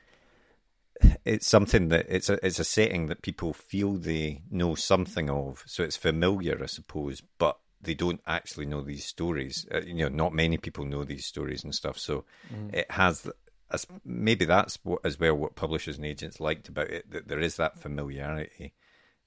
it's 1.24 1.46
something 1.46 1.88
that 1.88 2.06
it's 2.08 2.28
a 2.28 2.44
it's 2.44 2.58
a 2.58 2.64
setting 2.64 3.06
that 3.06 3.22
people 3.22 3.52
feel 3.52 3.94
they 3.94 4.42
know 4.50 4.74
something 4.74 5.30
of, 5.30 5.62
so 5.66 5.82
it's 5.82 5.96
familiar, 5.96 6.58
I 6.62 6.66
suppose, 6.66 7.22
but 7.38 7.58
they 7.80 7.94
don't 7.94 8.20
actually 8.26 8.66
know 8.66 8.82
these 8.82 9.04
stories. 9.04 9.66
Uh, 9.72 9.80
you 9.80 9.94
know, 9.94 10.08
not 10.08 10.34
many 10.34 10.58
people 10.58 10.84
know 10.84 11.04
these 11.04 11.26
stories 11.26 11.64
and 11.64 11.74
stuff. 11.74 11.98
So 11.98 12.24
mm. 12.52 12.74
it 12.74 12.90
has 12.90 13.28
as 13.70 13.86
maybe 14.04 14.44
that's 14.44 14.78
what, 14.82 15.00
as 15.04 15.18
well 15.18 15.34
what 15.34 15.54
publishers 15.54 15.96
and 15.96 16.06
agents 16.06 16.40
liked 16.40 16.68
about 16.68 16.90
it 16.90 17.10
that 17.10 17.28
there 17.28 17.40
is 17.40 17.56
that 17.56 17.78
familiarity 17.78 18.74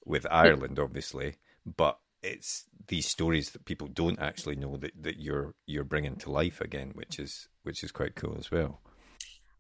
with 0.06 0.28
Ireland, 0.30 0.80
obviously, 0.80 1.38
but 1.66 1.98
it's 2.22 2.66
these 2.88 3.08
stories 3.08 3.52
that 3.52 3.66
people 3.66 3.88
don't 3.88 4.20
actually 4.20 4.56
know 4.56 4.78
that, 4.78 4.92
that 5.02 5.20
you're 5.20 5.56
you're 5.66 5.84
bringing 5.84 6.16
to 6.18 6.32
life 6.32 6.62
again, 6.62 6.92
which 6.94 7.20
is 7.20 7.48
which 7.64 7.84
is 7.84 7.92
quite 7.92 8.16
cool 8.16 8.36
as 8.38 8.52
well. 8.52 8.82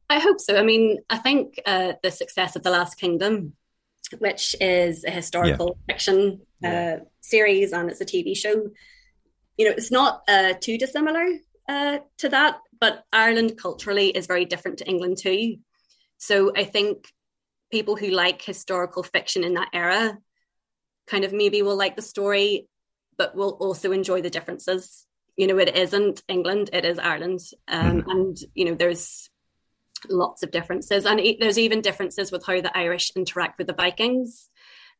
I 0.10 0.20
hope 0.20 0.40
so. 0.40 0.58
I 0.58 0.64
mean, 0.64 1.00
I 1.10 1.18
think 1.18 1.60
uh, 1.66 1.94
the 2.04 2.12
success 2.12 2.56
of 2.56 2.64
The 2.64 2.72
Last 2.72 2.96
Kingdom, 2.96 3.54
which 4.20 4.56
is 4.60 5.04
a 5.04 5.12
historical 5.12 5.78
yeah. 5.88 5.94
fiction 5.94 6.42
uh, 6.64 6.68
yeah. 6.68 7.00
series 7.22 7.72
and 7.72 7.90
it's 7.90 8.02
a 8.02 8.06
TV 8.06 8.36
show, 8.36 8.70
you 9.58 9.66
know, 9.66 9.72
it's 9.72 9.92
not 9.92 10.24
uh, 10.28 10.54
too 10.60 10.78
dissimilar 10.78 11.26
uh, 11.70 12.00
to 12.20 12.30
that, 12.30 12.60
but 12.80 13.06
Ireland 13.14 13.58
culturally 13.58 14.10
is 14.10 14.28
very 14.28 14.46
different 14.46 14.80
to 14.80 14.88
England 14.88 15.18
too. 15.22 15.58
So 16.18 16.52
I 16.56 16.64
think 16.64 17.08
people 17.72 17.96
who 17.96 18.08
like 18.08 18.42
historical 18.42 19.04
fiction 19.04 19.44
in 19.44 19.56
that 19.56 19.70
era 19.74 20.18
kind 21.08 21.26
of 21.26 21.34
maybe 21.34 21.62
will 21.62 21.76
like 21.76 21.96
the 21.96 22.02
story, 22.02 22.68
but 23.18 23.36
will 23.36 23.58
also 23.60 23.92
enjoy 23.92 24.22
the 24.22 24.30
differences. 24.30 25.06
You 25.36 25.48
know, 25.48 25.58
it 25.58 25.76
isn't 25.76 26.24
England, 26.28 26.70
it 26.74 26.86
is 26.86 27.00
Ireland. 27.00 27.40
Um, 27.68 28.02
mm-hmm. 28.02 28.10
And, 28.10 28.38
you 28.54 28.66
know, 28.66 28.76
there's 28.76 29.30
lots 30.10 30.44
of 30.44 30.52
differences. 30.52 31.06
And 31.06 31.22
there's 31.40 31.60
even 31.60 31.82
differences 31.82 32.32
with 32.32 32.46
how 32.46 32.62
the 32.62 32.76
Irish 32.78 33.12
interact 33.16 33.58
with 33.58 33.68
the 33.68 33.74
Vikings. 33.74 34.50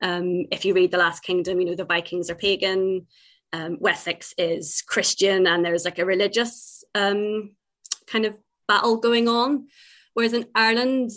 Um, 0.02 0.46
if 0.52 0.66
you 0.66 0.74
read 0.74 0.92
The 0.92 0.98
Last 0.98 1.22
Kingdom, 1.24 1.60
you 1.60 1.68
know, 1.68 1.76
the 1.76 1.86
Vikings 1.86 2.30
are 2.30 2.36
pagan, 2.36 3.08
um, 3.54 3.78
Wessex 3.80 4.34
is 4.38 4.82
Christian, 4.82 5.48
and 5.48 5.64
there's 5.64 5.86
like 5.86 6.00
a 6.00 6.06
religious 6.06 6.84
um, 6.96 7.52
kind 8.08 8.26
of 8.26 8.38
battle 8.68 8.98
going 8.98 9.28
on. 9.28 9.68
Whereas 10.14 10.34
in 10.34 10.46
Ireland, 10.56 11.12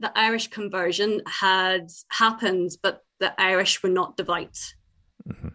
the 0.00 0.16
Irish 0.16 0.48
conversion 0.48 1.22
had 1.26 1.90
happened, 2.08 2.70
but 2.82 3.02
the 3.20 3.38
Irish 3.40 3.82
were 3.82 3.90
not 3.90 4.16
devout. 4.16 4.58
Mm-hmm. 5.28 5.48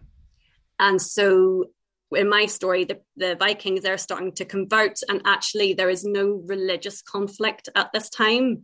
And 0.78 1.00
so 1.00 1.66
in 2.14 2.28
my 2.28 2.46
story, 2.46 2.84
the, 2.84 3.00
the 3.16 3.36
Vikings 3.36 3.84
are 3.84 3.98
starting 3.98 4.32
to 4.32 4.44
convert, 4.44 4.98
and 5.08 5.22
actually, 5.24 5.74
there 5.74 5.90
is 5.90 6.04
no 6.04 6.42
religious 6.46 7.02
conflict 7.02 7.68
at 7.74 7.92
this 7.92 8.08
time. 8.10 8.62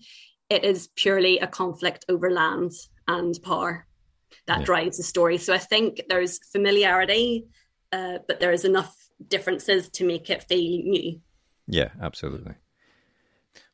It 0.51 0.65
is 0.65 0.89
purely 0.97 1.39
a 1.39 1.47
conflict 1.47 2.05
over 2.09 2.31
land 2.31 2.73
and 3.07 3.39
power 3.43 3.87
that 4.47 4.61
yeah. 4.61 4.65
drives 4.65 4.97
the 4.97 5.03
story. 5.03 5.39
So 5.39 5.53
I 5.55 5.59
think 5.59 6.03
there's 6.09 6.41
familiarity, 6.51 7.47
uh, 7.93 8.19
but 8.27 8.41
there 8.41 8.53
is 8.53 8.65
enough 8.65 8.95
differences 9.27 9.89
to 9.91 10.07
make 10.07 10.31
it 10.31 10.45
feel 10.45 10.83
new. 10.83 11.21
Yeah, 11.67 11.91
absolutely. 12.01 12.55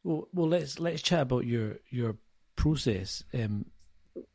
Well, 0.02 0.28
well, 0.32 0.48
let's 0.48 0.78
let's 0.78 1.02
chat 1.02 1.22
about 1.22 1.46
your 1.46 1.76
your 1.90 2.16
process. 2.56 3.24
Um, 3.32 3.66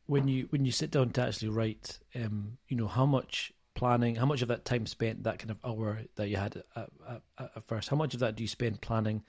when 0.06 0.28
you 0.28 0.46
when 0.50 0.64
you 0.64 0.72
sit 0.72 0.90
down 0.90 1.10
to 1.10 1.22
actually 1.22 1.50
write, 1.50 1.98
um, 2.14 2.58
you 2.68 2.76
know 2.76 2.88
how 2.88 3.06
much 3.06 3.52
planning, 3.80 4.14
how 4.14 4.26
much 4.26 4.42
of 4.42 4.48
that 4.48 4.66
time 4.66 4.84
spent, 4.84 5.24
that 5.24 5.38
kind 5.38 5.50
of 5.50 5.58
hour 5.64 6.00
that 6.16 6.28
you 6.28 6.36
had 6.36 6.62
at, 6.76 6.90
at, 7.08 7.22
at 7.56 7.64
first, 7.64 7.88
how 7.88 7.96
much 7.96 8.12
of 8.12 8.20
that 8.20 8.36
do 8.36 8.44
you 8.44 8.48
spend 8.48 8.78
planning 8.82 9.22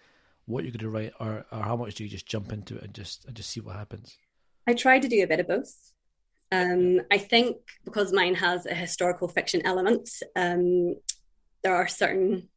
what 0.46 0.66
you're 0.66 0.74
going 0.74 0.80
to 0.80 0.90
write, 0.90 1.14
or, 1.22 1.46
or 1.54 1.62
how 1.64 1.78
much 1.78 1.96
do 1.96 2.04
you 2.04 2.10
just 2.10 2.26
jump 2.26 2.52
into 2.52 2.76
it 2.76 2.84
and 2.84 2.94
just 2.94 3.24
and 3.26 3.34
just 3.34 3.50
see 3.50 3.62
what 3.62 3.78
happens? 3.78 4.18
I 4.68 4.74
try 4.74 5.00
to 5.00 5.08
do 5.08 5.24
a 5.24 5.28
bit 5.28 5.40
of 5.40 5.48
both. 5.48 5.94
Um, 6.52 7.00
I 7.10 7.18
think 7.18 7.56
because 7.86 8.12
mine 8.12 8.36
has 8.36 8.66
a 8.66 8.74
historical 8.74 9.30
fiction 9.30 9.62
element, 9.64 10.10
um, 10.36 10.96
there 11.64 11.74
are 11.74 11.88
certain 11.88 12.50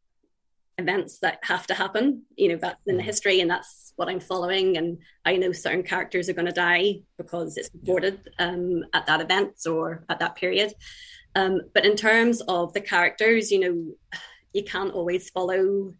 events 0.76 1.20
that 1.20 1.38
have 1.44 1.64
to 1.68 1.74
happen. 1.74 2.22
You 2.34 2.48
know, 2.48 2.56
that's 2.56 2.80
in 2.88 2.96
the 2.96 3.04
mm. 3.04 3.06
history, 3.06 3.40
and 3.40 3.48
that's 3.48 3.92
what 3.94 4.08
I'm 4.08 4.18
following. 4.18 4.76
And 4.76 4.98
I 5.24 5.36
know 5.36 5.52
certain 5.52 5.84
characters 5.84 6.28
are 6.28 6.32
going 6.32 6.46
to 6.46 6.52
die 6.52 7.02
because 7.18 7.56
it's 7.56 7.70
reported 7.72 8.18
um, 8.40 8.82
at 8.92 9.06
that 9.06 9.20
event 9.20 9.58
or 9.64 10.04
at 10.08 10.18
that 10.18 10.34
period. 10.34 10.74
Um, 11.34 11.62
but 11.72 11.84
in 11.84 11.96
terms 11.96 12.40
of 12.42 12.72
the 12.72 12.80
characters, 12.80 13.50
you 13.50 13.60
know, 13.60 14.18
you 14.52 14.62
can't 14.62 14.94
always 14.94 15.30
follow 15.30 15.92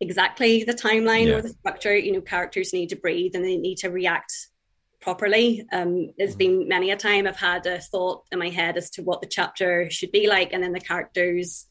exactly 0.00 0.64
the 0.64 0.74
timeline 0.74 1.28
yeah. 1.28 1.34
or 1.34 1.42
the 1.42 1.48
structure. 1.48 1.96
You 1.96 2.12
know, 2.12 2.20
characters 2.20 2.72
need 2.72 2.90
to 2.90 2.96
breathe 2.96 3.34
and 3.34 3.44
they 3.44 3.56
need 3.56 3.76
to 3.78 3.90
react 3.90 4.32
properly. 5.00 5.66
Um, 5.72 6.10
there's 6.18 6.30
mm-hmm. 6.30 6.38
been 6.38 6.68
many 6.68 6.90
a 6.90 6.96
time 6.96 7.26
I've 7.26 7.36
had 7.36 7.66
a 7.66 7.80
thought 7.80 8.24
in 8.32 8.38
my 8.38 8.50
head 8.50 8.76
as 8.76 8.90
to 8.90 9.02
what 9.02 9.20
the 9.20 9.28
chapter 9.28 9.90
should 9.90 10.12
be 10.12 10.26
like, 10.26 10.52
and 10.52 10.62
then 10.62 10.72
the 10.72 10.80
characters 10.80 11.66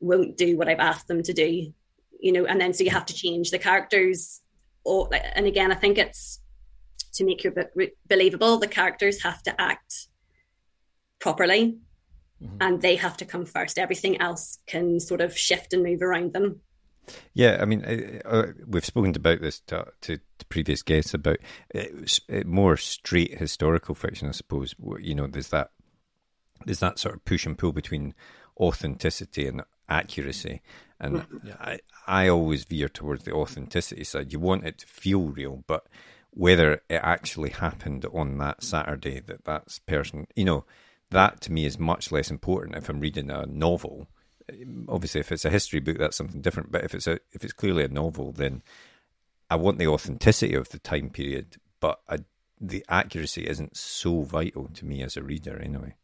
won't 0.00 0.36
do 0.36 0.56
what 0.56 0.68
I've 0.68 0.80
asked 0.80 1.08
them 1.08 1.22
to 1.22 1.32
do. 1.32 1.72
You 2.20 2.32
know, 2.32 2.44
and 2.44 2.60
then 2.60 2.72
so 2.72 2.84
you 2.84 2.90
have 2.90 3.06
to 3.06 3.14
change 3.14 3.50
the 3.50 3.58
characters. 3.58 4.40
Or, 4.84 5.08
and 5.12 5.46
again, 5.46 5.72
I 5.72 5.76
think 5.76 5.98
it's 5.98 6.40
to 7.14 7.24
make 7.24 7.44
your 7.44 7.52
book 7.52 7.70
re- 7.74 7.92
believable. 8.08 8.58
The 8.58 8.68
characters 8.68 9.22
have 9.22 9.42
to 9.44 9.60
act 9.60 10.08
properly 11.20 11.78
mm-hmm. 12.42 12.56
and 12.60 12.82
they 12.82 12.96
have 12.96 13.16
to 13.18 13.24
come 13.24 13.44
first. 13.44 13.78
Everything 13.78 14.20
else 14.20 14.58
can 14.66 15.00
sort 15.00 15.20
of 15.20 15.36
shift 15.36 15.72
and 15.72 15.82
move 15.82 16.02
around 16.02 16.32
them. 16.32 16.60
Yeah, 17.34 17.58
I 17.60 17.64
mean, 17.64 17.84
uh, 17.84 18.28
uh 18.28 18.52
we've 18.66 18.84
spoken 18.84 19.14
about 19.16 19.40
this 19.40 19.60
to, 19.66 19.86
to, 20.02 20.18
to 20.38 20.46
previous 20.46 20.82
guests 20.82 21.14
about 21.14 21.38
uh, 21.74 21.84
uh, 22.32 22.42
more 22.44 22.76
straight 22.76 23.38
historical 23.38 23.94
fiction, 23.94 24.28
I 24.28 24.32
suppose. 24.32 24.74
You 25.00 25.14
know, 25.14 25.26
there's 25.26 25.48
that 25.48 25.70
there's 26.64 26.80
that 26.80 26.98
sort 26.98 27.16
of 27.16 27.24
push 27.24 27.44
and 27.44 27.58
pull 27.58 27.72
between 27.72 28.14
authenticity 28.58 29.48
and 29.48 29.62
accuracy, 29.88 30.62
and 31.00 31.16
mm-hmm. 31.16 31.50
I 31.60 31.80
I 32.06 32.28
always 32.28 32.64
veer 32.64 32.88
towards 32.88 33.24
the 33.24 33.32
authenticity 33.32 34.04
side. 34.04 34.32
You 34.32 34.38
want 34.38 34.64
it 34.64 34.78
to 34.78 34.86
feel 34.86 35.22
real, 35.22 35.64
but 35.66 35.86
whether 36.30 36.82
it 36.88 37.00
actually 37.02 37.50
happened 37.50 38.06
on 38.12 38.38
that 38.38 38.62
Saturday 38.62 39.20
that 39.20 39.44
that 39.44 39.78
person, 39.86 40.26
you 40.34 40.44
know, 40.44 40.64
that 41.12 41.40
to 41.42 41.52
me 41.52 41.64
is 41.64 41.78
much 41.78 42.12
less 42.12 42.30
important 42.30 42.76
if 42.76 42.88
I'm 42.88 43.00
reading 43.00 43.30
a 43.30 43.46
novel. 43.46 44.08
Obviously, 44.88 45.20
if 45.20 45.32
it's 45.32 45.44
a 45.44 45.50
history 45.50 45.80
book, 45.80 45.98
that's 45.98 46.16
something 46.16 46.40
different. 46.40 46.72
But 46.72 46.84
if 46.84 46.94
it's 46.94 47.06
a 47.06 47.20
if 47.32 47.44
it's 47.44 47.52
clearly 47.52 47.84
a 47.84 47.88
novel, 47.88 48.32
then 48.32 48.62
I 49.48 49.56
want 49.56 49.78
the 49.78 49.86
authenticity 49.86 50.54
of 50.54 50.70
the 50.70 50.78
time 50.78 51.10
period, 51.10 51.56
but 51.80 52.00
I, 52.08 52.18
the 52.60 52.84
accuracy 52.88 53.46
isn't 53.46 53.76
so 53.76 54.22
vital 54.22 54.68
to 54.74 54.86
me 54.86 55.02
as 55.02 55.16
a 55.16 55.22
reader, 55.22 55.58
anyway. 55.58 55.94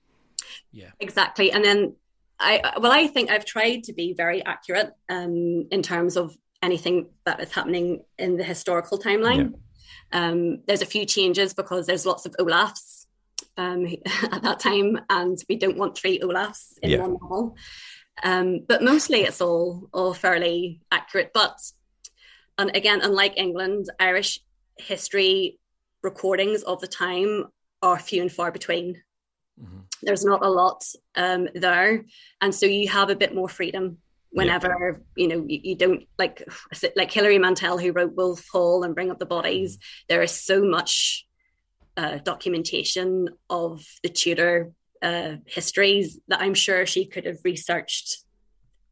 Yeah, 0.70 0.90
exactly. 1.00 1.50
And 1.50 1.64
then 1.64 1.96
I 2.38 2.74
well, 2.78 2.92
I 2.92 3.06
think 3.06 3.30
I've 3.30 3.44
tried 3.44 3.84
to 3.84 3.92
be 3.92 4.12
very 4.12 4.44
accurate 4.44 4.92
um, 5.08 5.66
in 5.70 5.82
terms 5.82 6.16
of 6.16 6.36
anything 6.62 7.08
that 7.24 7.40
is 7.40 7.52
happening 7.52 8.04
in 8.18 8.36
the 8.36 8.44
historical 8.44 8.98
timeline. 8.98 9.54
Yeah. 10.12 10.28
Um, 10.28 10.62
there's 10.66 10.82
a 10.82 10.86
few 10.86 11.04
changes 11.04 11.54
because 11.54 11.86
there's 11.86 12.06
lots 12.06 12.26
of 12.26 12.34
Olafs 12.38 12.87
um, 13.58 13.86
at 14.32 14.42
that 14.42 14.60
time, 14.60 14.98
and 15.10 15.36
we 15.48 15.56
don't 15.56 15.76
want 15.76 15.98
three 15.98 16.20
Olafs 16.20 16.78
in 16.82 16.90
yeah. 16.90 16.98
one 16.98 17.18
novel. 17.20 17.56
Um, 18.24 18.60
but 18.66 18.82
mostly 18.82 19.20
it's 19.20 19.40
all 19.40 19.88
all 19.92 20.14
fairly 20.14 20.80
accurate. 20.90 21.32
But 21.34 21.58
and 22.56 22.74
again, 22.74 23.00
unlike 23.02 23.36
England, 23.36 23.90
Irish 24.00 24.40
history 24.76 25.58
recordings 26.02 26.62
of 26.62 26.80
the 26.80 26.88
time 26.88 27.46
are 27.82 27.98
few 27.98 28.22
and 28.22 28.32
far 28.32 28.50
between. 28.50 29.02
Mm-hmm. 29.60 29.80
There's 30.02 30.24
not 30.24 30.44
a 30.44 30.50
lot 30.50 30.84
um, 31.16 31.48
there, 31.54 32.04
and 32.40 32.54
so 32.54 32.66
you 32.66 32.88
have 32.88 33.10
a 33.10 33.16
bit 33.16 33.34
more 33.34 33.48
freedom 33.48 33.98
whenever 34.30 35.02
yeah. 35.16 35.22
you 35.22 35.28
know 35.28 35.44
you, 35.48 35.60
you, 35.62 35.74
don't 35.74 36.06
like 36.18 36.42
like 36.96 37.12
Hilary 37.12 37.38
Mantel 37.38 37.78
who 37.78 37.92
wrote 37.92 38.14
Wolf 38.14 38.46
Hall 38.52 38.84
and 38.84 38.94
Bring 38.94 39.10
Up 39.10 39.18
the 39.18 39.26
Bodies. 39.26 39.76
Mm-hmm. 39.76 40.04
There 40.08 40.22
is 40.22 40.32
so 40.32 40.62
much 40.62 41.26
uh, 41.98 42.18
documentation 42.18 43.28
of 43.50 43.84
the 44.04 44.08
Tudor 44.08 44.72
uh, 45.02 45.32
histories 45.46 46.18
that 46.28 46.40
I'm 46.40 46.54
sure 46.54 46.86
she 46.86 47.04
could 47.04 47.26
have 47.26 47.38
researched 47.44 48.18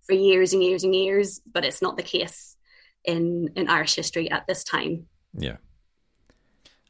for 0.07 0.13
years 0.13 0.53
and 0.53 0.63
years 0.63 0.83
and 0.83 0.95
years, 0.95 1.41
but 1.51 1.65
it's 1.65 1.81
not 1.81 1.97
the 1.97 2.03
case 2.03 2.57
in 3.05 3.51
in 3.55 3.69
Irish 3.69 3.95
history 3.95 4.29
at 4.31 4.47
this 4.49 4.65
time. 4.65 5.07
Yeah. 5.33 5.59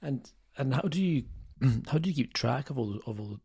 And 0.00 0.30
and 0.56 0.74
how 0.74 0.82
do 0.82 1.02
you 1.02 1.24
how 1.88 1.98
do 1.98 2.08
you 2.08 2.16
keep 2.16 2.32
track 2.32 2.70
of 2.70 2.78
all 2.78 2.98
of 3.06 3.20
all 3.20 3.38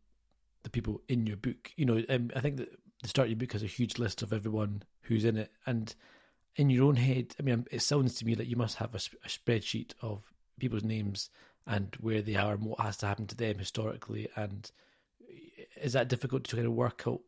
the 0.62 0.70
people 0.70 1.02
in 1.08 1.26
your 1.26 1.36
book? 1.36 1.70
You 1.76 1.84
know, 1.84 2.02
um, 2.08 2.30
I 2.34 2.40
think 2.40 2.56
that 2.56 2.70
the 3.02 3.08
start 3.08 3.26
of 3.26 3.30
your 3.32 3.38
book 3.38 3.52
has 3.52 3.62
a 3.62 3.66
huge 3.66 3.98
list 3.98 4.22
of 4.22 4.32
everyone 4.32 4.82
who's 5.02 5.26
in 5.26 5.36
it, 5.36 5.52
and 5.66 5.94
in 6.56 6.70
your 6.70 6.86
own 6.86 6.96
head, 6.96 7.34
I 7.38 7.42
mean, 7.42 7.66
it 7.70 7.82
sounds 7.82 8.14
to 8.16 8.24
me 8.24 8.34
like 8.34 8.48
you 8.48 8.56
must 8.56 8.76
have 8.76 8.94
a, 8.94 8.98
a 9.24 9.28
spreadsheet 9.28 9.92
of 10.00 10.32
people's 10.58 10.84
names 10.84 11.28
and 11.66 11.96
where 12.00 12.22
they 12.22 12.36
are 12.36 12.54
and 12.54 12.64
what 12.64 12.80
has 12.80 12.96
to 12.98 13.06
happen 13.06 13.26
to 13.28 13.36
them 13.36 13.58
historically. 13.58 14.28
And 14.36 14.70
is 15.80 15.92
that 15.92 16.08
difficult 16.08 16.44
to 16.44 16.56
kind 16.56 16.66
of 16.66 16.72
work 16.72 17.04
out 17.06 17.20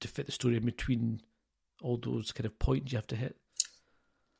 to 0.00 0.08
fit 0.08 0.26
the 0.26 0.32
story 0.32 0.56
in 0.56 0.64
between 0.64 1.20
all 1.82 1.96
those 1.96 2.32
kind 2.32 2.46
of 2.46 2.58
points 2.58 2.92
you 2.92 2.98
have 2.98 3.06
to 3.08 3.16
hit? 3.16 3.36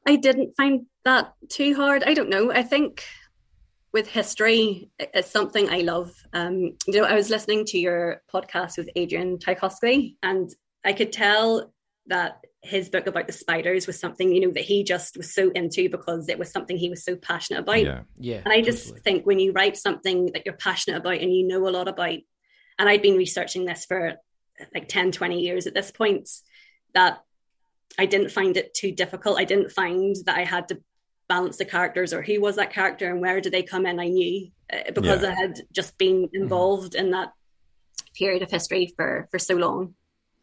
I 0.06 0.16
didn't 0.16 0.54
find 0.56 0.86
that 1.04 1.34
too 1.48 1.74
hard. 1.74 2.04
I 2.04 2.14
don't 2.14 2.30
know. 2.30 2.52
I 2.52 2.62
think 2.62 3.04
with 3.92 4.08
history, 4.08 4.90
it's 4.98 5.30
something 5.30 5.68
I 5.68 5.80
love. 5.80 6.14
Um, 6.32 6.76
you 6.86 7.00
know, 7.00 7.04
I 7.04 7.14
was 7.14 7.30
listening 7.30 7.64
to 7.66 7.78
your 7.78 8.22
podcast 8.32 8.78
with 8.78 8.88
Adrian 8.94 9.38
Tchaikovsky, 9.38 10.16
and 10.22 10.54
I 10.84 10.92
could 10.92 11.12
tell 11.12 11.72
that 12.06 12.40
his 12.66 12.88
book 12.88 13.06
about 13.06 13.26
the 13.26 13.32
spiders 13.32 13.86
was 13.86 13.98
something 13.98 14.32
you 14.32 14.40
know 14.40 14.52
that 14.52 14.64
he 14.64 14.82
just 14.82 15.16
was 15.16 15.32
so 15.32 15.50
into 15.50 15.88
because 15.88 16.28
it 16.28 16.38
was 16.38 16.50
something 16.50 16.76
he 16.76 16.90
was 16.90 17.04
so 17.04 17.16
passionate 17.16 17.60
about. 17.60 17.82
Yeah, 17.82 18.00
yeah. 18.18 18.42
And 18.44 18.52
I 18.52 18.60
just 18.60 18.86
totally. 18.86 19.00
think 19.00 19.26
when 19.26 19.38
you 19.38 19.52
write 19.52 19.76
something 19.76 20.32
that 20.32 20.44
you're 20.44 20.56
passionate 20.56 20.98
about 20.98 21.18
and 21.18 21.32
you 21.32 21.46
know 21.46 21.66
a 21.68 21.70
lot 21.70 21.88
about, 21.88 22.18
and 22.78 22.88
I'd 22.88 23.02
been 23.02 23.16
researching 23.16 23.64
this 23.64 23.84
for 23.84 24.14
like 24.74 24.88
10, 24.88 25.12
20 25.12 25.40
years 25.40 25.66
at 25.66 25.74
this 25.74 25.90
point, 25.90 26.28
that 26.94 27.20
I 27.98 28.06
didn't 28.06 28.30
find 28.30 28.56
it 28.56 28.74
too 28.74 28.90
difficult. 28.90 29.38
I 29.38 29.44
didn't 29.44 29.72
find 29.72 30.16
that 30.26 30.36
I 30.36 30.44
had 30.44 30.68
to 30.68 30.80
balance 31.28 31.56
the 31.58 31.64
characters 31.64 32.12
or 32.12 32.22
who 32.22 32.40
was 32.40 32.56
that 32.56 32.72
character 32.72 33.10
and 33.10 33.20
where 33.20 33.40
did 33.40 33.52
they 33.52 33.62
come 33.62 33.86
in. 33.86 34.00
I 34.00 34.08
knew 34.08 34.50
uh, 34.72 34.90
because 34.94 35.22
yeah. 35.22 35.30
I 35.30 35.32
had 35.34 35.60
just 35.72 35.96
been 35.98 36.24
mm-hmm. 36.24 36.42
involved 36.42 36.94
mm-hmm. 36.94 37.06
in 37.06 37.10
that 37.12 37.32
period 38.14 38.42
of 38.42 38.50
history 38.50 38.92
for 38.96 39.28
for 39.30 39.38
so 39.38 39.54
long 39.54 39.94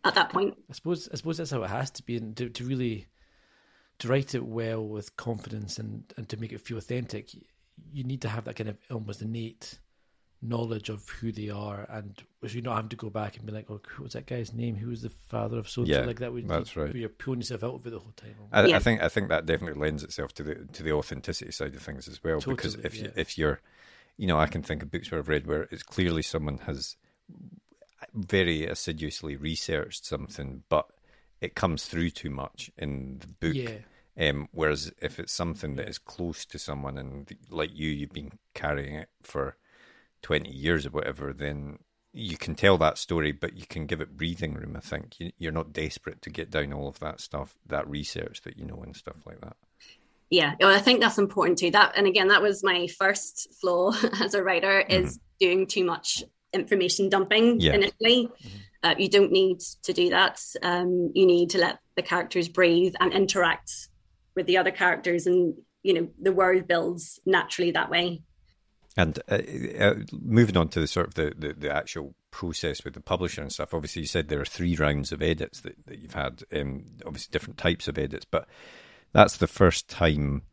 at 0.03 0.15
that 0.15 0.29
point. 0.29 0.55
I 0.69 0.73
suppose 0.73 1.09
I 1.11 1.15
suppose 1.15 1.37
that's 1.37 1.51
how 1.51 1.63
it 1.63 1.69
has 1.69 1.91
to 1.91 2.03
be, 2.03 2.17
and 2.17 2.35
to, 2.37 2.49
to 2.49 2.65
really 2.65 3.07
to 3.99 4.07
write 4.07 4.35
it 4.35 4.45
well 4.45 4.85
with 4.85 5.15
confidence 5.17 5.79
and 5.79 6.03
and 6.17 6.27
to 6.29 6.37
make 6.37 6.51
it 6.51 6.61
feel 6.61 6.77
authentic, 6.77 7.29
you 7.91 8.03
need 8.03 8.21
to 8.21 8.29
have 8.29 8.45
that 8.45 8.55
kind 8.55 8.69
of 8.69 8.77
almost 8.91 9.21
innate 9.21 9.79
knowledge 10.41 10.89
of 10.89 11.07
who 11.07 11.31
they 11.31 11.49
are, 11.49 11.87
and 11.89 12.21
you 12.41 12.61
not 12.61 12.75
having 12.75 12.89
to 12.89 12.95
go 12.95 13.09
back 13.09 13.37
and 13.37 13.45
be 13.45 13.53
like, 13.53 13.69
"Oh, 13.69 13.79
who 13.87 14.03
was 14.03 14.13
that 14.13 14.25
guy's 14.25 14.53
name? 14.53 14.75
Who 14.75 14.89
was 14.89 15.01
the 15.01 15.09
father 15.09 15.57
of 15.57 15.69
so?" 15.69 15.83
Yeah, 15.83 16.01
like 16.01 16.19
that. 16.19 16.33
Would 16.33 16.47
that's 16.47 16.75
right. 16.75 16.93
You're 16.93 17.09
pulling 17.09 17.39
yourself 17.39 17.63
out 17.63 17.75
of 17.75 17.87
it 17.87 17.91
the 17.91 17.99
whole 17.99 18.13
time. 18.15 18.35
I, 18.51 18.65
yeah. 18.65 18.75
I, 18.75 18.79
think 18.79 19.01
I 19.01 19.09
think 19.09 19.29
that 19.29 19.45
definitely 19.45 19.79
lends 19.79 20.03
itself 20.03 20.33
to 20.35 20.43
the 20.43 20.55
to 20.73 20.83
the 20.83 20.91
authenticity 20.91 21.51
side 21.51 21.75
of 21.75 21.81
things 21.81 22.07
as 22.07 22.23
well. 22.23 22.39
Totally, 22.39 22.55
because 22.55 22.75
if 22.75 22.95
yeah. 22.95 23.03
you, 23.03 23.11
if 23.15 23.37
you're, 23.37 23.61
you 24.17 24.27
know, 24.27 24.37
I 24.37 24.47
can 24.47 24.61
think 24.61 24.83
of 24.83 24.91
books 24.91 25.09
where 25.09 25.19
I've 25.19 25.29
read 25.29 25.47
where 25.47 25.63
it's 25.71 25.83
clearly 25.83 26.21
someone 26.21 26.59
has 26.59 26.97
very 28.13 28.65
assiduously 28.65 29.35
researched 29.35 30.05
something, 30.05 30.63
but 30.69 30.87
it 31.41 31.55
comes 31.55 31.85
through 31.85 32.09
too 32.11 32.29
much 32.29 32.71
in 32.77 33.19
the 33.19 33.27
book. 33.27 33.55
Yeah. 33.55 34.29
Um, 34.29 34.47
whereas 34.51 34.91
if 35.01 35.19
it's 35.19 35.33
something 35.33 35.75
that 35.75 35.89
is 35.89 35.97
close 35.97 36.45
to 36.45 36.59
someone 36.59 36.97
and 36.97 37.35
like 37.49 37.71
you, 37.73 37.89
you've 37.89 38.13
been 38.13 38.31
carrying 38.53 38.95
it 38.95 39.09
for 39.23 39.57
20 40.21 40.49
years 40.49 40.85
or 40.85 40.91
whatever, 40.91 41.33
then 41.33 41.79
you 42.13 42.37
can 42.37 42.53
tell 42.53 42.77
that 42.77 42.99
story, 42.99 43.31
but 43.31 43.57
you 43.57 43.65
can 43.67 43.87
give 43.87 43.99
it 43.99 44.15
breathing 44.15 44.53
room. 44.53 44.75
I 44.77 44.79
think 44.79 45.15
you, 45.19 45.49
are 45.49 45.51
not 45.51 45.73
desperate 45.73 46.21
to 46.21 46.29
get 46.29 46.51
down 46.51 46.71
all 46.71 46.87
of 46.87 46.99
that 46.99 47.19
stuff, 47.19 47.55
that 47.65 47.89
research 47.89 48.41
that 48.43 48.57
you 48.57 48.65
know, 48.65 48.81
and 48.83 48.95
stuff 48.95 49.17
like 49.25 49.41
that. 49.41 49.57
Yeah, 50.29 50.53
well, 50.59 50.75
I 50.75 50.79
think 50.79 50.99
that's 51.01 51.17
important 51.17 51.57
too. 51.57 51.71
That, 51.71 51.93
and 51.95 52.07
again, 52.07 52.27
that 52.29 52.41
was 52.41 52.63
my 52.63 52.87
first 52.87 53.53
flaw 53.59 53.93
as 54.21 54.35
a 54.35 54.43
writer 54.43 54.79
is 54.79 55.17
mm-hmm. 55.17 55.23
doing 55.39 55.67
too 55.67 55.83
much 55.83 56.23
information 56.53 57.09
dumping 57.09 57.59
yeah. 57.59 57.73
initially. 57.73 58.27
Mm-hmm. 58.27 58.57
Uh, 58.83 58.95
you 58.97 59.09
don't 59.09 59.31
need 59.31 59.61
to 59.83 59.93
do 59.93 60.09
that. 60.09 60.41
Um, 60.61 61.11
you 61.13 61.25
need 61.25 61.51
to 61.51 61.57
let 61.57 61.79
the 61.95 62.01
characters 62.01 62.49
breathe 62.49 62.95
and 62.99 63.13
interact 63.13 63.71
with 64.35 64.45
the 64.45 64.57
other 64.57 64.71
characters, 64.71 65.25
and 65.25 65.55
you 65.83 65.93
know 65.93 66.09
the 66.21 66.33
world 66.33 66.67
builds 66.67 67.19
naturally 67.25 67.71
that 67.71 67.89
way. 67.89 68.21
And 68.95 69.19
uh, 69.29 69.39
uh, 69.79 69.93
moving 70.11 70.57
on 70.57 70.69
to 70.69 70.79
the 70.79 70.87
sort 70.87 71.07
of 71.07 71.13
the, 71.15 71.33
the, 71.35 71.53
the, 71.53 71.75
actual 71.75 72.13
process 72.29 72.83
with 72.83 72.93
the 72.93 73.01
publisher 73.01 73.41
and 73.41 73.51
stuff. 73.51 73.73
Obviously, 73.73 74.03
you 74.03 74.07
said 74.07 74.27
there 74.27 74.41
are 74.41 74.45
three 74.45 74.75
rounds 74.75 75.11
of 75.11 75.23
edits 75.23 75.61
that, 75.61 75.83
that 75.87 75.97
you've 75.97 76.13
had. 76.13 76.43
Um, 76.53 76.85
obviously, 77.05 77.31
different 77.31 77.57
types 77.57 77.87
of 77.87 77.97
edits, 77.97 78.25
but 78.29 78.47
that's 79.11 79.37
the 79.37 79.47
first 79.47 79.89
time 79.89 80.43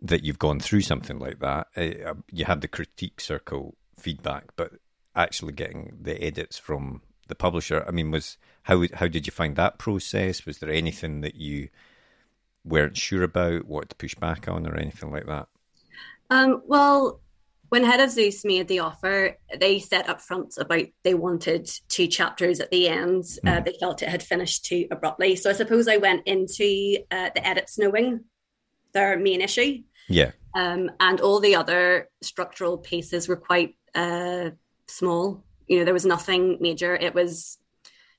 that 0.00 0.24
you've 0.24 0.38
gone 0.38 0.60
through 0.60 0.80
something 0.80 1.18
like 1.18 1.40
that. 1.40 1.66
Uh, 1.76 2.14
you 2.30 2.46
had 2.46 2.62
the 2.62 2.68
critique 2.68 3.20
circle 3.20 3.76
feedback, 3.98 4.44
but 4.56 4.72
actually 5.14 5.52
getting 5.52 5.98
the 6.00 6.22
edits 6.22 6.58
from 6.58 7.02
the 7.28 7.34
publisher. 7.34 7.84
I 7.86 7.90
mean, 7.90 8.10
was 8.10 8.36
how 8.64 8.84
how 8.94 9.08
did 9.08 9.26
you 9.26 9.32
find 9.32 9.56
that 9.56 9.78
process? 9.78 10.46
Was 10.46 10.58
there 10.58 10.70
anything 10.70 11.22
that 11.22 11.36
you 11.36 11.68
weren't 12.64 12.96
sure 12.96 13.22
about, 13.22 13.66
what 13.66 13.88
to 13.88 13.96
push 13.96 14.14
back 14.14 14.48
on, 14.48 14.66
or 14.66 14.76
anything 14.76 15.10
like 15.10 15.26
that? 15.26 15.48
Um, 16.28 16.62
well, 16.66 17.20
when 17.70 17.84
Head 17.84 18.00
of 18.00 18.10
Zeus 18.10 18.44
made 18.44 18.68
the 18.68 18.80
offer, 18.80 19.36
they 19.58 19.78
said 19.78 20.08
up 20.08 20.20
front 20.20 20.54
about 20.58 20.86
they 21.04 21.14
wanted 21.14 21.70
two 21.88 22.08
chapters 22.08 22.60
at 22.60 22.70
the 22.70 22.88
end. 22.88 23.24
Mm. 23.24 23.40
Uh, 23.46 23.60
they 23.60 23.76
felt 23.78 24.02
it 24.02 24.08
had 24.08 24.22
finished 24.22 24.64
too 24.64 24.86
abruptly. 24.90 25.36
So 25.36 25.50
I 25.50 25.54
suppose 25.54 25.88
I 25.88 25.96
went 25.96 26.26
into 26.26 26.98
uh, 27.10 27.30
the 27.34 27.46
edits 27.46 27.78
knowing 27.78 28.24
their 28.92 29.18
main 29.18 29.40
issue. 29.40 29.82
Yeah. 30.08 30.32
Um, 30.54 30.90
and 30.98 31.20
all 31.20 31.38
the 31.38 31.54
other 31.54 32.08
structural 32.22 32.76
pieces 32.76 33.28
were 33.28 33.36
quite 33.36 33.76
uh, 33.94 34.50
small. 34.90 35.44
You 35.66 35.78
know, 35.78 35.84
there 35.84 35.94
was 35.94 36.06
nothing 36.06 36.58
major. 36.60 36.94
It 36.94 37.14
was 37.14 37.58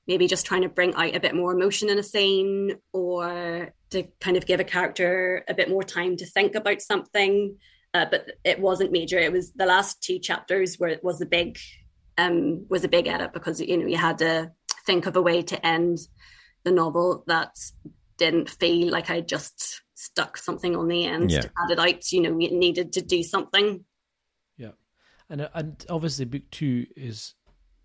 maybe 0.06 0.26
just 0.26 0.46
trying 0.46 0.62
to 0.62 0.68
bring 0.68 0.94
out 0.94 1.14
a 1.14 1.20
bit 1.20 1.34
more 1.34 1.52
emotion 1.52 1.88
in 1.88 1.98
a 1.98 2.02
scene 2.02 2.76
or 2.92 3.72
to 3.90 4.02
kind 4.20 4.36
of 4.36 4.46
give 4.46 4.58
a 4.58 4.64
character 4.64 5.44
a 5.48 5.54
bit 5.54 5.68
more 5.68 5.82
time 5.82 6.16
to 6.16 6.26
think 6.26 6.54
about 6.54 6.82
something 6.82 7.56
uh, 7.94 8.06
but 8.10 8.30
it 8.44 8.58
wasn't 8.58 8.92
major. 8.92 9.18
It 9.18 9.32
was 9.32 9.52
the 9.52 9.66
last 9.66 10.02
two 10.02 10.18
chapters 10.18 10.76
where 10.76 10.90
it 10.90 11.04
was 11.04 11.20
a 11.20 11.26
big 11.26 11.58
um, 12.18 12.66
was 12.68 12.84
a 12.84 12.88
big 12.88 13.06
edit 13.06 13.32
because 13.32 13.60
you 13.60 13.76
know 13.76 13.86
you 13.86 13.96
had 13.96 14.18
to 14.18 14.50
think 14.86 15.06
of 15.06 15.16
a 15.16 15.22
way 15.22 15.42
to 15.42 15.66
end 15.66 15.98
the 16.64 16.70
novel 16.70 17.24
that 17.26 17.54
didn't 18.18 18.50
feel 18.50 18.90
like 18.90 19.10
I 19.10 19.20
just 19.20 19.82
stuck 19.94 20.36
something 20.36 20.74
on 20.76 20.88
the 20.88 21.04
end 21.04 21.30
yeah. 21.30 21.40
to 21.40 21.50
add 21.62 21.70
it 21.70 21.78
out. 21.78 22.12
You 22.12 22.22
know, 22.22 22.38
you 22.38 22.50
needed 22.50 22.92
to 22.94 23.02
do 23.02 23.22
something. 23.22 23.84
And 25.28 25.42
uh, 25.42 25.48
and 25.54 25.84
obviously 25.88 26.24
book 26.24 26.42
two 26.50 26.86
is 26.96 27.34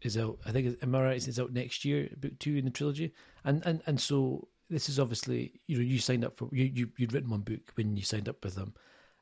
is 0.02 0.18
out. 0.18 0.40
I 0.46 0.52
think 0.52 0.78
am 0.82 0.96
I 0.96 1.04
right? 1.04 1.28
It's 1.28 1.40
out 1.40 1.54
next 1.54 1.86
year. 1.86 2.10
Book 2.18 2.40
two 2.40 2.56
in 2.56 2.66
the 2.66 2.72
trilogy, 2.72 3.14
and 3.44 3.64
and 3.66 3.82
and 3.86 4.00
so 4.00 4.48
this 4.70 4.90
is 4.90 5.00
obviously 5.00 5.62
you 5.68 5.78
know 5.78 5.84
you 5.84 6.00
signed 6.00 6.26
up 6.26 6.36
for 6.36 6.50
you, 6.52 6.66
you 6.66 6.90
you'd 6.98 7.14
written 7.14 7.30
one 7.30 7.42
book 7.42 7.72
when 7.76 7.96
you 7.96 8.04
signed 8.04 8.30
up 8.30 8.44
with 8.44 8.56
them. 8.56 8.74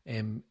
Um, 0.09 0.43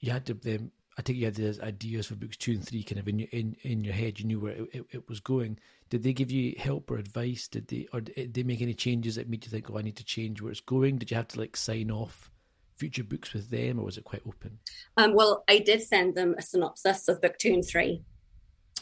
you 0.00 0.12
had 0.12 0.26
to 0.26 0.34
them. 0.34 0.72
I 0.98 1.02
think 1.02 1.18
you 1.18 1.26
had 1.26 1.36
the 1.36 1.56
ideas 1.62 2.08
for 2.08 2.16
books 2.16 2.36
two 2.36 2.52
and 2.52 2.66
three 2.66 2.82
kind 2.82 2.98
of 2.98 3.06
in 3.06 3.20
your 3.20 3.28
in, 3.30 3.56
in 3.62 3.84
your 3.84 3.94
head. 3.94 4.18
You 4.18 4.26
knew 4.26 4.40
where 4.40 4.52
it, 4.52 4.68
it, 4.72 4.86
it, 4.90 5.08
was 5.08 5.20
going. 5.20 5.58
Did 5.90 6.02
they 6.02 6.12
give 6.12 6.30
you 6.30 6.54
help 6.58 6.90
or 6.90 6.98
advice? 6.98 7.46
Did 7.46 7.68
they 7.68 7.86
or 7.92 8.00
did 8.00 8.34
they 8.34 8.42
make 8.42 8.62
any 8.62 8.74
changes 8.74 9.14
that 9.14 9.28
made 9.28 9.44
you 9.44 9.50
think, 9.50 9.70
oh, 9.70 9.78
I 9.78 9.82
need 9.82 9.96
to 9.96 10.04
change 10.04 10.42
where 10.42 10.50
it's 10.50 10.60
going? 10.60 10.98
Did 10.98 11.10
you 11.10 11.16
have 11.16 11.28
to 11.28 11.40
like 11.40 11.56
sign 11.56 11.90
off 11.90 12.30
future 12.78 13.04
books 13.04 13.32
with 13.32 13.50
them, 13.50 13.78
or 13.78 13.84
was 13.84 13.98
it 13.98 14.04
quite 14.04 14.22
open? 14.26 14.58
Um, 14.96 15.14
well, 15.14 15.44
I 15.48 15.58
did 15.58 15.82
send 15.82 16.14
them 16.14 16.34
a 16.38 16.42
synopsis 16.42 17.08
of 17.08 17.20
book 17.20 17.36
two 17.38 17.52
and 17.52 17.66
three, 17.66 18.02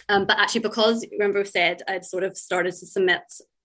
um, 0.09 0.27
but 0.27 0.39
actually, 0.39 0.61
because 0.63 1.05
remember 1.13 1.41
I 1.41 1.45
said 1.45 1.83
I'd 1.89 2.05
sort 2.05 2.25
of 2.25 2.37
started 2.37 2.73
to 2.73 2.87
submit 2.87 3.23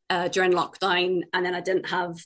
uh, 0.09 0.27
during 0.29 0.51
lockdown, 0.51 1.21
and 1.33 1.45
then 1.45 1.55
I 1.55 1.61
didn't 1.61 1.89
have 1.89 2.17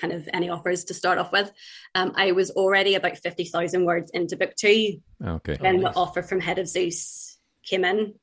kind 0.00 0.12
of 0.12 0.28
any 0.32 0.48
offers 0.48 0.84
to 0.84 0.94
start 0.94 1.18
off 1.18 1.32
with. 1.32 1.52
Um, 1.94 2.12
I 2.14 2.32
was 2.32 2.50
already 2.50 2.94
about 2.94 3.18
50,000 3.18 3.84
words 3.84 4.10
into 4.12 4.36
book 4.36 4.54
two 4.56 5.00
okay. 5.22 5.56
when 5.60 5.76
oh, 5.76 5.80
nice. 5.80 5.94
the 5.94 6.00
offer 6.00 6.22
from 6.22 6.40
Head 6.40 6.58
of 6.58 6.66
Zeus 6.66 7.38
came 7.64 7.84
in. 7.84 8.14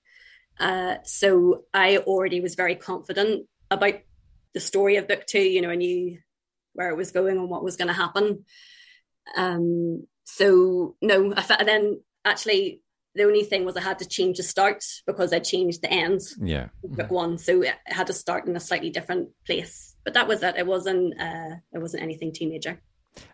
Uh, 0.60 0.96
so 1.04 1.64
I 1.74 1.98
already 1.98 2.42
was 2.42 2.56
very 2.56 2.76
confident 2.76 3.48
about 3.72 3.96
the 4.54 4.60
story 4.60 4.98
of 4.98 5.08
book 5.08 5.26
two. 5.26 5.42
You 5.42 5.62
know, 5.62 5.70
I 5.70 5.76
knew 5.76 6.18
where 6.74 6.90
it 6.90 6.98
was 6.98 7.12
going 7.12 7.38
and 7.38 7.50
what 7.50 7.64
was 7.64 7.78
going 7.78 7.88
to 7.88 7.94
happen. 7.94 8.46
Um, 9.36 10.08
so 10.26 10.96
no, 11.02 11.34
I, 11.36 11.64
then 11.64 12.02
actually 12.26 12.82
the 13.16 13.24
only 13.24 13.44
thing 13.44 13.66
was 13.66 13.76
I 13.76 13.82
had 13.82 14.00
to 14.00 14.08
change 14.08 14.38
the 14.38 14.44
start 14.44 14.84
because 15.06 15.34
I 15.34 15.40
changed 15.40 15.82
the 15.82 15.92
ends. 15.92 16.38
Yeah. 16.42 16.70
Book 16.84 17.12
one, 17.12 17.38
so 17.38 17.62
it 17.62 17.76
had 17.86 18.08
to 18.08 18.14
start 18.14 18.48
in 18.48 18.56
a 18.56 18.60
slightly 18.60 18.90
different 18.90 19.30
place. 19.46 19.96
But 20.04 20.14
that 20.14 20.28
was 20.28 20.44
it. 20.44 20.56
It 20.58 20.68
wasn't. 20.68 21.20
Uh, 21.20 21.56
it 21.74 21.80
wasn't 21.80 22.04
anything 22.04 22.32
too 22.32 22.48
major. 22.48 22.82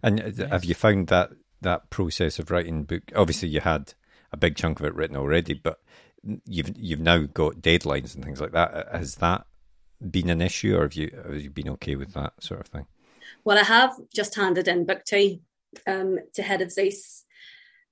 And 0.01 0.39
uh, 0.41 0.47
have 0.47 0.65
you 0.65 0.75
found 0.75 1.07
that 1.07 1.31
that 1.61 1.89
process 1.89 2.39
of 2.39 2.51
writing 2.51 2.83
book? 2.83 3.03
Obviously, 3.15 3.49
you 3.49 3.61
had 3.61 3.93
a 4.31 4.37
big 4.37 4.55
chunk 4.55 4.79
of 4.79 4.85
it 4.85 4.95
written 4.95 5.17
already, 5.17 5.53
but 5.53 5.79
you've 6.45 6.71
you've 6.77 6.99
now 6.99 7.19
got 7.19 7.61
deadlines 7.61 8.15
and 8.15 8.23
things 8.23 8.41
like 8.41 8.53
that. 8.53 8.87
Has 8.91 9.15
that 9.15 9.45
been 10.09 10.29
an 10.29 10.41
issue, 10.41 10.77
or 10.77 10.83
have 10.83 10.93
you 10.93 11.11
have 11.23 11.41
you 11.41 11.49
been 11.49 11.69
okay 11.69 11.95
with 11.95 12.13
that 12.13 12.33
sort 12.41 12.61
of 12.61 12.67
thing? 12.67 12.87
Well, 13.43 13.57
I 13.57 13.63
have 13.63 13.95
just 14.13 14.35
handed 14.35 14.67
in 14.67 14.85
book 14.85 15.03
two 15.05 15.39
um, 15.87 16.19
to 16.33 16.41
Head 16.41 16.61
of 16.61 16.71
Zeus. 16.71 17.23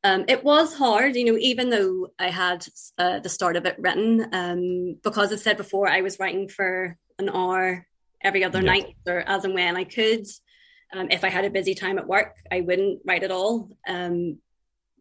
Um, 0.03 0.25
it 0.27 0.43
was 0.43 0.73
hard, 0.73 1.15
you 1.15 1.25
know, 1.25 1.38
even 1.39 1.69
though 1.69 2.09
I 2.19 2.29
had 2.29 2.65
uh, 2.97 3.19
the 3.19 3.29
start 3.29 3.55
of 3.55 3.65
it 3.65 3.77
written, 3.79 4.27
um, 4.34 4.97
because 5.01 5.31
as 5.31 5.39
I 5.39 5.43
said 5.43 5.57
before, 5.57 5.88
I 5.88 6.01
was 6.01 6.19
writing 6.19 6.49
for 6.49 6.97
an 7.17 7.29
hour 7.29 7.88
every 8.21 8.43
other 8.43 8.61
night 8.61 8.95
or 9.07 9.19
as 9.19 9.45
and 9.45 9.53
when 9.53 9.77
I 9.77 9.86
could. 9.86 10.25
Um, 10.93 11.07
if 11.09 11.23
I 11.23 11.29
had 11.29 11.45
a 11.45 11.49
busy 11.49 11.73
time 11.73 11.97
at 11.97 12.07
work, 12.07 12.36
I 12.51 12.61
wouldn't 12.61 13.01
write 13.05 13.23
at 13.23 13.31
all. 13.31 13.69
Um, 13.88 14.39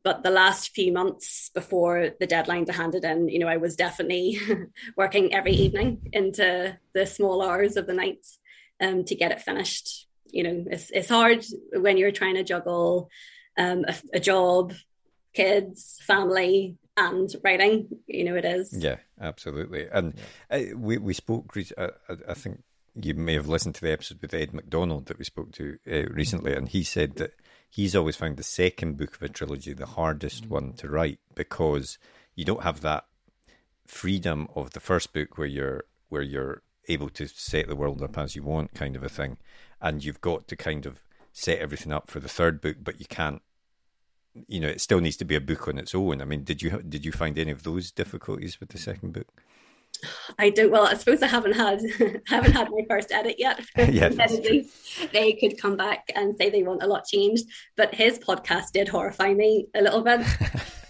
but 0.04 0.22
the 0.22 0.30
last 0.30 0.70
few 0.70 0.92
months 0.92 1.50
before 1.54 2.10
the 2.18 2.26
deadline 2.26 2.64
to 2.66 2.72
hand 2.72 2.94
it 2.94 3.04
in, 3.04 3.28
you 3.28 3.38
know, 3.38 3.46
I 3.46 3.58
was 3.58 3.76
definitely 3.76 4.40
working 4.96 5.32
every 5.32 5.52
evening 5.52 6.08
into 6.12 6.76
the 6.94 7.06
small 7.06 7.42
hours 7.42 7.76
of 7.76 7.86
the 7.86 7.94
night 7.94 8.26
um, 8.80 9.04
to 9.04 9.14
get 9.14 9.32
it 9.32 9.40
finished. 9.40 10.08
You 10.32 10.42
know, 10.44 10.64
it's 10.70 10.90
it's 10.90 11.08
hard 11.08 11.44
when 11.72 11.96
you're 11.96 12.10
trying 12.10 12.34
to 12.34 12.44
juggle 12.44 13.10
um, 13.56 13.84
a, 13.86 13.94
a, 14.14 14.20
job, 14.20 14.72
kids, 15.34 16.00
family, 16.02 16.76
and 16.96 17.30
writing. 17.44 17.88
You 18.06 18.24
know, 18.24 18.36
it 18.36 18.44
is. 18.44 18.76
Yeah, 18.76 18.96
absolutely. 19.20 19.86
And 19.88 20.14
yeah. 20.50 20.56
Uh, 20.56 20.76
we 20.76 20.98
we 20.98 21.14
spoke. 21.14 21.56
Uh, 21.76 21.88
I 22.28 22.34
think 22.34 22.62
you 23.00 23.14
may 23.14 23.34
have 23.34 23.48
listened 23.48 23.74
to 23.76 23.80
the 23.80 23.92
episode 23.92 24.20
with 24.20 24.34
Ed 24.34 24.52
McDonald 24.52 25.06
that 25.06 25.18
we 25.18 25.24
spoke 25.24 25.52
to 25.52 25.78
uh, 25.90 26.04
recently, 26.10 26.54
and 26.54 26.68
he 26.68 26.82
said 26.82 27.16
that 27.16 27.34
he's 27.70 27.96
always 27.96 28.16
found 28.16 28.36
the 28.36 28.42
second 28.42 28.96
book 28.98 29.16
of 29.16 29.22
a 29.22 29.28
trilogy 29.28 29.72
the 29.72 29.86
hardest 29.86 30.44
mm-hmm. 30.44 30.54
one 30.54 30.72
to 30.74 30.88
write 30.88 31.18
because 31.34 31.98
you 32.34 32.44
don't 32.44 32.62
have 32.62 32.80
that 32.82 33.06
freedom 33.86 34.48
of 34.54 34.70
the 34.70 34.80
first 34.80 35.12
book 35.12 35.38
where 35.38 35.46
you're 35.46 35.84
where 36.08 36.22
you're 36.22 36.62
able 36.88 37.08
to 37.08 37.26
set 37.28 37.68
the 37.68 37.76
world 37.76 38.02
up 38.02 38.18
as 38.18 38.36
you 38.36 38.42
want, 38.42 38.74
kind 38.74 38.96
of 38.96 39.02
a 39.02 39.08
thing, 39.08 39.36
and 39.82 40.04
you've 40.04 40.20
got 40.20 40.48
to 40.48 40.56
kind 40.56 40.86
of 40.86 41.02
set 41.32 41.58
everything 41.58 41.92
up 41.92 42.10
for 42.10 42.20
the 42.20 42.28
third 42.28 42.60
book, 42.60 42.76
but 42.82 43.00
you 43.00 43.06
can't. 43.06 43.42
You 44.48 44.60
know, 44.60 44.68
it 44.68 44.80
still 44.80 45.00
needs 45.00 45.18
to 45.18 45.26
be 45.26 45.34
a 45.34 45.42
book 45.42 45.68
on 45.68 45.76
its 45.76 45.94
own. 45.94 46.22
I 46.22 46.24
mean, 46.24 46.44
did 46.44 46.62
you 46.62 46.82
did 46.88 47.04
you 47.04 47.12
find 47.12 47.38
any 47.38 47.50
of 47.50 47.64
those 47.64 47.90
difficulties 47.90 48.60
with 48.60 48.70
the 48.70 48.78
second 48.78 49.12
book? 49.12 49.26
I 50.38 50.50
don't. 50.50 50.70
Well, 50.70 50.86
I 50.86 50.94
suppose 50.94 51.22
I 51.22 51.26
haven't 51.26 51.52
had 51.52 51.80
haven't 52.26 52.52
had 52.52 52.70
my 52.70 52.80
first 52.88 53.12
edit 53.12 53.36
yet. 53.38 53.60
yes, 53.76 54.16
they 55.12 55.32
could 55.34 55.60
come 55.60 55.76
back 55.76 56.10
and 56.14 56.36
say 56.38 56.48
they 56.48 56.62
want 56.62 56.82
a 56.82 56.86
lot 56.86 57.04
changed. 57.04 57.46
But 57.76 57.94
his 57.94 58.18
podcast 58.18 58.72
did 58.72 58.88
horrify 58.88 59.34
me 59.34 59.66
a 59.74 59.82
little 59.82 60.02
bit. 60.02 60.20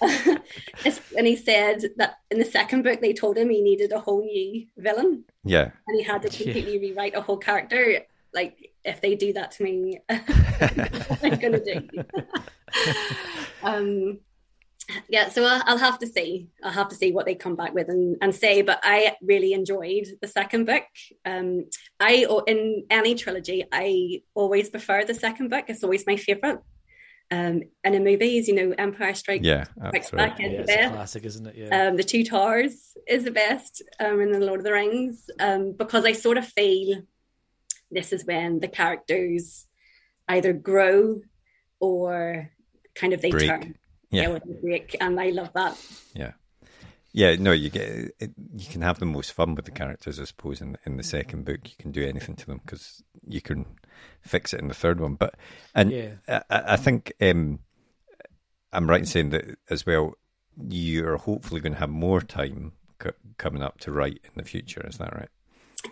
and 1.17 1.27
he 1.27 1.37
said 1.37 1.83
that 1.97 2.19
in 2.31 2.39
the 2.39 2.45
second 2.45 2.83
book 2.83 3.01
they 3.01 3.13
told 3.13 3.37
him 3.37 3.51
he 3.51 3.61
needed 3.61 3.93
a 3.93 4.01
whole 4.01 4.23
new 4.23 4.67
villain. 4.77 5.25
Yeah, 5.45 5.71
and 5.87 5.99
he 5.99 6.03
had 6.03 6.23
to 6.23 6.29
completely 6.29 6.75
yeah. 6.75 6.91
rewrite 6.91 7.17
a 7.17 7.21
whole 7.21 7.39
character. 7.39 8.01
Like 8.33 8.72
if 8.85 9.01
they 9.01 9.15
do 9.15 9.33
that 9.35 9.53
to 9.53 9.65
me, 9.65 10.01
what 10.09 11.25
am 11.25 11.33
I 11.33 11.37
gonna 11.37 11.65
do? 11.65 11.89
um, 13.63 14.19
yeah, 15.09 15.29
so 15.29 15.45
I'll, 15.45 15.63
I'll, 15.67 15.79
have 15.79 15.99
to 16.01 16.07
see. 16.07 16.49
I'll 16.63 16.73
have 16.73 16.89
to 16.89 16.95
see 16.95 17.13
what 17.13 17.25
they 17.25 17.35
come 17.35 17.57
back 17.57 17.73
with 17.73 17.89
and, 17.89 18.17
and 18.21 18.35
say. 18.35 18.63
But 18.63 18.81
I 18.83 19.17
really 19.23 19.53
enjoyed 19.53 20.07
the 20.21 20.29
second 20.29 20.67
book. 20.67 20.85
Um, 21.25 21.67
I 22.01 22.27
in 22.47 22.85
any 22.91 23.15
trilogy, 23.15 23.65
I 23.71 24.23
always 24.35 24.71
prefer 24.71 25.05
the 25.05 25.15
second 25.15 25.49
book. 25.49 25.67
It's 25.69 25.85
always 25.85 26.07
my 26.07 26.17
favorite. 26.17 26.61
Um, 27.31 27.63
and 27.83 27.95
in 27.95 28.05
movies, 28.05 28.47
you 28.47 28.55
know, 28.55 28.75
Empire 28.77 29.15
Strikes 29.15 29.47
yeah, 29.47 29.65
Back 29.81 30.39
is 30.39 30.53
yeah, 30.53 30.61
the 30.61 30.65
best. 30.65 30.93
classic, 30.93 31.25
isn't 31.25 31.47
it? 31.47 31.57
Yeah. 31.57 31.87
Um, 31.89 31.97
the 31.97 32.05
Two 32.05 32.25
Towers 32.25 32.95
is 33.09 33.25
the 33.25 33.31
best 33.31 33.83
um, 34.01 34.21
in 34.21 34.33
the 34.33 34.41
Lord 34.41 34.61
of 34.61 34.65
the 34.65 34.73
Rings 34.73 35.31
um, 35.41 35.73
because 35.73 36.05
I 36.05 36.13
sort 36.13 36.37
of 36.37 36.47
feel 36.47 37.01
this 37.93 38.13
is 38.13 38.25
when 38.25 38.61
the 38.61 38.69
characters 38.69 39.67
either 40.29 40.53
grow 40.53 41.21
or 41.81 42.51
kind 42.95 43.13
of 43.13 43.21
they 43.21 43.31
Break. 43.31 43.49
turn 43.49 43.75
yeah. 44.11 44.29
with 44.29 44.45
a 44.45 44.61
break, 44.61 44.97
and 45.01 45.21
I 45.21 45.31
love 45.31 45.53
that. 45.55 45.79
Yeah. 46.15 46.33
Yeah, 47.15 47.37
no, 47.37 47.53
you 47.53 47.69
get 47.69 48.15
it, 48.19 48.33
you 48.57 48.67
can 48.71 48.81
have 48.81 48.99
the 48.99 49.05
most 49.05 49.33
fun 49.33 49.55
with 49.55 49.67
the 49.67 49.71
characters, 49.71 50.19
I 50.19 50.25
suppose. 50.25 50.63
In 50.63 50.79
in 50.87 50.97
the 50.97 51.03
second 51.03 51.45
book, 51.45 51.61
you 51.65 51.75
can 51.79 51.93
do 51.93 52.07
anything 52.07 52.37
to 52.37 52.47
them 52.47 52.61
because 52.65 53.03
you 53.27 53.43
can 53.43 53.67
fix 54.23 54.55
it 54.55 54.61
in 54.61 54.69
the 54.69 54.75
third 54.75 54.99
one. 54.99 55.15
But 55.17 55.35
and 55.75 55.93
yeah. 55.93 56.11
I, 56.27 56.43
I 56.49 56.77
think 56.77 57.13
um, 57.21 57.59
I'm 58.73 58.89
right 58.89 59.01
in 59.01 59.07
saying 59.07 59.31
that 59.31 59.59
as 59.69 59.85
well. 59.85 60.15
You're 60.57 61.19
hopefully 61.19 61.61
going 61.61 61.75
to 61.75 61.81
have 61.81 61.91
more 61.91 62.23
time 62.23 62.73
c- 63.03 63.11
coming 63.37 63.63
up 63.63 63.79
to 63.81 63.93
write 63.93 64.21
in 64.25 64.31
the 64.37 64.45
future. 64.45 64.87
Is 64.87 64.97
that 64.97 65.15
right? 65.15 65.29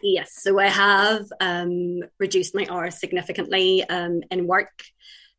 Yes. 0.02 0.32
So 0.34 0.58
I 0.58 0.68
have 0.68 1.26
um, 1.40 2.00
reduced 2.18 2.54
my 2.54 2.66
hours 2.70 2.98
significantly 2.98 3.84
um, 3.88 4.22
in 4.30 4.46
work. 4.46 4.82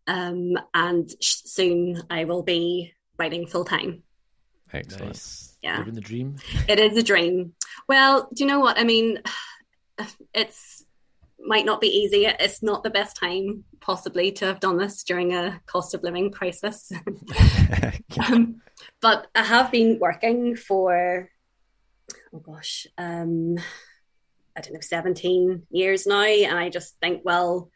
Um, 0.07 0.57
and 0.73 1.09
soon 1.21 2.01
I 2.09 2.25
will 2.25 2.43
be 2.43 2.93
writing 3.17 3.47
full 3.47 3.65
time. 3.65 4.03
Excellent. 4.73 5.07
Nice. 5.07 5.57
Yeah. 5.61 5.77
Living 5.79 5.95
the 5.95 6.01
dream. 6.01 6.37
It 6.67 6.79
is 6.79 6.97
a 6.97 7.03
dream. 7.03 7.53
Well, 7.87 8.29
do 8.33 8.43
you 8.43 8.47
know 8.47 8.59
what? 8.59 8.77
I 8.79 8.83
mean, 8.83 9.19
it's 10.33 10.85
might 11.43 11.65
not 11.65 11.81
be 11.81 11.87
easy. 11.87 12.25
It's 12.25 12.61
not 12.61 12.83
the 12.83 12.89
best 12.89 13.17
time 13.17 13.63
possibly 13.79 14.31
to 14.33 14.45
have 14.45 14.59
done 14.59 14.77
this 14.77 15.03
during 15.03 15.33
a 15.33 15.59
cost 15.65 15.93
of 15.93 16.03
living 16.03 16.31
crisis. 16.31 16.91
um, 18.27 18.61
but 19.01 19.27
I 19.33 19.43
have 19.43 19.71
been 19.71 19.99
working 19.99 20.55
for, 20.55 21.29
oh 22.33 22.39
gosh, 22.39 22.87
um, 22.97 23.57
I 24.57 24.61
don't 24.61 24.73
know, 24.73 24.79
17 24.81 25.63
years 25.71 26.05
now. 26.05 26.23
And 26.23 26.57
I 26.57 26.69
just 26.69 26.99
think, 26.99 27.21
well, 27.23 27.69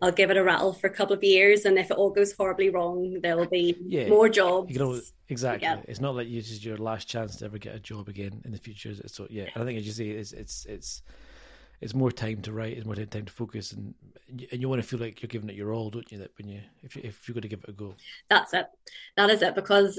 I'll 0.00 0.12
give 0.12 0.30
it 0.30 0.36
a 0.36 0.44
rattle 0.44 0.74
for 0.74 0.88
a 0.88 0.92
couple 0.92 1.16
of 1.16 1.24
years, 1.24 1.64
and 1.64 1.78
if 1.78 1.90
it 1.90 1.96
all 1.96 2.10
goes 2.10 2.32
horribly 2.32 2.68
wrong, 2.68 3.18
there'll 3.22 3.46
be 3.46 3.76
yeah, 3.86 4.08
more 4.08 4.28
jobs. 4.28 4.70
You 4.70 4.78
know, 4.78 5.00
exactly. 5.28 5.68
It's 5.88 6.00
not 6.00 6.14
like 6.14 6.30
this 6.30 6.50
is 6.50 6.62
your 6.62 6.76
last 6.76 7.08
chance 7.08 7.36
to 7.36 7.46
ever 7.46 7.56
get 7.56 7.74
a 7.74 7.80
job 7.80 8.08
again 8.08 8.42
in 8.44 8.52
the 8.52 8.58
future. 8.58 8.92
So 9.06 9.26
yeah, 9.30 9.48
I 9.56 9.64
think 9.64 9.78
as 9.78 9.86
you 9.86 9.92
say, 9.92 10.08
it's 10.08 10.32
it's 10.32 10.66
it's 10.66 11.02
it's 11.80 11.94
more 11.94 12.12
time 12.12 12.42
to 12.42 12.52
write, 12.52 12.76
it's 12.76 12.84
more 12.84 12.94
time 12.94 13.24
to 13.24 13.32
focus, 13.32 13.72
and 13.72 13.94
and 14.28 14.60
you 14.60 14.68
want 14.68 14.82
to 14.82 14.86
feel 14.86 14.98
like 14.98 15.22
you're 15.22 15.28
giving 15.28 15.48
it 15.48 15.56
your 15.56 15.72
all, 15.72 15.88
don't 15.88 16.10
you? 16.12 16.18
That 16.18 16.32
when 16.36 16.48
you 16.48 16.60
if 16.82 16.94
you 16.94 17.02
if 17.02 17.26
you're 17.26 17.34
going 17.34 17.42
to 17.42 17.48
give 17.48 17.64
it 17.64 17.70
a 17.70 17.72
go. 17.72 17.94
That's 18.28 18.52
it. 18.52 18.66
That 19.16 19.30
is 19.30 19.40
it. 19.40 19.54
Because 19.54 19.98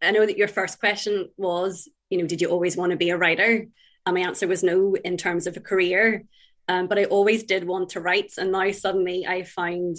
I 0.00 0.12
know 0.12 0.24
that 0.24 0.38
your 0.38 0.48
first 0.48 0.80
question 0.80 1.28
was, 1.36 1.90
you 2.08 2.18
know, 2.18 2.26
did 2.26 2.40
you 2.40 2.48
always 2.48 2.74
want 2.74 2.92
to 2.92 2.96
be 2.96 3.10
a 3.10 3.18
writer? 3.18 3.66
And 4.06 4.14
my 4.14 4.20
answer 4.20 4.46
was 4.46 4.62
no 4.62 4.94
in 4.94 5.16
terms 5.16 5.46
of 5.46 5.56
a 5.56 5.60
career. 5.60 6.24
Um, 6.68 6.86
but 6.86 6.98
I 6.98 7.04
always 7.04 7.44
did 7.44 7.64
want 7.64 7.90
to 7.90 8.00
write, 8.00 8.32
and 8.38 8.50
now 8.50 8.70
suddenly 8.72 9.26
I 9.26 9.42
find 9.44 9.96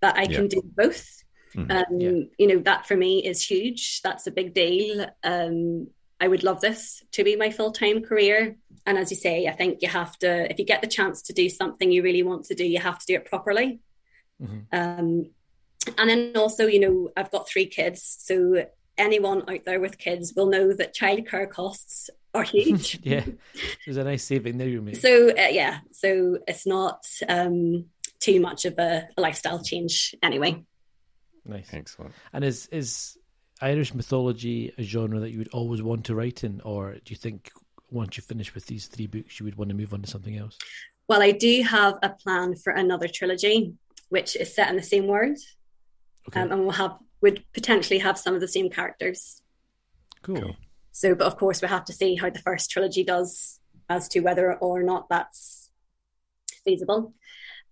that 0.00 0.16
I 0.16 0.26
can 0.26 0.44
yeah. 0.44 0.48
do 0.48 0.62
both. 0.64 1.06
Mm-hmm. 1.54 1.70
Um, 1.70 2.00
yeah. 2.00 2.24
You 2.38 2.46
know, 2.46 2.58
that 2.60 2.86
for 2.86 2.96
me 2.96 3.24
is 3.24 3.44
huge. 3.44 4.02
That's 4.02 4.26
a 4.26 4.32
big 4.32 4.54
deal. 4.54 5.06
Um, 5.22 5.88
I 6.20 6.28
would 6.28 6.42
love 6.42 6.60
this 6.60 7.02
to 7.12 7.24
be 7.24 7.36
my 7.36 7.50
full 7.50 7.72
time 7.72 8.02
career. 8.02 8.56
And 8.86 8.98
as 8.98 9.10
you 9.10 9.16
say, 9.16 9.46
I 9.46 9.52
think 9.52 9.82
you 9.82 9.88
have 9.88 10.18
to, 10.18 10.50
if 10.50 10.58
you 10.58 10.64
get 10.64 10.80
the 10.80 10.88
chance 10.88 11.22
to 11.22 11.32
do 11.32 11.48
something 11.48 11.90
you 11.90 12.02
really 12.02 12.22
want 12.22 12.46
to 12.46 12.54
do, 12.54 12.66
you 12.66 12.78
have 12.78 12.98
to 12.98 13.06
do 13.06 13.14
it 13.14 13.26
properly. 13.26 13.80
Mm-hmm. 14.42 14.58
Um, 14.72 15.30
and 15.96 16.10
then 16.10 16.32
also, 16.36 16.66
you 16.66 16.80
know, 16.80 17.10
I've 17.16 17.30
got 17.30 17.48
three 17.48 17.66
kids. 17.66 18.02
So 18.20 18.66
anyone 18.96 19.48
out 19.48 19.64
there 19.64 19.80
with 19.80 19.98
kids 19.98 20.32
will 20.34 20.48
know 20.48 20.72
that 20.72 20.94
childcare 20.94 21.48
costs 21.48 22.10
are 22.34 22.42
huge. 22.44 23.00
yeah, 23.02 23.24
there's 23.84 23.96
a 23.96 24.04
nice 24.04 24.24
saving 24.24 24.58
there 24.58 24.68
you 24.68 24.82
make. 24.82 24.96
So 24.96 25.30
uh, 25.30 25.48
yeah, 25.50 25.78
so 25.92 26.38
it's 26.46 26.66
not 26.66 27.06
um, 27.28 27.86
too 28.20 28.40
much 28.40 28.64
of 28.64 28.78
a, 28.78 29.08
a, 29.16 29.20
lifestyle 29.20 29.62
change 29.62 30.14
anyway. 30.22 30.62
Nice, 31.44 31.72
excellent. 31.72 32.14
And 32.32 32.44
is 32.44 32.66
is 32.66 33.16
Irish 33.60 33.94
mythology 33.94 34.72
a 34.78 34.82
genre 34.82 35.20
that 35.20 35.30
you 35.30 35.38
would 35.38 35.48
always 35.48 35.82
want 35.82 36.04
to 36.06 36.14
write 36.14 36.44
in, 36.44 36.60
or 36.62 36.92
do 36.92 37.00
you 37.06 37.16
think 37.16 37.50
once 37.90 38.16
you 38.16 38.22
finish 38.22 38.54
with 38.54 38.66
these 38.66 38.86
three 38.86 39.06
books, 39.06 39.40
you 39.40 39.44
would 39.44 39.56
want 39.56 39.70
to 39.70 39.76
move 39.76 39.94
on 39.94 40.02
to 40.02 40.10
something 40.10 40.36
else? 40.36 40.58
Well, 41.08 41.22
I 41.22 41.30
do 41.30 41.62
have 41.62 41.94
a 42.02 42.10
plan 42.10 42.54
for 42.54 42.70
another 42.72 43.08
trilogy, 43.08 43.72
which 44.10 44.36
is 44.36 44.54
set 44.54 44.68
in 44.68 44.76
the 44.76 44.82
same 44.82 45.06
world, 45.06 45.38
okay. 46.28 46.40
um, 46.40 46.52
and 46.52 46.60
we'll 46.62 46.72
have 46.72 46.98
would 47.20 47.42
potentially 47.52 47.98
have 47.98 48.18
some 48.18 48.34
of 48.34 48.40
the 48.40 48.48
same 48.48 48.70
characters. 48.70 49.42
Cool. 50.22 50.40
cool. 50.40 50.56
So, 50.98 51.14
but 51.14 51.28
of 51.28 51.36
course, 51.36 51.62
we 51.62 51.68
have 51.68 51.84
to 51.84 51.92
see 51.92 52.16
how 52.16 52.28
the 52.28 52.40
first 52.40 52.72
trilogy 52.72 53.04
does 53.04 53.60
as 53.88 54.08
to 54.08 54.18
whether 54.18 54.54
or 54.54 54.82
not 54.82 55.08
that's 55.08 55.70
feasible. 56.64 57.14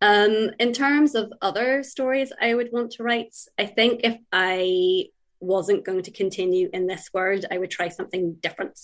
Um, 0.01 0.51
in 0.61 0.73
terms 0.73 1.17
of 1.17 1.33
other 1.43 1.83
stories 1.83 2.33
I 2.41 2.55
would 2.55 2.71
want 2.71 2.93
to 2.93 3.03
write, 3.03 3.35
I 3.59 3.67
think 3.67 4.03
if 4.05 4.17
I 4.31 5.07
wasn't 5.41 5.85
going 5.85 6.05
to 6.05 6.13
continue 6.13 6.71
in 6.73 6.87
this 6.87 7.11
world, 7.13 7.47
I 7.51 7.59
would 7.59 7.73
try 7.73 7.89
something 7.89 8.35
different. 8.35 8.79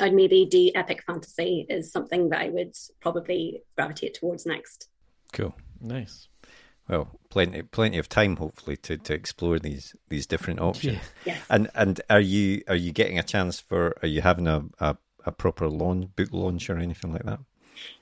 I'd 0.00 0.14
maybe 0.14 0.44
do 0.44 0.72
epic 0.74 1.04
fantasy 1.06 1.64
is 1.68 1.92
something 1.92 2.30
that 2.30 2.40
I 2.40 2.48
would 2.48 2.74
probably 3.00 3.62
gravitate 3.76 4.14
towards 4.14 4.46
next. 4.46 4.88
Cool. 5.32 5.54
Nice. 5.80 6.26
Well, 6.92 7.08
plenty 7.30 7.62
plenty 7.62 7.96
of 7.96 8.10
time 8.10 8.36
hopefully 8.36 8.76
to, 8.76 8.98
to 8.98 9.14
explore 9.14 9.58
these 9.58 9.96
these 10.10 10.26
different 10.26 10.60
options. 10.60 11.00
Yes. 11.24 11.40
And 11.48 11.70
and 11.74 12.02
are 12.10 12.20
you 12.20 12.62
are 12.68 12.76
you 12.76 12.92
getting 12.92 13.18
a 13.18 13.22
chance 13.22 13.58
for 13.58 13.96
are 14.02 14.08
you 14.08 14.20
having 14.20 14.46
a, 14.46 14.64
a, 14.78 14.98
a 15.24 15.32
proper 15.32 15.70
launch 15.70 16.14
book 16.14 16.28
launch 16.32 16.68
or 16.68 16.76
anything 16.76 17.14
like 17.14 17.24
that? 17.24 17.38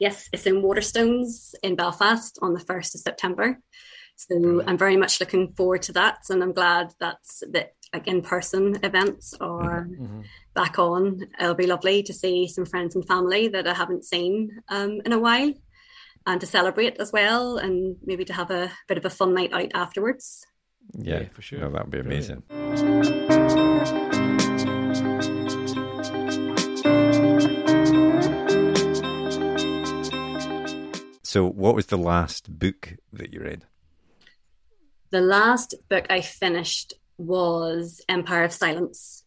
Yes, 0.01 0.28
it's 0.32 0.45
in 0.45 0.61
Waterstones 0.61 1.55
in 1.62 1.76
Belfast 1.76 2.36
on 2.43 2.53
the 2.53 2.59
1st 2.59 2.97
of 2.97 3.01
September. 3.03 3.61
So 4.16 4.64
I'm 4.66 4.76
very 4.76 4.97
much 4.97 5.20
looking 5.20 5.53
forward 5.53 5.82
to 5.82 5.93
that. 5.93 6.24
And 6.28 6.43
I'm 6.43 6.53
glad 6.53 6.93
that's 6.99 7.45
that 7.53 7.74
like 7.93 8.09
in 8.09 8.22
person 8.22 8.80
events 8.82 9.34
are 9.41 9.86
Mm-hmm. 9.88 10.22
back 10.53 10.80
on. 10.80 11.28
It'll 11.41 11.55
be 11.55 11.68
lovely 11.68 12.03
to 12.03 12.12
see 12.12 12.49
some 12.49 12.66
friends 12.66 12.97
and 12.97 13.07
family 13.07 13.47
that 13.47 13.68
I 13.68 13.74
haven't 13.74 14.05
seen 14.05 14.62
um, 14.68 15.01
in 15.07 15.12
a 15.12 15.18
while 15.20 15.55
and 16.27 16.41
to 16.41 16.47
celebrate 16.47 16.99
as 16.99 17.12
well 17.12 17.57
and 17.59 17.97
maybe 18.05 18.25
to 18.27 18.33
have 18.33 18.51
a 18.51 18.71
bit 18.89 18.99
of 18.99 19.05
a 19.05 19.11
fun 19.11 19.35
night 19.35 19.53
out 19.53 19.71
afterwards. 19.75 20.45
Yeah, 20.95 21.21
Yeah, 21.21 21.29
for 21.33 21.43
sure. 21.43 21.61
No, 21.61 21.71
that 21.71 21.85
would 21.87 21.91
be 21.91 22.03
Brilliant. 22.03 22.45
amazing. 22.51 23.51
So, 31.23 31.47
what 31.49 31.77
was 31.77 31.87
the 31.87 31.97
last 31.99 32.59
book 32.59 32.97
that 33.12 33.33
you 33.33 33.41
read? 33.41 33.64
The 35.11 35.21
last 35.21 35.75
book 35.89 36.07
I 36.11 36.23
finished 36.23 36.95
was 37.18 38.01
Empire 38.09 38.43
of 38.45 38.53
Silence 38.53 39.25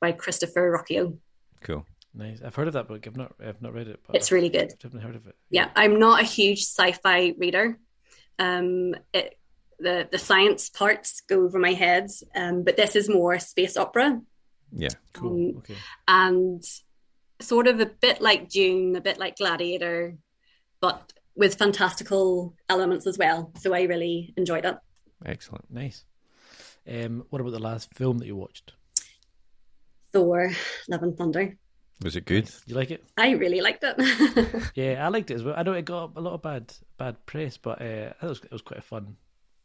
by 0.00 0.12
Christopher 0.12 0.70
Ruocchio. 0.70 1.18
Cool. 1.62 1.86
Nice. 2.14 2.40
I've 2.44 2.54
heard 2.54 2.68
of 2.68 2.74
that 2.74 2.86
book. 2.88 3.06
I've 3.06 3.16
not. 3.16 3.34
I've 3.44 3.60
not 3.60 3.74
read 3.74 3.88
it. 3.88 4.00
But 4.06 4.14
It's 4.16 4.30
really 4.30 4.48
good. 4.48 4.70
I've 4.72 4.78
definitely 4.78 5.00
heard 5.06 5.16
of 5.16 5.26
it. 5.26 5.34
yeah 5.50 5.70
i'm 5.74 5.98
not 5.98 6.20
a 6.22 6.24
huge 6.24 6.60
sci-fi 6.62 7.34
reader 7.38 7.78
um 8.38 8.94
it, 9.12 9.38
the 9.80 10.08
the 10.10 10.18
science 10.18 10.68
parts 10.70 11.22
go 11.28 11.44
over 11.44 11.58
my 11.58 11.72
head 11.72 12.06
um 12.36 12.62
but 12.62 12.76
this 12.76 12.94
is 12.96 13.08
more 13.08 13.38
space 13.40 13.76
opera 13.76 14.20
Yeah. 14.72 14.88
Cool. 15.12 15.50
Um, 15.50 15.56
okay. 15.58 15.74
and 16.06 16.62
sort 17.40 17.66
of 17.66 17.80
a 17.80 17.86
bit 17.86 18.20
like 18.20 18.48
dune 18.48 18.94
a 18.96 19.00
bit 19.00 19.18
like 19.18 19.36
gladiator 19.36 20.16
but 20.80 21.12
with 21.36 21.56
fantastical 21.58 22.54
elements 22.68 23.06
as 23.08 23.18
well 23.18 23.50
so 23.58 23.74
i 23.74 23.82
really 23.82 24.32
enjoyed 24.36 24.64
it 24.64 24.76
Excellent. 25.26 25.64
Nice. 25.70 26.04
Um, 26.86 27.24
what 27.30 27.40
about 27.40 27.52
the 27.52 27.58
last 27.70 27.94
film 27.94 28.18
that 28.18 28.26
you 28.26 28.36
watched? 28.36 28.72
thor 30.12 30.52
love 30.88 31.02
and 31.02 31.16
thunder 31.16 31.56
Was 32.04 32.16
it 32.16 32.26
good? 32.26 32.50
You 32.66 32.74
like 32.74 32.90
it? 32.90 33.02
i 33.16 33.30
really 33.30 33.62
liked 33.62 33.82
it 33.82 34.70
Yeah, 34.74 35.04
I 35.04 35.08
liked 35.08 35.30
it 35.30 35.34
as 35.34 35.42
well. 35.42 35.54
I 35.56 35.62
know 35.62 35.72
it 35.72 35.86
got 35.86 36.12
a 36.16 36.20
lot 36.20 36.34
of 36.34 36.42
bad 36.42 36.72
bad 36.98 37.24
press, 37.24 37.56
but 37.56 37.80
uh, 37.80 38.10
I 38.10 38.20
thought 38.20 38.26
it 38.26 38.28
was, 38.28 38.40
it 38.44 38.52
was 38.52 38.62
quite 38.62 38.78
a 38.78 38.82
fun 38.82 39.16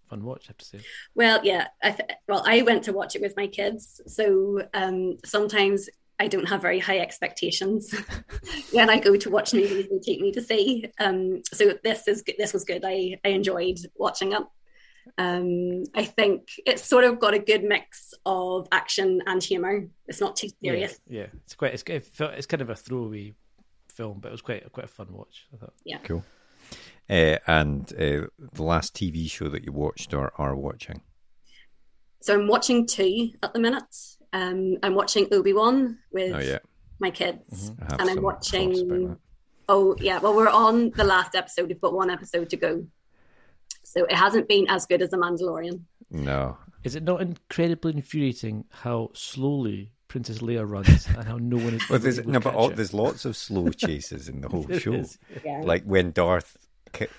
fun 0.09 0.23
watch. 0.23 0.45
I 0.45 0.47
have 0.47 0.57
to 0.57 0.65
say. 0.65 0.79
Well, 1.15 1.41
yeah. 1.43 1.67
I 1.83 1.91
th- 1.91 2.09
well, 2.29 2.41
I 2.45 2.61
went 2.61 2.83
to 2.85 2.93
watch 2.93 3.15
it 3.17 3.21
with 3.21 3.35
my 3.35 3.47
kids, 3.47 3.99
so 4.07 4.61
um, 4.73 5.17
sometimes 5.25 5.89
I 6.17 6.27
don't 6.27 6.47
have 6.47 6.61
very 6.61 6.79
high 6.79 6.99
expectations 6.99 7.93
when 8.71 8.89
I 8.89 8.99
go 8.99 9.17
to 9.17 9.29
watch 9.29 9.53
movies 9.53 9.87
they 9.89 9.99
take 9.99 10.21
me 10.21 10.31
to 10.31 10.41
see. 10.41 10.85
Um, 10.97 11.41
so 11.53 11.73
this 11.83 12.07
is 12.07 12.23
this 12.37 12.53
was 12.53 12.63
good. 12.63 12.83
I 12.85 13.19
I 13.25 13.29
enjoyed 13.29 13.79
watching 13.97 14.31
it. 14.31 14.43
Um, 15.17 15.83
I 15.95 16.05
think 16.05 16.49
it's 16.65 16.83
sort 16.83 17.03
of 17.03 17.19
got 17.19 17.33
a 17.33 17.39
good 17.39 17.63
mix 17.63 18.13
of 18.25 18.67
action 18.71 19.21
and 19.25 19.41
humor. 19.43 19.87
It's 20.07 20.21
not 20.21 20.35
too 20.35 20.49
serious. 20.63 20.97
Yeah, 21.07 21.21
yeah. 21.21 21.27
It's 21.45 21.55
quite. 21.55 21.73
It's 21.73 21.83
it's 21.87 22.45
kind 22.45 22.61
of 22.61 22.69
a 22.69 22.75
throwaway 22.75 23.33
film, 23.91 24.19
but 24.21 24.29
it 24.29 24.31
was 24.31 24.41
quite 24.41 24.71
quite 24.71 24.85
a 24.85 24.89
fun 24.89 25.07
watch. 25.11 25.47
I 25.53 25.57
thought. 25.57 25.73
Cool. 26.03 26.23
Uh, 27.09 27.37
and 27.47 27.91
uh, 27.93 28.27
the 28.53 28.63
last 28.63 28.93
TV 28.95 29.29
show 29.29 29.49
that 29.49 29.65
you 29.65 29.71
watched 29.71 30.13
or 30.13 30.31
are 30.37 30.55
watching? 30.55 31.01
So 32.21 32.35
I'm 32.35 32.47
watching 32.47 32.85
two 32.85 33.31
at 33.41 33.53
the 33.53 33.59
minute. 33.59 33.95
Um, 34.31 34.77
I'm 34.83 34.93
watching 34.93 35.27
Obi 35.31 35.53
Wan 35.53 35.97
with 36.11 36.35
Oh, 36.35 36.39
yeah. 36.39 36.59
my 36.99 37.09
kids, 37.09 37.71
I 37.81 37.85
have 37.85 37.99
and 38.01 38.09
I'm 38.09 38.15
some 38.17 38.23
thoughts 38.23 38.49
about 38.53 38.67
watching. 38.67 39.17
Oh 39.67 39.95
yeah, 39.99 40.19
well 40.19 40.35
we're 40.35 40.49
on 40.49 40.91
the 40.91 41.03
last 41.03 41.33
episode. 41.33 41.67
We've 41.69 41.81
got 41.81 41.93
one 41.93 42.11
episode 42.11 42.49
to 42.51 42.57
go, 42.57 42.85
so 43.83 44.05
it 44.05 44.15
hasn't 44.15 44.47
been 44.47 44.69
as 44.69 44.85
good 44.85 45.01
as 45.01 45.09
the 45.09 45.17
Mandalorian. 45.17 45.81
No. 46.11 46.57
Is 46.83 46.95
it 46.95 47.03
not 47.03 47.21
incredibly 47.21 47.93
infuriating 47.93 48.65
how 48.69 49.11
slowly 49.13 49.91
Princess 50.07 50.39
Leia 50.39 50.67
runs 50.67 51.07
and 51.07 51.25
how 51.27 51.37
no 51.37 51.57
one 51.57 51.73
is? 51.75 51.89
Well, 51.89 51.99
there's, 51.99 52.25
no, 52.25 52.39
but 52.39 52.55
all, 52.55 52.69
there's 52.69 52.93
lots 52.93 53.25
of 53.25 53.35
slow 53.35 53.69
chases 53.77 54.29
in 54.29 54.41
the 54.41 54.47
whole 54.49 54.67
show. 54.77 54.93
is. 54.93 55.17
Yeah, 55.43 55.61
Like 55.63 55.83
when 55.83 56.11
Darth 56.11 56.57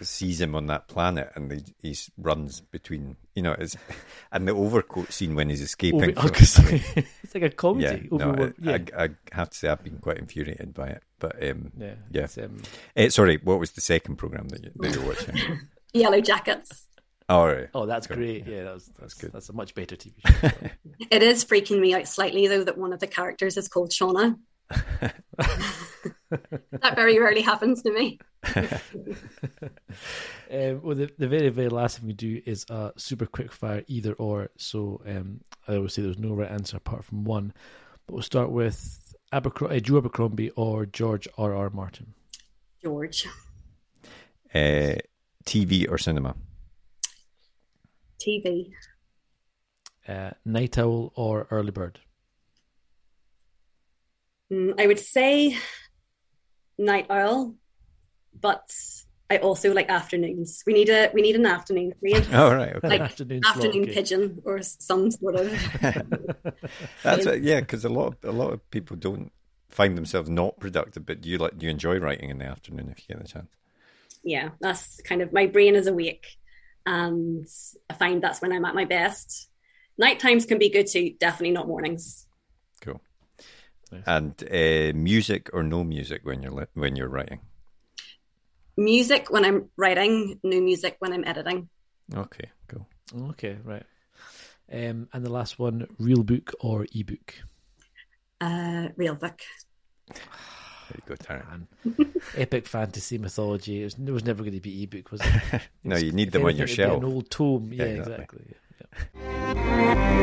sees 0.00 0.40
him 0.40 0.54
on 0.54 0.66
that 0.66 0.88
planet 0.88 1.30
and 1.34 1.52
he, 1.52 1.62
he 1.82 1.96
runs 2.18 2.60
between, 2.60 3.16
you 3.34 3.42
know, 3.42 3.54
it's, 3.58 3.76
and 4.32 4.48
the 4.48 4.52
overcoat 4.52 5.12
scene 5.12 5.34
when 5.34 5.50
he's 5.50 5.60
escaping. 5.60 6.16
Over, 6.18 6.28
from- 6.28 6.28
gonna 6.32 6.44
say, 6.46 6.82
it's 7.22 7.34
like 7.34 7.42
a 7.42 7.46
yeah, 7.46 7.50
comedy. 7.50 8.08
no, 8.10 8.30
over, 8.30 8.54
I, 8.64 8.70
yeah, 8.70 8.78
I, 8.96 9.04
I 9.04 9.08
have 9.32 9.50
to 9.50 9.56
say 9.56 9.68
I've 9.68 9.84
been 9.84 9.98
quite 9.98 10.18
infuriated 10.18 10.74
by 10.74 10.88
it. 10.88 11.02
But 11.18 11.36
um, 11.48 11.70
yeah, 11.76 11.94
yeah. 12.10 12.22
It's, 12.22 12.38
um, 12.38 12.62
eh, 12.96 13.08
sorry, 13.10 13.38
what 13.44 13.60
was 13.60 13.72
the 13.72 13.80
second 13.82 14.16
program 14.16 14.48
that, 14.48 14.64
you, 14.64 14.70
that 14.76 14.94
you're 14.94 15.06
watching? 15.06 15.36
Yellow 15.92 16.20
Jackets. 16.20 16.86
oh, 17.28 17.46
right. 17.46 17.68
oh, 17.74 17.86
that's 17.86 18.06
Cool. 18.06 18.16
great. 18.16 18.46
Yeah, 18.46 18.64
that 18.64 18.74
was, 18.74 18.90
that's, 18.98 19.14
good. 19.14 19.32
That's 19.32 19.48
a 19.48 19.52
much 19.52 19.74
better 19.74 19.96
TV 19.96 20.14
show. 20.26 20.50
It 21.10 21.22
is 21.22 21.44
freaking 21.44 21.80
me 21.80 21.94
out 21.94 22.06
slightly 22.06 22.46
though 22.46 22.62
that 22.64 22.76
one 22.78 22.92
of 22.92 23.00
the 23.00 23.06
characters 23.06 23.56
is 23.56 23.68
called 23.68 23.90
Shauna. 23.90 24.36
that 26.28 26.94
very 26.94 27.18
rarely 27.18 27.40
happens 27.42 27.82
to 27.82 27.92
me. 27.92 28.18
Um, 30.52 30.82
well, 30.82 30.96
the, 30.96 31.08
the 31.16 31.28
very, 31.28 31.48
very 31.48 31.68
last 31.68 31.98
thing 31.98 32.08
we 32.08 32.12
do 32.12 32.42
is 32.44 32.66
a 32.70 32.92
super 32.96 33.24
quick 33.26 33.52
fire 33.52 33.84
either 33.86 34.14
or. 34.14 34.50
So 34.56 35.00
um, 35.06 35.42
I 35.68 35.76
always 35.76 35.94
say 35.94 36.02
there's 36.02 36.18
no 36.18 36.34
right 36.34 36.50
answer 36.50 36.76
apart 36.76 37.04
from 37.04 37.22
one. 37.22 37.52
But 38.06 38.14
we'll 38.14 38.22
start 38.24 38.50
with 38.50 39.14
Abercro- 39.32 39.70
uh, 39.76 39.78
Joe 39.78 39.98
Abercrombie 39.98 40.50
or 40.56 40.86
George 40.86 41.28
R. 41.38 41.54
R. 41.54 41.70
Martin. 41.70 42.14
George. 42.82 43.28
Uh, 44.52 44.94
TV 45.44 45.90
or 45.90 45.98
cinema? 45.98 46.36
TV. 48.20 48.70
Uh, 50.06 50.30
Night 50.44 50.78
Owl 50.78 51.12
or 51.14 51.46
Early 51.50 51.70
Bird. 51.70 52.00
Mm, 54.52 54.80
I 54.80 54.86
would 54.86 54.98
say 54.98 55.56
Night 56.78 57.06
Owl, 57.10 57.54
but 58.38 58.68
I 59.30 59.38
also 59.38 59.72
like 59.72 59.88
afternoons. 59.88 60.64
We 60.66 60.72
need 60.72 60.88
a 60.88 61.10
we 61.14 61.22
need 61.22 61.36
an 61.36 61.46
afternoon 61.46 61.92
read. 62.02 62.26
Oh, 62.32 62.52
right. 62.54 62.74
Okay. 62.74 62.88
Like 62.88 63.00
Afternoon 63.02 63.42
slot, 63.42 63.56
afternoon 63.56 63.82
okay. 63.84 63.94
pigeon 63.94 64.42
or 64.44 64.60
some 64.62 65.10
sort 65.10 65.36
of 65.36 65.52
That's 67.04 67.26
what, 67.26 67.40
yeah, 67.42 67.60
because 67.60 67.84
a 67.84 67.88
lot 67.88 68.08
of, 68.08 68.16
a 68.24 68.32
lot 68.32 68.52
of 68.52 68.68
people 68.70 68.96
don't 68.96 69.30
find 69.68 69.96
themselves 69.96 70.28
not 70.28 70.58
productive, 70.58 71.06
but 71.06 71.24
you 71.24 71.38
like 71.38 71.62
you 71.62 71.70
enjoy 71.70 71.98
writing 71.98 72.30
in 72.30 72.38
the 72.38 72.46
afternoon 72.46 72.90
if 72.90 73.08
you 73.08 73.14
get 73.14 73.22
the 73.22 73.28
chance. 73.28 73.48
Yeah, 74.22 74.50
that's 74.60 75.00
kind 75.02 75.22
of 75.22 75.32
my 75.32 75.46
brain 75.46 75.74
is 75.74 75.86
awake, 75.86 76.26
and 76.86 77.46
I 77.88 77.94
find 77.94 78.22
that's 78.22 78.40
when 78.40 78.52
I'm 78.52 78.64
at 78.64 78.74
my 78.74 78.84
best. 78.84 79.48
Night 79.98 80.18
times 80.18 80.46
can 80.46 80.58
be 80.58 80.70
good 80.70 80.86
too. 80.86 81.14
Definitely 81.18 81.52
not 81.52 81.68
mornings. 81.68 82.26
Cool. 82.80 83.00
Nice. 83.92 84.02
And 84.06 84.42
uh, 84.50 84.96
music 84.96 85.50
or 85.52 85.62
no 85.62 85.84
music 85.84 86.20
when 86.24 86.42
you're 86.42 86.52
li- 86.52 86.72
when 86.74 86.96
you're 86.96 87.08
writing? 87.08 87.40
Music 88.76 89.30
when 89.30 89.44
I'm 89.44 89.68
writing, 89.76 90.38
no 90.42 90.60
music 90.60 90.96
when 91.00 91.12
I'm 91.12 91.24
editing. 91.24 91.68
Okay, 92.14 92.50
cool. 92.68 92.86
Okay, 93.30 93.58
right. 93.64 93.84
Um, 94.72 95.08
and 95.12 95.24
the 95.24 95.30
last 95.30 95.58
one, 95.58 95.86
real 95.98 96.22
book 96.22 96.52
or 96.60 96.86
ebook? 96.94 97.34
Uh, 98.40 98.88
real 98.96 99.16
book. 99.16 99.40
There 100.90 101.00
you 101.06 101.16
go, 101.16 101.24
Taryn. 101.94 102.20
Epic 102.36 102.66
fantasy 102.66 103.16
mythology. 103.18 103.82
It 103.82 103.84
was, 103.84 103.94
it 103.94 104.10
was 104.10 104.24
never 104.24 104.42
going 104.42 104.54
to 104.54 104.60
be 104.60 104.82
ebook, 104.82 105.12
was 105.12 105.20
it? 105.22 105.62
No, 105.84 105.96
you 105.96 106.10
need 106.12 106.32
them 106.32 106.44
on 106.44 106.56
your 106.56 106.66
shelf. 106.66 106.98
An 107.02 107.04
old 107.04 107.30
tome. 107.30 107.72
Yeah, 107.72 107.84
Yeah, 107.84 107.90
exactly. 107.92 108.40
exactly. 108.40 108.56
Yeah. 108.80 110.20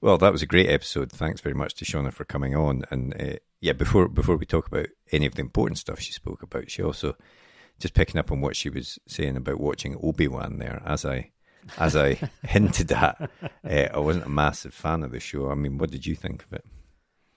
Well, 0.00 0.18
that 0.18 0.30
was 0.32 0.42
a 0.42 0.46
great 0.46 0.68
episode. 0.68 1.10
Thanks 1.10 1.40
very 1.40 1.54
much 1.54 1.74
to 1.74 1.84
Shauna 1.84 2.12
for 2.12 2.24
coming 2.24 2.54
on. 2.54 2.84
And 2.90 3.12
uh, 3.20 3.36
yeah, 3.60 3.72
before 3.72 4.08
before 4.08 4.36
we 4.36 4.46
talk 4.46 4.68
about 4.68 4.86
any 5.10 5.26
of 5.26 5.34
the 5.34 5.40
important 5.40 5.78
stuff 5.78 5.98
she 5.98 6.12
spoke 6.12 6.42
about, 6.42 6.70
she 6.70 6.80
also 6.82 7.16
just 7.80 7.92
picking 7.94 8.18
up 8.18 8.30
on 8.30 8.40
what 8.40 8.54
she 8.54 8.70
was 8.70 9.00
saying 9.08 9.36
about 9.36 9.58
watching 9.58 9.96
Obi 10.00 10.28
Wan 10.28 10.58
there. 10.58 10.80
As 10.86 11.04
I 11.04 11.32
as 11.78 11.96
I 11.96 12.14
hinted 12.42 12.92
at, 12.92 13.30
uh, 13.42 13.88
I 13.92 13.98
wasn't 13.98 14.26
a 14.26 14.30
massive 14.30 14.74
fan 14.74 15.02
of 15.02 15.12
the 15.12 15.20
show. 15.20 15.50
I 15.50 15.54
mean, 15.54 15.78
what 15.78 15.90
did 15.90 16.06
you 16.06 16.14
think 16.14 16.44
of 16.44 16.52
it? 16.52 16.64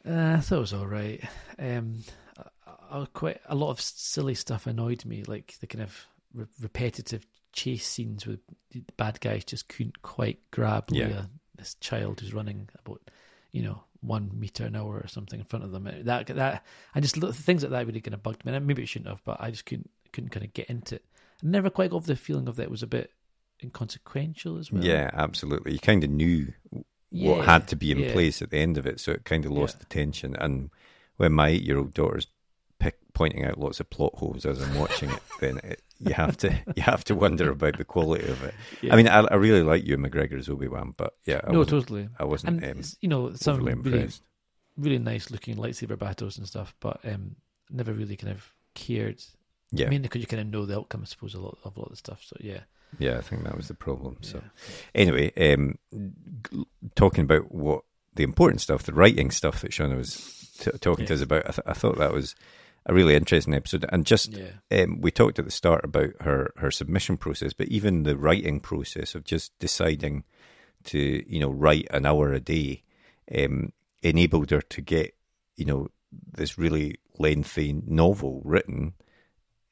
Uh, 0.07 0.36
I 0.38 0.39
thought 0.39 0.57
it 0.57 0.61
was 0.61 0.73
all 0.73 0.88
right. 0.88 1.23
Um, 1.57 2.03
I, 2.38 3.01
I 3.01 3.05
quite 3.13 3.41
a 3.47 3.55
lot 3.55 3.69
of 3.71 3.82
silly 3.82 4.36
stuff 4.36 4.67
annoyed 4.67 5.05
me, 5.05 5.23
like 5.23 5.55
the 5.59 5.67
kind 5.67 5.84
of 5.84 6.07
re- 6.34 6.45
repetitive 6.61 7.25
chase 7.51 7.88
scenes 7.88 8.25
with 8.25 8.39
the 8.71 8.84
bad 8.97 9.19
guys 9.19 9.43
just 9.43 9.67
couldn't 9.67 10.01
quite 10.01 10.39
grab 10.51 10.86
Yeah. 10.91 11.23
This 11.57 11.75
child 11.75 12.21
who's 12.21 12.34
running 12.34 12.69
about, 12.84 13.01
you 13.51 13.61
know, 13.61 13.84
one 14.01 14.32
meter 14.34 14.65
an 14.65 14.77
hour 14.77 15.01
or 15.03 15.07
something 15.07 15.39
in 15.39 15.45
front 15.45 15.65
of 15.65 15.71
them. 15.71 15.89
That 16.03 16.27
that 16.27 16.63
I 16.95 16.99
just 17.01 17.15
things 17.17 17.63
like 17.63 17.71
that 17.71 17.86
really 17.86 17.99
kind 17.99 18.13
of 18.13 18.23
bugged 18.23 18.45
me. 18.45 18.53
And 18.53 18.65
maybe 18.65 18.84
it 18.84 18.88
shouldn't 18.88 19.09
have, 19.09 19.23
but 19.25 19.41
I 19.41 19.51
just 19.51 19.65
couldn't 19.65 19.89
couldn't 20.13 20.30
kind 20.30 20.45
of 20.45 20.53
get 20.53 20.69
into 20.69 20.95
it. 20.95 21.05
I 21.43 21.47
never 21.47 21.69
quite 21.69 21.91
got 21.91 22.05
the 22.05 22.15
feeling 22.15 22.47
of 22.47 22.55
that 22.55 22.63
it 22.63 22.71
was 22.71 22.84
a 22.84 22.88
bit 22.88 23.11
inconsequential 23.64 24.57
as 24.57 24.72
well. 24.72 24.84
Yeah, 24.84 25.10
absolutely. 25.14 25.74
You 25.74 25.80
kind 25.80 26.03
of 26.03 26.10
knew 26.10 26.53
Yeah, 27.12 27.36
what 27.38 27.45
had 27.45 27.68
to 27.70 27.76
be 27.76 27.91
in 27.91 27.99
yeah. 27.99 28.12
place 28.14 28.41
at 28.41 28.51
the 28.51 28.57
end 28.60 28.78
of 28.78 28.86
it, 28.86 28.99
so 28.99 29.12
it 29.12 29.26
kind 29.26 29.45
of 29.45 29.51
lost 29.51 29.76
Yeah. 29.76 29.80
the 29.80 29.86
tension. 29.88 30.36
And 30.36 30.70
when 31.18 31.34
my 31.34 31.49
eight-year-old 31.49 31.93
daughter's 31.93 32.28
pick, 32.80 32.97
pointing 33.14 33.43
out 33.43 33.60
lots 33.60 33.80
of 33.80 33.89
plot 33.89 34.14
holes 34.16 34.45
as 34.45 34.62
I'm 34.62 34.76
watching 34.78 35.10
it, 35.10 35.20
then 35.41 35.57
it, 35.64 35.82
you 35.99 36.14
have 36.14 36.38
to 36.38 36.49
you 36.76 36.84
have 36.84 37.03
to 37.05 37.16
wonder 37.16 37.49
about 37.51 37.78
the 37.78 37.84
quality 37.86 38.28
of 38.30 38.43
it. 38.43 38.53
I 38.89 38.95
mean, 38.95 39.07
I, 39.07 39.20
I 39.22 39.36
really 39.36 39.64
like 39.64 39.86
Ewan 39.86 40.10
McGregor 40.10 40.38
as 40.39 40.47
Obi 40.49 40.68
Wan, 40.68 40.93
but 40.95 41.14
yeah, 41.26 41.41
I 41.45 41.51
no, 41.51 41.64
totally. 41.66 42.07
I 42.18 42.24
wasn't 42.26 42.64
And 42.64 42.78
um, 42.78 42.84
you 43.01 43.10
know, 43.10 43.34
some 43.34 43.57
really 43.57 43.72
impressed. 43.74 44.24
really 44.78 44.99
nice 44.99 45.30
looking 45.32 45.57
lightsaber 45.57 45.99
battles 45.99 46.38
and 46.38 46.47
stuff, 46.47 46.74
but 46.80 46.99
um, 47.03 47.36
never 47.70 47.91
really 47.91 48.16
kind 48.16 48.32
of 48.32 48.53
cared. 48.76 49.22
Yeah, 49.72 49.89
Mainly 49.89 50.03
because 50.07 50.22
you 50.22 50.28
kind 50.28 50.41
of 50.41 50.47
know 50.47 50.66
the 50.66 50.78
outcome, 50.78 51.01
I 51.03 51.05
suppose, 51.05 51.34
a 51.36 51.39
lot 51.41 51.57
of 51.64 51.76
a 51.76 51.80
lot 51.80 51.88
of 51.88 51.91
the 51.91 51.97
stuff. 51.97 52.22
So 52.24 52.36
yeah, 52.39 52.62
yeah, 52.98 53.18
I 53.18 53.22
think 53.22 53.44
that 53.44 53.56
was 53.56 53.68
the 53.68 53.74
problem. 53.74 54.18
So. 54.22 54.42
yeah. 54.42 54.76
Anyway, 54.96 55.54
um, 55.54 55.78
talking 56.96 57.24
about 57.24 57.54
what 57.54 57.84
the 58.16 58.24
important 58.24 58.62
stuff, 58.62 58.84
the 58.84 58.94
writing 58.94 59.32
stuff 59.32 59.62
that 59.62 59.72
Shauna 59.72 59.96
was 59.98 60.56
t- 60.60 60.72
talking 60.80 61.06
to 61.06 61.14
us 61.14 61.22
about, 61.22 61.48
I, 61.48 61.52
th- 61.52 61.68
I 61.68 61.74
thought 61.74 61.98
that 61.98 62.14
was 62.14 62.36
a 62.86 62.94
really 62.94 63.16
interesting 63.16 63.54
episode. 63.54 63.86
And 63.90 64.06
just 64.06 64.34
yeah, 64.34 64.84
um, 64.84 65.02
we 65.02 65.12
talked 65.12 65.40
at 65.40 65.46
the 65.46 65.52
start 65.52 65.86
about 65.86 66.10
her 66.22 66.52
her 66.58 66.72
submission 66.72 67.18
process, 67.18 67.54
but 67.54 67.68
even 67.68 68.04
the 68.04 68.18
writing 68.18 68.60
process 68.60 69.16
of 69.16 69.24
just 69.24 69.58
deciding 69.60 70.24
to 70.86 71.24
you 71.32 71.40
know 71.40 71.52
write 71.52 71.88
an 71.92 72.06
hour 72.06 72.34
a 72.34 72.40
day 72.40 72.84
um, 73.38 73.72
enabled 74.02 74.52
her 74.52 74.62
to 74.62 74.82
get 74.82 75.14
you 75.56 75.66
know 75.66 75.88
this 76.12 76.58
really 76.58 76.96
lengthy 77.18 77.82
novel 77.86 78.42
written 78.44 78.94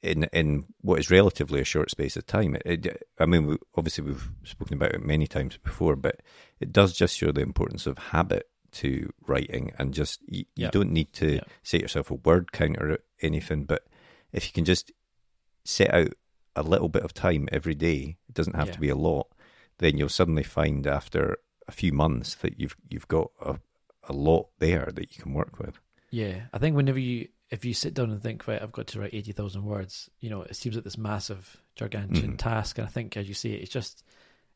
in 0.03 0.23
in 0.25 0.65
what 0.81 0.99
is 0.99 1.09
relatively 1.09 1.59
a 1.61 1.65
short 1.65 1.89
space 1.91 2.15
of 2.17 2.25
time. 2.25 2.55
It, 2.65 2.85
it, 2.85 3.03
I 3.19 3.25
mean, 3.25 3.57
obviously 3.75 4.03
we've 4.05 4.29
spoken 4.43 4.75
about 4.75 4.93
it 4.93 5.03
many 5.05 5.27
times 5.27 5.57
before, 5.57 5.95
but 5.95 6.21
it 6.59 6.71
does 6.71 6.93
just 6.93 7.17
show 7.17 7.31
the 7.31 7.41
importance 7.41 7.87
of 7.87 7.97
habit 7.97 8.47
to 8.73 9.11
writing, 9.25 9.71
and 9.79 9.93
just 9.93 10.21
you, 10.27 10.39
you 10.55 10.65
Yep. 10.65 10.71
don't 10.71 10.91
need 10.91 11.13
to 11.13 11.35
Yep. 11.35 11.49
set 11.63 11.81
yourself 11.81 12.11
a 12.11 12.15
word 12.15 12.51
count 12.51 12.77
or 12.77 12.99
anything, 13.21 13.63
but 13.65 13.87
if 14.31 14.45
you 14.45 14.51
can 14.53 14.65
just 14.65 14.91
set 15.63 15.93
out 15.93 16.13
a 16.55 16.63
little 16.63 16.89
bit 16.89 17.03
of 17.03 17.13
time 17.13 17.47
every 17.51 17.75
day, 17.75 18.17
it 18.27 18.33
doesn't 18.33 18.55
have 18.55 18.67
Yeah. 18.67 18.73
to 18.73 18.79
be 18.79 18.89
a 18.89 18.95
lot, 18.95 19.27
then 19.79 19.97
you'll 19.97 20.09
suddenly 20.09 20.43
find 20.43 20.85
after 20.87 21.37
a 21.67 21.71
few 21.71 21.91
months 21.91 22.35
that 22.35 22.59
you've 22.59 22.75
you've 22.89 23.07
got 23.07 23.31
a, 23.41 23.59
a 24.03 24.13
lot 24.13 24.49
there 24.59 24.89
that 24.93 25.15
you 25.15 25.23
can 25.23 25.33
work 25.33 25.59
with. 25.59 25.79
yeah. 26.11 26.45
I 26.53 26.57
think 26.59 26.75
whenever 26.75 26.99
you 26.99 27.27
if 27.49 27.63
you 27.63 27.73
sit 27.73 27.93
down 27.93 28.11
and 28.11 28.21
think, 28.21 28.47
right, 28.47 28.61
I've 28.61 28.71
got 28.71 28.87
to 28.87 28.99
write 28.99 29.13
eighty 29.13 29.31
thousand 29.31 29.63
words, 29.63 30.09
you 30.19 30.29
know, 30.29 30.41
it 30.41 30.55
seems 30.55 30.75
like 30.75 30.83
this 30.83 30.97
massive, 30.97 31.57
gargantuan 31.79 32.33
Mhm. 32.33 32.37
task. 32.37 32.77
And 32.77 32.87
I 32.87 32.91
think, 32.91 33.15
as 33.17 33.27
you 33.27 33.33
say, 33.33 33.51
it's 33.51 33.71
just 33.71 34.03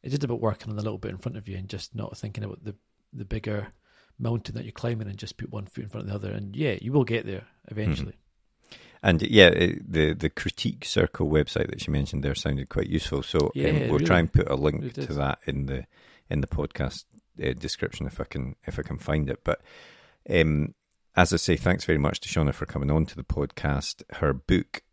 it's 0.03 0.11
just 0.11 0.23
about 0.23 0.41
working 0.41 0.69
on 0.69 0.75
the 0.75 0.81
little 0.83 0.97
bit 0.97 1.11
in 1.11 1.17
front 1.17 1.37
of 1.37 1.47
you 1.47 1.57
and 1.57 1.69
just 1.69 1.95
not 1.95 2.17
thinking 2.17 2.43
about 2.43 2.63
the 2.63 2.75
the 3.13 3.25
bigger 3.25 3.67
mountain 4.19 4.55
that 4.55 4.63
you're 4.65 4.71
climbing 4.71 5.07
and 5.07 5.17
just 5.17 5.37
put 5.37 5.51
one 5.51 5.65
foot 5.65 5.83
in 5.83 5.89
front 5.89 6.05
of 6.05 6.09
the 6.09 6.15
other. 6.15 6.35
And 6.35 6.55
yeah, 6.55 6.77
you 6.81 6.91
will 6.91 7.03
get 7.05 7.25
there 7.25 7.45
eventually. 7.69 8.15
And 9.03 9.21
yeah, 9.21 9.47
it, 9.47 9.91
the 9.91 10.13
the 10.13 10.29
critique 10.29 10.85
circle 10.85 11.27
website 11.29 11.69
that 11.69 11.81
she 11.81 11.91
mentioned 11.91 12.23
there 12.23 12.35
sounded 12.35 12.69
quite 12.69 12.87
useful. 12.87 13.23
So 13.23 13.51
Yeah, 13.55 13.69
um, 13.69 13.89
we'll 13.89 13.99
try 13.99 14.19
and 14.19 14.31
put 14.31 14.49
a 14.49 14.55
link 14.55 14.81
really 14.81 15.07
to 15.07 15.13
that 15.13 15.39
in 15.45 15.65
the 15.65 15.85
in 16.29 16.41
the 16.41 16.47
podcast 16.47 17.05
uh, 17.43 17.53
description 17.53 18.05
if 18.05 18.19
I 18.19 18.25
can 18.25 18.55
if 18.67 18.77
I 18.77 18.83
can 18.83 18.97
find 18.99 19.29
it. 19.29 19.43
But 19.43 19.61
um, 20.29 20.75
as 21.15 21.33
I 21.33 21.37
say, 21.37 21.57
thanks 21.57 21.85
very 21.85 21.97
much 21.99 22.19
to 22.21 22.29
Shauna 22.29 22.53
for 22.53 22.65
coming 22.65 22.91
on 22.91 23.05
to 23.07 23.15
the 23.15 23.23
podcast. 23.23 24.03
Her 24.17 24.33
book, 24.33 24.83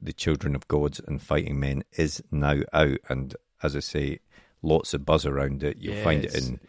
"The 0.00 0.12
Children 0.12 0.54
of 0.54 0.68
Gods 0.68 1.00
and 1.06 1.22
Fighting 1.22 1.58
Men," 1.60 1.84
is 1.92 2.22
now 2.30 2.60
out, 2.72 2.98
and 3.08 3.34
as 3.62 3.76
I 3.76 3.80
say, 3.80 4.20
lots 4.62 4.94
of 4.94 5.04
buzz 5.04 5.24
around 5.24 5.62
it. 5.62 5.78
You'll 5.78 5.94
Yeah, 5.96 6.04
find 6.04 6.24
it 6.24 6.34
in 6.34 6.60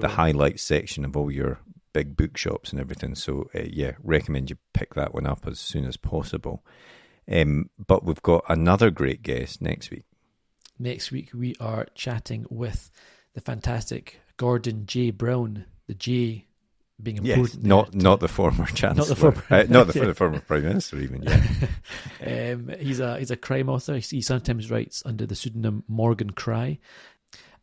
the 0.00 0.08
highlights 0.08 0.62
section 0.62 1.04
of 1.04 1.16
all 1.16 1.30
your 1.30 1.60
big 1.92 2.16
bookshops 2.16 2.72
and 2.72 2.80
everything. 2.80 3.14
So 3.14 3.48
uh, 3.54 3.62
yeah, 3.66 3.92
recommend 4.02 4.50
you 4.50 4.56
pick 4.72 4.94
that 4.94 5.14
one 5.14 5.26
up 5.26 5.46
as 5.46 5.60
soon 5.60 5.84
as 5.84 5.96
possible. 5.96 6.64
Um, 7.30 7.70
but 7.86 8.04
we've 8.04 8.20
got 8.22 8.44
another 8.48 8.90
great 8.90 9.22
guest 9.22 9.62
next 9.62 9.90
week. 9.90 10.04
Next 10.78 11.12
week, 11.12 11.30
we 11.32 11.54
are 11.60 11.86
chatting 11.94 12.46
with 12.50 12.90
the 13.32 13.40
fantastic 13.40 14.20
Gordon 14.36 14.86
J. 14.86 15.10
Brown, 15.12 15.66
the 15.86 15.94
J 15.94 16.46
being 17.04 17.18
important. 17.18 17.62
there 17.62 17.68
not 17.68 17.94
not 17.94 18.20
the 18.20 18.28
former 18.28 18.66
chancellor, 18.74 19.14
former- 19.14 19.44
uh, 19.50 19.64
not 19.68 19.86
the, 19.86 19.92
Yeah. 20.00 20.06
the 20.06 20.14
former 20.14 20.40
prime 20.40 20.62
minister, 20.64 20.98
even. 20.98 21.22
Yeah, 21.22 21.42
um, 22.54 22.70
he's 22.80 22.98
a 23.00 23.18
he's 23.18 23.30
a 23.30 23.36
crime 23.36 23.68
author. 23.68 23.96
He 23.98 24.22
sometimes 24.22 24.70
writes 24.70 25.02
under 25.06 25.26
the 25.26 25.34
pseudonym 25.36 25.84
Morgan 25.86 26.30
Cry, 26.30 26.78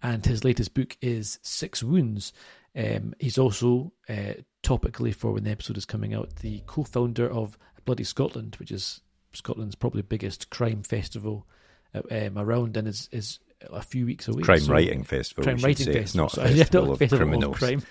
and 0.02 0.26
his 0.26 0.44
latest 0.44 0.74
book 0.74 0.96
is 1.02 1.39
Six 1.42 1.84
Wounds. 1.84 2.32
Um, 2.76 3.14
he's 3.20 3.38
also 3.38 3.92
uh, 4.08 4.36
topically 4.64 5.14
for 5.14 5.34
when 5.34 5.44
the 5.44 5.52
episode 5.52 5.78
is 5.78 5.86
coming 5.86 6.14
out, 6.14 6.38
the 6.38 6.62
co-founder 6.68 7.30
of 7.30 7.58
Bloody 7.84 8.06
Scotland, 8.06 8.56
which 8.60 8.72
is 8.72 9.02
Scotland's 9.34 9.76
probably 9.76 10.04
biggest 10.04 10.50
crime 10.52 10.84
festival 10.84 11.46
uh, 11.94 12.02
um, 12.12 12.38
around, 12.38 12.78
and 12.78 12.88
is 12.88 13.10
is 13.12 13.39
a 13.70 13.82
few 13.82 14.06
weeks 14.08 14.28
away. 14.28 14.42
crime 14.42 14.60
So- 14.60 14.72
writing 14.74 15.04
festival. 15.04 15.44
Crime 15.44 15.58
writing 15.58 15.86
festival. 15.94 16.02
It's 16.02 16.16
not 16.16 16.38
a 16.38 16.50
yeah, 16.52 16.64
festival 16.64 16.86
not 16.88 16.92
of 16.94 17.00
festival 17.00 17.28
criminals. 17.28 17.58
crime. 17.58 17.84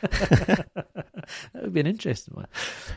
that 1.52 1.62
would 1.62 1.72
be 1.74 1.80
an 1.80 1.86
interesting 1.86 2.34
one. 2.34 2.46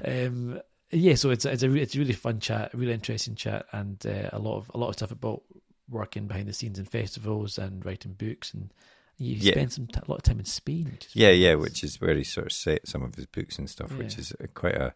Um, 0.05 0.59
yeah, 0.91 1.15
so 1.15 1.31
it's 1.31 1.45
it's 1.45 1.63
a 1.63 1.73
it's 1.75 1.95
a 1.95 1.99
really 1.99 2.13
fun 2.13 2.39
chat, 2.39 2.73
a 2.73 2.77
really 2.77 2.93
interesting 2.93 3.35
chat, 3.35 3.65
and 3.71 4.03
uh, 4.05 4.29
a 4.31 4.39
lot 4.39 4.57
of 4.57 4.71
a 4.73 4.77
lot 4.77 4.89
of 4.89 4.95
stuff 4.95 5.11
about 5.11 5.41
working 5.89 6.27
behind 6.27 6.47
the 6.47 6.53
scenes 6.53 6.79
in 6.79 6.85
festivals 6.85 7.57
and 7.57 7.85
writing 7.85 8.13
books, 8.13 8.53
and 8.53 8.71
you 9.17 9.35
Yeah. 9.35 9.51
spend 9.53 9.73
some 9.73 9.87
t- 9.87 9.99
a 10.05 10.09
lot 10.09 10.17
of 10.17 10.23
time 10.23 10.39
in 10.39 10.45
Spain. 10.45 10.97
Yeah, 11.13 11.27
really 11.29 11.39
yeah, 11.43 11.53
nice. 11.55 11.61
which 11.63 11.83
is 11.83 11.99
where 12.01 12.15
he 12.15 12.23
sort 12.23 12.47
of 12.47 12.51
set 12.53 12.87
some 12.87 13.03
of 13.03 13.15
his 13.15 13.25
books 13.25 13.57
and 13.59 13.69
stuff, 13.69 13.91
which 13.97 14.17
is 14.17 14.33
a- 14.39 14.47
quite 14.47 14.75
a, 14.75 14.93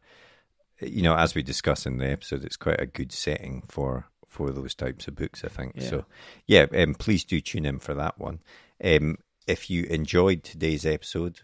you 0.82 1.02
know, 1.02 1.16
as 1.16 1.34
we 1.36 1.42
discuss 1.44 1.86
in 1.86 1.98
the 1.98 2.10
episode, 2.10 2.46
it's 2.46 2.58
quite 2.58 2.80
a 2.82 2.86
good 2.86 3.12
setting 3.12 3.64
for 3.68 4.06
for 4.28 4.52
those 4.52 4.76
types 4.76 5.08
of 5.08 5.16
books. 5.16 5.44
I 5.44 5.48
think 5.48 5.74
Yeah. 5.78 5.90
so. 5.90 6.06
Yeah, 6.46 6.66
um, 6.76 6.94
please 6.96 7.24
do 7.24 7.42
tune 7.42 7.66
in 7.66 7.80
for 7.80 7.96
that 7.96 8.20
one. 8.20 8.40
Um, 8.84 9.18
if 9.48 9.70
you 9.70 9.86
enjoyed 9.86 10.44
today's 10.44 10.86
episode, 10.86 11.40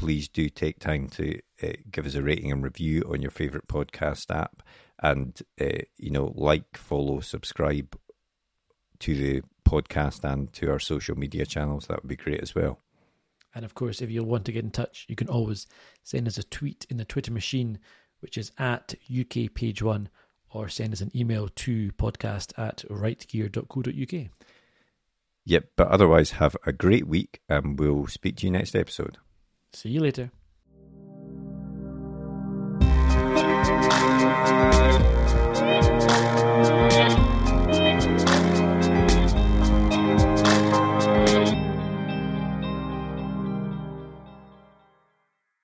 please 0.00 0.28
do 0.28 0.48
take 0.48 0.78
time 0.78 1.08
to 1.10 1.38
uh, 1.62 1.72
give 1.90 2.06
us 2.06 2.14
a 2.14 2.22
rating 2.22 2.50
and 2.50 2.64
review 2.64 3.02
on 3.06 3.20
your 3.20 3.30
favorite 3.30 3.68
podcast 3.68 4.34
app, 4.34 4.62
and 5.02 5.42
uh, 5.60 5.82
you 5.98 6.10
know, 6.10 6.32
like, 6.34 6.78
follow, 6.78 7.20
subscribe 7.20 7.94
to 9.00 9.14
the 9.14 9.42
podcast 9.68 10.24
and 10.24 10.50
to 10.54 10.70
our 10.70 10.78
social 10.78 11.18
media 11.18 11.44
channels. 11.44 11.86
That 11.86 12.02
would 12.02 12.08
be 12.08 12.16
great 12.16 12.40
as 12.40 12.54
well. 12.54 12.80
And 13.54 13.62
of 13.62 13.74
course, 13.74 14.00
if 14.00 14.10
you 14.10 14.24
want 14.24 14.46
to 14.46 14.52
get 14.52 14.64
in 14.64 14.70
touch, 14.70 15.04
you 15.06 15.16
can 15.16 15.28
always 15.28 15.66
send 16.02 16.26
us 16.26 16.38
a 16.38 16.44
tweet 16.44 16.86
in 16.88 16.96
the 16.96 17.04
Twitter 17.04 17.32
machine, 17.32 17.78
which 18.20 18.38
is 18.38 18.52
at 18.56 18.94
UK 19.14 19.52
Page 19.52 19.82
One, 19.82 20.08
or 20.50 20.70
send 20.70 20.94
us 20.94 21.02
an 21.02 21.10
email 21.14 21.48
to 21.48 21.92
podcast 21.92 22.58
at 22.58 22.86
writegear.co.uk. 22.88 24.30
Yep, 25.44 25.64
but 25.76 25.88
otherwise, 25.88 26.30
have 26.32 26.56
a 26.64 26.72
great 26.72 27.06
week 27.06 27.42
and 27.50 27.78
we'll 27.78 28.06
speak 28.06 28.36
to 28.36 28.46
you 28.46 28.52
next 28.52 28.74
episode. 28.74 29.18
See 29.72 29.90
you 29.90 30.00
later. 30.00 30.30